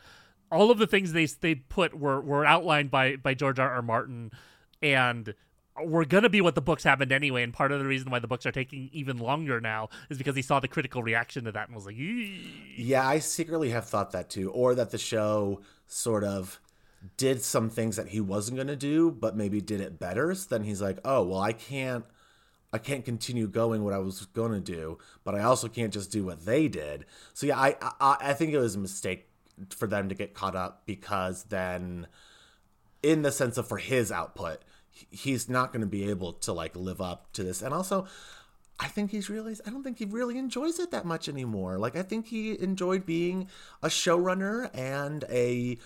all 0.52 0.70
of 0.70 0.78
the 0.78 0.88
things 0.88 1.14
they 1.14 1.26
they 1.26 1.56
put 1.56 1.98
were 1.98 2.20
were 2.20 2.46
outlined 2.46 2.92
by 2.92 3.16
by 3.16 3.34
George 3.34 3.60
R. 3.60 3.72
R. 3.72 3.82
Martin 3.82 4.32
and 4.82 5.34
were 5.80 6.06
gonna 6.06 6.30
be 6.30 6.42
what 6.42 6.56
the 6.56 6.62
books 6.62 6.84
happened 6.84 7.12
anyway, 7.12 7.44
and 7.44 7.54
part 7.54 7.72
of 7.72 7.80
the 7.80 7.86
reason 7.86 8.12
why 8.12 8.20
the 8.20 8.28
books 8.28 8.46
are 8.46 8.52
taking 8.52 8.90
even 8.92 9.18
longer 9.18 9.62
now 9.62 9.90
is 10.10 10.18
because 10.18 10.36
he 10.36 10.42
saw 10.42 10.60
the 10.60 10.68
critical 10.68 11.02
reaction 11.02 11.46
to 11.46 11.52
that 11.52 11.68
and 11.68 11.76
was 11.76 11.86
like. 11.86 11.96
"Yeah, 11.98 13.08
I 13.08 13.20
secretly 13.20 13.70
have 13.70 13.88
thought 13.88 14.12
that 14.12 14.30
too," 14.30 14.52
or 14.52 14.76
that 14.76 14.92
the 14.92 14.98
show 14.98 15.62
sort 15.88 16.24
of 16.24 16.60
did 17.18 17.42
some 17.42 17.70
things 17.70 17.96
that 17.96 18.10
he 18.10 18.22
wasn't 18.22 18.58
gonna 18.58 18.76
do, 18.76 19.12
but 19.12 19.36
maybe 19.36 19.62
did 19.62 19.82
it 19.82 20.00
better. 20.00 20.36
So 20.36 20.48
then 20.50 20.64
he's 20.66 20.82
like, 20.82 21.00
"Oh, 21.06 21.24
well, 21.24 21.40
I 21.40 21.54
can't, 21.54 22.06
I 22.74 22.78
can't 22.78 23.06
continue 23.06 23.48
going 23.48 23.84
what 23.84 23.94
I 23.94 24.00
was 24.00 24.26
gonna 24.28 24.60
do, 24.60 24.98
but 25.24 25.36
I 25.36 25.42
also 25.44 25.68
can't 25.68 25.94
just 25.94 26.12
do 26.12 26.26
what 26.26 26.46
they 26.46 26.68
did." 26.68 27.06
So 27.34 27.48
yeah, 27.48 27.60
I, 27.60 27.76
I, 28.00 28.18
I 28.22 28.34
think 28.34 28.54
it 28.54 28.60
was 28.60 28.76
a 28.76 28.80
mistake 28.80 29.30
for 29.70 29.88
them 29.88 30.10
to 30.10 30.16
get 30.16 30.34
caught 30.34 30.56
up 30.56 30.84
because 30.86 31.44
then, 31.46 32.08
in 33.02 33.22
the 33.22 33.32
sense 33.32 33.58
of 33.58 33.68
for 33.68 33.78
his 33.78 34.12
output 34.12 34.64
he's 35.10 35.50
not 35.50 35.72
going 35.72 35.82
to 35.82 35.88
be 35.88 36.10
able 36.10 36.34
to 36.34 36.54
like 36.54 36.76
live 36.76 37.02
up 37.02 37.32
to 37.34 37.44
this. 37.44 37.62
And 37.62 37.74
also, 37.74 38.08
I 38.80 38.88
think 38.88 39.12
he's 39.12 39.30
really 39.30 39.56
I 39.66 39.70
don't 39.70 39.84
think 39.84 40.00
he 40.00 40.06
really 40.06 40.38
enjoys 40.38 40.80
it 40.80 40.92
that 40.92 41.06
much 41.06 41.30
anymore. 41.30 41.78
Like 41.78 41.96
I 41.96 42.02
think 42.02 42.28
he 42.28 42.60
enjoyed 42.60 43.06
being 43.06 43.48
a 43.84 43.88
showrunner 43.88 44.70
and 44.76 45.24
a 45.30 45.78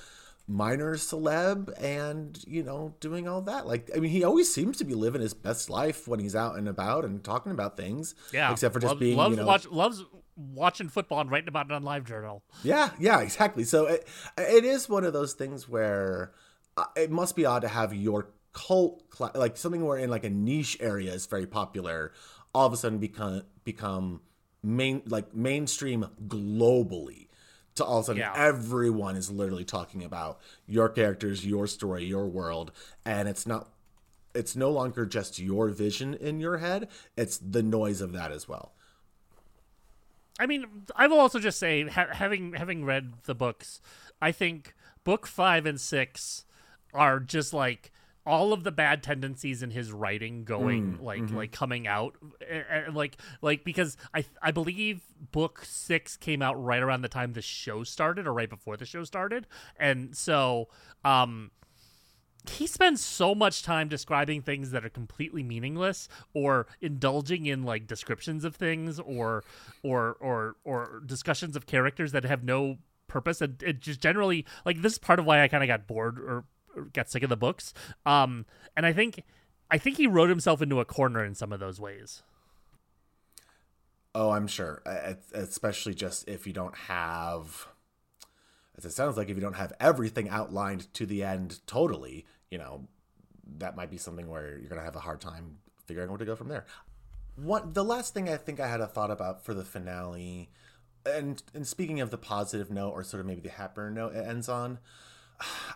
minor 0.47 0.95
celeb 0.95 1.73
and 1.81 2.43
you 2.45 2.61
know 2.61 2.93
doing 2.99 3.27
all 3.27 3.41
that 3.41 3.65
like 3.65 3.89
i 3.95 3.99
mean 3.99 4.11
he 4.11 4.23
always 4.23 4.53
seems 4.53 4.77
to 4.77 4.83
be 4.83 4.93
living 4.93 5.19
his 5.19 5.33
best 5.33 5.71
life 5.71 6.07
when 6.07 6.19
he's 6.19 6.35
out 6.35 6.55
and 6.55 6.69
about 6.69 7.03
and 7.03 7.23
talking 7.23 7.51
about 7.51 7.75
things 7.75 8.13
yeah 8.31 8.51
except 8.51 8.71
for 8.71 8.79
just 8.79 8.99
being 8.99 9.17
loves, 9.17 9.31
you 9.31 9.41
know, 9.41 9.47
watch, 9.47 9.65
loves 9.69 10.03
watching 10.35 10.87
football 10.87 11.19
and 11.19 11.31
writing 11.31 11.47
about 11.47 11.65
it 11.65 11.71
on 11.71 11.81
live 11.81 12.05
journal 12.05 12.43
yeah 12.63 12.91
yeah 12.99 13.21
exactly 13.21 13.63
so 13.63 13.87
it, 13.87 14.07
it 14.37 14.63
is 14.63 14.87
one 14.87 15.03
of 15.03 15.13
those 15.13 15.33
things 15.33 15.67
where 15.67 16.31
uh, 16.77 16.85
it 16.95 17.09
must 17.09 17.35
be 17.35 17.43
odd 17.43 17.63
to 17.63 17.67
have 17.67 17.91
your 17.91 18.27
cult 18.55 19.03
like 19.35 19.57
something 19.57 19.83
where 19.83 19.97
in 19.97 20.09
like 20.09 20.23
a 20.23 20.29
niche 20.29 20.77
area 20.79 21.13
is 21.13 21.25
very 21.25 21.45
popular 21.45 22.13
all 22.53 22.65
of 22.65 22.71
a 22.71 22.77
sudden 22.77 22.97
become 22.97 23.43
become 23.65 24.21
main 24.63 25.01
like 25.07 25.35
mainstream 25.35 26.05
globally 26.25 27.27
to 27.75 27.83
all 27.83 27.99
of 27.99 28.03
a 28.03 28.05
sudden 28.05 28.21
yeah. 28.21 28.33
everyone 28.33 29.17
is 29.17 29.29
literally 29.29 29.65
talking 29.65 30.05
about 30.05 30.39
your 30.67 30.87
characters 30.87 31.45
your 31.45 31.67
story 31.67 32.05
your 32.05 32.27
world 32.27 32.71
and 33.05 33.27
it's 33.27 33.45
not 33.45 33.67
it's 34.33 34.55
no 34.55 34.71
longer 34.71 35.05
just 35.05 35.37
your 35.37 35.67
vision 35.67 36.13
in 36.13 36.39
your 36.39 36.59
head 36.59 36.87
it's 37.17 37.37
the 37.37 37.61
noise 37.61 37.99
of 37.99 38.13
that 38.13 38.31
as 38.31 38.47
well 38.47 38.71
i 40.39 40.45
mean 40.45 40.65
i 40.95 41.07
will 41.07 41.19
also 41.19 41.39
just 41.39 41.59
say 41.59 41.85
ha- 41.89 42.07
having 42.13 42.53
having 42.53 42.85
read 42.85 43.11
the 43.25 43.35
books 43.35 43.81
i 44.21 44.31
think 44.31 44.73
book 45.03 45.27
five 45.27 45.65
and 45.65 45.81
six 45.81 46.45
are 46.93 47.19
just 47.19 47.53
like 47.53 47.91
all 48.25 48.53
of 48.53 48.63
the 48.63 48.71
bad 48.71 49.03
tendencies 49.03 49.61
in 49.61 49.71
his 49.71 49.91
writing 49.91 50.43
going 50.43 50.97
mm, 50.97 51.03
like 51.03 51.21
mm-hmm. 51.21 51.35
like 51.35 51.51
coming 51.51 51.87
out 51.87 52.15
and, 52.49 52.95
like 52.95 53.17
like 53.41 53.63
because 53.63 53.97
I 54.13 54.25
I 54.41 54.51
believe 54.51 55.01
book 55.31 55.63
6 55.63 56.17
came 56.17 56.41
out 56.41 56.61
right 56.61 56.81
around 56.81 57.01
the 57.01 57.09
time 57.09 57.33
the 57.33 57.41
show 57.41 57.83
started 57.83 58.27
or 58.27 58.33
right 58.33 58.49
before 58.49 58.77
the 58.77 58.85
show 58.85 59.03
started. 59.03 59.47
And 59.77 60.15
so 60.15 60.69
um 61.03 61.51
he 62.49 62.67
spends 62.67 63.03
so 63.03 63.33
much 63.33 63.63
time 63.63 63.87
describing 63.87 64.41
things 64.41 64.71
that 64.71 64.85
are 64.85 64.89
completely 64.89 65.43
meaningless 65.43 66.07
or 66.33 66.67
indulging 66.81 67.45
in 67.45 67.63
like 67.63 67.87
descriptions 67.87 68.43
of 68.43 68.55
things 68.55 68.99
or 68.99 69.43
or 69.83 70.17
or 70.19 70.55
or 70.63 71.01
discussions 71.05 71.55
of 71.55 71.65
characters 71.65 72.11
that 72.11 72.23
have 72.23 72.43
no 72.43 72.77
purpose. 73.07 73.41
And 73.41 73.61
it 73.63 73.79
just 73.79 74.01
generally 74.01 74.45
like 74.65 74.81
this 74.81 74.93
is 74.93 74.99
part 74.99 75.19
of 75.19 75.25
why 75.25 75.43
I 75.43 75.47
kind 75.47 75.63
of 75.63 75.67
got 75.67 75.87
bored 75.87 76.19
or, 76.19 76.23
or 76.23 76.45
got 76.93 77.09
sick 77.09 77.23
of 77.23 77.29
the 77.29 77.37
books 77.37 77.73
um 78.05 78.45
and 78.75 78.85
I 78.85 78.93
think 78.93 79.23
I 79.71 79.77
think 79.77 79.97
he 79.97 80.07
wrote 80.07 80.29
himself 80.29 80.61
into 80.61 80.79
a 80.79 80.85
corner 80.85 81.23
in 81.23 81.35
some 81.35 81.51
of 81.51 81.59
those 81.59 81.79
ways 81.79 82.23
Oh, 84.15 84.31
I'm 84.31 84.47
sure. 84.47 84.81
Especially 85.33 85.93
just 85.93 86.27
if 86.29 86.47
you 86.47 86.53
don't 86.53 86.73
have, 86.73 87.67
as 88.77 88.85
it 88.85 88.93
sounds 88.93 89.17
like, 89.17 89.27
if 89.27 89.35
you 89.35 89.41
don't 89.41 89.57
have 89.57 89.73
everything 89.77 90.29
outlined 90.29 90.91
to 90.93 91.05
the 91.05 91.21
end 91.21 91.59
totally, 91.67 92.25
you 92.49 92.57
know, 92.57 92.87
that 93.57 93.75
might 93.75 93.91
be 93.91 93.97
something 93.97 94.29
where 94.29 94.57
you're 94.57 94.69
going 94.69 94.79
to 94.79 94.85
have 94.85 94.95
a 94.95 95.01
hard 95.01 95.19
time 95.19 95.57
figuring 95.85 96.07
where 96.07 96.17
to 96.17 96.23
go 96.23 96.33
from 96.35 96.47
there. 96.47 96.65
One, 97.35 97.73
the 97.73 97.83
last 97.83 98.13
thing 98.13 98.29
I 98.29 98.37
think 98.37 98.61
I 98.61 98.69
had 98.69 98.79
a 98.79 98.87
thought 98.87 99.11
about 99.11 99.43
for 99.43 99.53
the 99.53 99.65
finale, 99.65 100.49
and 101.05 101.43
and 101.53 101.67
speaking 101.67 101.99
of 101.99 102.09
the 102.09 102.17
positive 102.17 102.71
note 102.71 102.91
or 102.91 103.03
sort 103.03 103.19
of 103.19 103.27
maybe 103.27 103.41
the 103.41 103.49
happier 103.49 103.91
note 103.91 104.15
it 104.15 104.25
ends 104.25 104.47
on, 104.47 104.79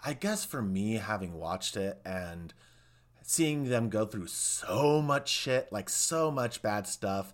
I 0.04 0.14
guess 0.14 0.46
for 0.46 0.62
me 0.62 0.96
having 0.96 1.34
watched 1.34 1.78
it 1.78 2.00
and 2.06 2.54
seeing 3.22 3.70
them 3.70 3.90
go 3.90 4.06
through 4.06 4.28
so 4.28 5.02
much 5.02 5.30
shit, 5.30 5.72
like 5.72 5.90
so 5.90 6.32
much 6.32 6.62
bad 6.62 6.88
stuff 6.88 7.34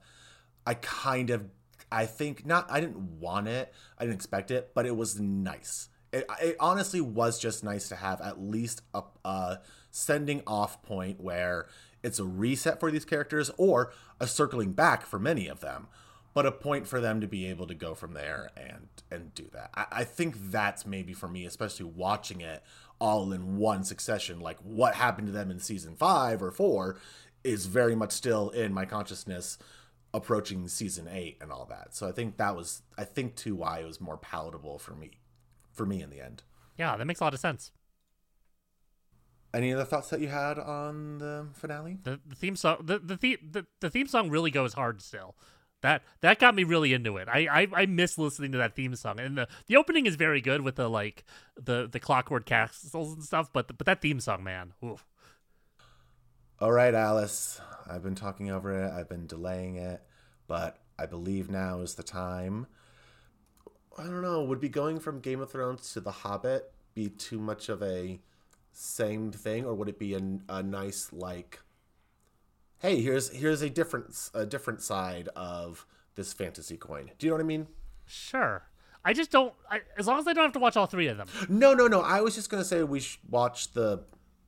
I 0.66 0.74
kind 0.76 1.30
of, 1.30 1.46
I 1.92 2.06
think 2.06 2.46
not. 2.46 2.66
I 2.70 2.80
didn't 2.80 3.20
want 3.20 3.48
it. 3.48 3.74
I 3.98 4.04
didn't 4.04 4.16
expect 4.16 4.52
it, 4.52 4.72
but 4.74 4.86
it 4.86 4.96
was 4.96 5.20
nice. 5.20 5.90
It, 6.12 6.26
it 6.42 6.56
honestly 6.60 7.02
was 7.02 7.40
just 7.40 7.64
nice 7.64 7.88
to 7.90 7.96
have 7.96 8.22
at 8.22 8.42
least 8.42 8.82
a, 8.94 9.04
a 9.24 9.60
sending 9.92 10.42
off 10.48 10.82
point 10.82 11.22
where 11.22 11.68
it's 12.04 12.20
a 12.20 12.24
reset 12.24 12.80
for 12.80 12.90
these 12.90 13.06
characters 13.06 13.52
or 13.58 13.94
a 14.20 14.28
circling 14.28 14.72
back 14.72 15.06
for 15.06 15.20
many 15.20 15.48
of 15.48 15.60
them, 15.60 15.88
but 16.36 16.46
a 16.46 16.52
point 16.52 16.86
for 16.88 17.02
them 17.02 17.22
to 17.22 17.28
be 17.28 17.48
able 17.48 17.66
to 17.66 17.74
go 17.74 17.96
from 17.96 18.14
there 18.14 18.52
and 18.56 18.88
and 19.10 19.34
do 19.34 19.48
that. 19.54 19.72
I, 19.74 19.86
I 20.02 20.04
think 20.04 20.36
that's 20.52 20.86
maybe 20.86 21.14
for 21.14 21.28
me, 21.28 21.46
especially 21.46 21.86
watching 21.88 22.42
it 22.42 22.64
all 23.00 23.32
in 23.34 23.58
one 23.58 23.84
succession, 23.84 24.40
like 24.40 24.58
what 24.60 24.96
happened 24.96 25.28
to 25.28 25.34
them 25.34 25.50
in 25.52 25.60
season 25.60 25.96
five 25.96 26.44
or 26.44 26.52
four, 26.52 26.98
is 27.44 27.66
very 27.66 27.96
much 27.96 28.12
still 28.12 28.50
in 28.52 28.74
my 28.74 28.86
consciousness 28.86 29.58
approaching 30.14 30.68
season 30.70 31.08
eight 31.12 31.38
and 31.42 31.52
all 31.52 31.66
that. 31.66 31.94
So 31.96 32.08
I 32.08 32.12
think 32.14 32.38
that 32.38 32.56
was 32.56 32.84
I 32.98 33.04
think 33.06 33.36
too 33.36 33.56
why 33.56 33.80
it 33.80 33.86
was 33.86 34.00
more 34.00 34.18
palatable 34.18 34.80
for 34.80 34.94
me 34.96 35.12
for 35.74 35.86
me 35.86 36.02
in 36.02 36.10
the 36.10 36.22
end. 36.22 36.44
yeah 36.78 36.96
that 36.98 37.06
makes 37.06 37.20
a 37.20 37.24
lot 37.24 37.34
of 37.34 37.40
sense 37.40 37.72
Any 39.54 39.74
other 39.74 39.86
thoughts 39.86 40.10
that 40.10 40.20
you 40.20 40.28
had 40.28 40.60
on 40.60 41.18
the 41.20 41.48
finale? 41.54 41.98
the, 42.04 42.20
the 42.26 42.36
theme 42.36 42.56
song 42.58 42.78
the 42.84 43.00
the, 43.00 43.16
the 43.16 43.40
the 43.52 43.66
the 43.82 43.90
theme 43.90 44.08
song 44.08 44.30
really 44.30 44.52
goes 44.52 44.74
hard 44.74 45.02
still 45.02 45.36
that 45.82 46.04
that 46.22 46.40
got 46.40 46.56
me 46.56 46.64
really 46.64 46.94
into 46.94 47.18
it 47.18 47.28
I, 47.28 47.48
I 47.52 47.68
i 47.74 47.86
miss 47.86 48.18
listening 48.18 48.52
to 48.54 48.58
that 48.58 48.76
theme 48.76 48.96
song 48.96 49.20
and 49.20 49.38
the 49.38 49.48
the 49.68 49.78
opening 49.78 50.06
is 50.06 50.16
very 50.16 50.42
good 50.42 50.62
with 50.62 50.76
the 50.76 50.90
like 50.90 51.24
the 51.56 51.88
the 51.92 52.00
clockwork 52.00 52.46
castles 52.46 53.14
and 53.14 53.24
stuff 53.24 53.50
but 53.54 53.68
but 53.78 53.86
that 53.86 54.02
theme 54.02 54.20
song 54.20 54.44
man 54.44 54.74
oof. 54.84 55.06
All 56.58 56.72
right, 56.72 56.94
Alice. 56.94 57.60
I've 57.86 58.02
been 58.02 58.16
talking 58.16 58.50
over 58.50 58.72
it. 58.72 58.90
I've 58.90 59.10
been 59.10 59.28
delaying 59.28 59.76
it, 59.76 60.02
but 60.48 60.80
I 60.98 61.06
believe 61.06 61.50
now 61.50 61.82
is 61.82 61.96
the 61.96 62.04
time. 62.04 62.68
I 63.98 64.04
don't 64.04 64.22
know. 64.22 64.42
Would 64.42 64.62
be 64.62 64.70
going 64.70 65.02
from 65.02 65.20
Game 65.20 65.42
of 65.42 65.52
Thrones 65.52 65.92
to 65.94 66.00
The 66.00 66.12
Hobbit 66.12 66.72
be 66.94 67.10
too 67.10 67.40
much 67.40 67.68
of 67.68 67.84
a 67.84 68.22
same 68.72 69.34
thing, 69.34 69.66
or 69.66 69.74
would 69.74 69.90
it 69.90 70.00
be 70.00 70.14
a, 70.14 70.22
a 70.48 70.64
nice 70.64 71.12
like, 71.12 71.60
hey, 72.86 73.02
here's 73.02 73.30
here's 73.30 73.62
a 73.62 73.70
different 73.70 74.30
a 74.34 74.46
different 74.46 74.82
side 74.82 75.30
of 75.36 75.86
this 76.16 76.34
fantasy 76.34 76.78
coin. 76.78 77.12
Do 77.18 77.26
you 77.26 77.32
know 77.32 77.38
what 77.38 77.42
I 77.44 77.46
mean? 77.48 77.68
sure 78.08 78.62
i 79.04 79.14
just 79.14 79.32
don't 79.32 79.52
I, 79.70 79.82
as 79.98 80.06
long 80.06 80.20
as 80.20 80.28
i 80.28 80.34
don't 80.34 80.44
have 80.44 80.54
to 80.54 80.60
watch 80.60 80.78
all 80.78 80.86
three 80.86 81.08
of 81.08 81.18
them 81.18 81.28
No, 81.50 81.74
no, 81.74 81.88
no. 81.88 82.02
I 82.02 82.22
was 82.22 82.36
just 82.36 82.52
gonna 82.52 82.64
say 82.64 82.84
we 82.84 83.00
should 83.00 83.20
watch 83.28 83.72
the 83.74 84.04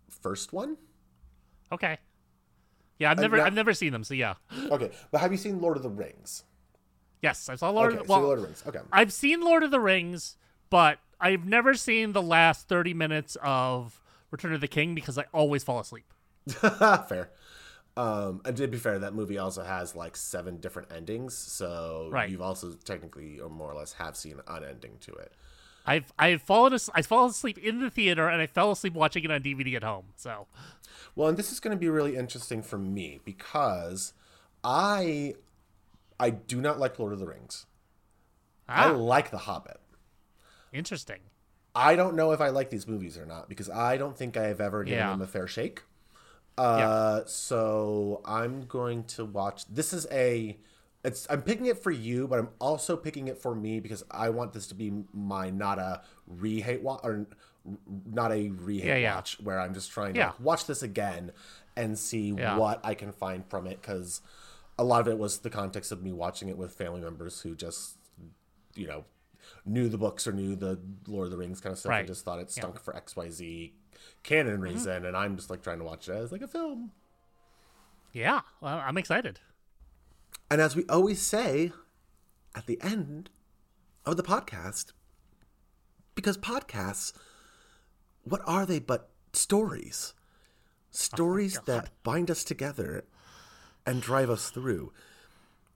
first 0.09 0.53
one. 0.53 0.77
okay 1.71 1.97
yeah 2.99 3.09
i've 3.09 3.17
uh, 3.17 3.21
never 3.23 3.37
not- 3.37 3.47
i've 3.47 3.53
never 3.55 3.73
seen 3.73 3.91
them 3.93 4.03
so 4.03 4.13
yeah 4.13 4.35
Okay, 4.69 4.91
but 5.09 5.21
have 5.21 5.31
you 5.31 5.39
seen 5.39 5.59
Lord 5.59 5.75
of 5.75 5.81
the 5.81 5.89
Rings? 5.89 6.43
yes 7.23 7.49
i 7.49 7.55
saw 7.55 7.71
lord 7.71 7.93
Okay, 7.93 8.01
of, 8.01 8.05
so 8.07 8.13
well 8.13 8.21
Lord 8.21 8.37
of 8.37 8.41
the 8.43 8.47
Rings. 8.49 8.63
Okay. 8.67 8.79
i've 8.91 9.11
seen 9.11 9.41
lord 9.41 9.63
of 9.63 9.71
the 9.71 9.79
rings 9.79 10.37
but 10.69 10.99
i've 11.19 11.45
never 11.47 11.73
seen 11.73 12.13
the 12.13 12.21
last 12.21 12.67
30 12.67 12.93
minutes 12.93 13.37
of 13.41 13.99
return 14.29 14.53
of 14.53 14.61
the 14.61 14.67
king 14.67 14.93
because 14.93 15.17
i 15.17 15.25
always 15.33 15.63
fall 15.63 15.79
asleep 15.79 16.05
Fair. 17.09 17.31
Um, 17.97 18.41
and 18.45 18.55
to 18.57 18.67
be 18.67 18.77
fair, 18.77 18.99
that 18.99 19.13
movie 19.15 19.37
also 19.39 19.63
has 19.63 19.95
like 19.95 20.15
seven 20.15 20.57
different 20.57 20.91
endings, 20.91 21.35
so 21.35 22.09
Right. 22.11 22.29
you've 22.29 22.41
also 22.41 22.73
technically 22.73 23.39
or 23.39 23.49
more 23.49 23.71
or 23.71 23.75
less 23.75 23.93
have 23.93 24.15
seen 24.15 24.39
an 24.47 24.63
ending 24.63 24.97
to 25.01 25.13
it. 25.13 25.33
I've 25.85 26.13
I've 26.19 26.41
fallen 26.41 26.73
as- 26.73 26.89
I 26.93 27.01
fall 27.01 27.25
asleep 27.27 27.57
in 27.57 27.79
the 27.79 27.89
theater 27.89 28.27
and 28.27 28.41
I 28.41 28.45
fell 28.45 28.71
asleep 28.71 28.93
watching 28.93 29.23
it 29.23 29.31
on 29.31 29.41
DVD 29.41 29.75
at 29.77 29.83
home. 29.83 30.07
So 30.15 30.45
Well, 31.15 31.27
and 31.29 31.37
this 31.37 31.51
is 31.51 31.59
going 31.59 31.75
to 31.75 31.79
be 31.79 31.89
really 31.89 32.15
interesting 32.17 32.61
for 32.61 32.77
me 32.77 33.19
because 33.25 34.13
I 34.63 35.35
I 36.19 36.29
do 36.31 36.61
not 36.61 36.77
like 36.79 36.99
Lord 36.99 37.13
of 37.13 37.19
the 37.19 37.25
Rings. 37.27 37.65
I 38.67 38.89
ah, 38.89 38.91
like 38.91 39.31
The 39.31 39.37
Hobbit. 39.39 39.79
interesting. 40.73 41.19
I 41.73 41.95
don't 41.95 42.15
know 42.15 42.31
if 42.31 42.41
I 42.41 42.49
like 42.49 42.69
these 42.69 42.87
movies 42.87 43.17
or 43.17 43.25
not 43.25 43.47
because 43.49 43.69
I 43.69 43.97
don't 43.97 44.17
think 44.17 44.35
I 44.35 44.47
have 44.47 44.59
ever 44.59 44.83
given 44.83 44.99
Yeah. 44.99 45.11
them 45.11 45.21
a 45.21 45.27
fair 45.27 45.47
shake. 45.47 45.83
Uh, 46.57 47.21
so 47.25 48.21
I'm 48.25 48.65
going 48.65 49.03
to 49.05 49.25
watch. 49.25 49.65
This 49.67 49.93
is 49.93 50.07
a. 50.11 50.57
It's. 51.03 51.27
I'm 51.29 51.41
picking 51.43 51.67
it 51.67 51.77
for 51.77 51.91
you, 51.91 52.27
but 52.27 52.39
I'm 52.39 52.49
also 52.59 52.97
picking 52.97 53.27
it 53.27 53.37
for 53.37 53.53
me 53.55 53.79
because 53.79 54.03
I 54.09 54.29
want 54.29 54.53
this 54.53 54.67
to 54.67 54.75
be 54.75 54.91
my 55.13 55.49
not 55.49 55.79
a 55.79 56.01
re-hate 56.27 56.81
watch 56.81 57.01
or 57.03 57.27
not 58.05 58.31
a 58.31 58.49
re-hate 58.49 58.87
Yeah, 58.87 58.95
yeah. 58.95 59.15
watch 59.15 59.39
where 59.41 59.59
I'm 59.59 59.73
just 59.73 59.91
trying 59.91 60.13
to 60.13 60.19
Yeah. 60.19 60.27
like, 60.27 60.39
watch 60.39 60.65
this 60.65 60.81
again 60.83 61.31
and 61.75 61.97
see 61.99 62.29
Yeah. 62.31 62.57
what 62.57 62.79
I 62.83 62.93
can 62.95 63.11
find 63.11 63.45
from 63.45 63.67
it 63.67 63.81
because 63.81 64.21
a 64.79 64.83
lot 64.83 65.01
of 65.01 65.07
it 65.09 65.17
was 65.17 65.39
the 65.39 65.49
context 65.49 65.91
of 65.91 66.01
me 66.01 66.11
watching 66.13 66.47
it 66.49 66.57
with 66.57 66.71
family 66.73 67.01
members 67.01 67.41
who 67.41 67.55
just 67.55 67.97
you 68.75 68.87
know 68.87 69.03
knew 69.65 69.89
the 69.89 69.97
books 69.97 70.25
or 70.27 70.31
knew 70.31 70.55
the 70.55 70.79
Lord 71.07 71.25
of 71.25 71.31
the 71.31 71.37
Rings 71.37 71.59
kind 71.59 71.73
of 71.73 71.79
stuff 71.79 71.89
Right. 71.89 71.99
and 71.99 72.07
just 72.07 72.23
thought 72.25 72.39
it 72.39 72.49
stunk 72.51 72.79
for 72.79 72.93
XYZ 72.93 73.73
canon 74.23 74.53
Mm-hmm. 74.55 74.63
reason 74.63 75.05
and 75.05 75.15
I'm 75.15 75.35
just 75.35 75.49
like 75.49 75.61
trying 75.61 75.79
to 75.79 75.85
watch 75.85 76.07
it 76.09 76.13
as 76.13 76.31
like 76.31 76.41
a 76.41 76.47
film. 76.47 76.91
Yeah, 78.13 78.41
well, 78.61 78.81
I'm 78.83 78.97
excited. 78.97 79.39
And 80.49 80.61
as 80.61 80.75
we 80.75 80.85
always 80.87 81.21
say 81.21 81.71
at 82.55 82.65
the 82.65 82.79
end 82.81 83.29
of 84.05 84.17
the 84.17 84.23
podcast, 84.23 84.93
because 86.15 86.37
podcasts, 86.37 87.13
what 88.23 88.41
are 88.45 88.65
they 88.65 88.79
but 88.79 89.09
stories? 89.33 90.13
Stories 90.89 91.59
that 91.65 91.91
bind 92.03 92.31
us 92.31 92.43
together 92.43 93.03
and 93.85 94.01
drive 94.01 94.29
us 94.29 94.49
through. 94.49 94.91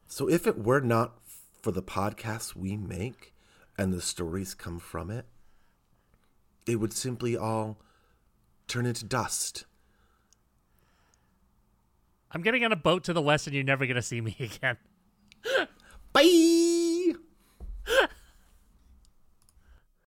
So 0.08 0.28
if 0.30 0.48
it 0.48 0.58
were 0.58 0.82
not 0.82 1.20
for 1.62 1.72
the 1.72 1.84
podcasts 1.84 2.56
we 2.56 2.76
make 2.76 3.34
and 3.78 3.94
the 3.94 4.02
stories 4.02 4.56
come 4.56 4.80
from 4.80 5.12
it, 5.12 5.26
it 6.66 6.78
would 6.78 6.94
simply 6.94 7.38
all 7.38 7.78
turn 8.68 8.86
into 8.86 9.06
dust. 9.06 9.66
I'm 12.32 12.42
getting 12.42 12.64
on 12.64 12.72
a 12.72 12.78
boat 12.78 13.04
to 13.06 13.14
the 13.14 13.22
west 13.22 13.48
and 13.48 13.56
you're 13.56 13.64
never 13.64 13.86
gonna 13.86 14.02
see 14.02 14.22
me 14.22 14.36
again. 14.40 14.78
Bye! 16.14 17.14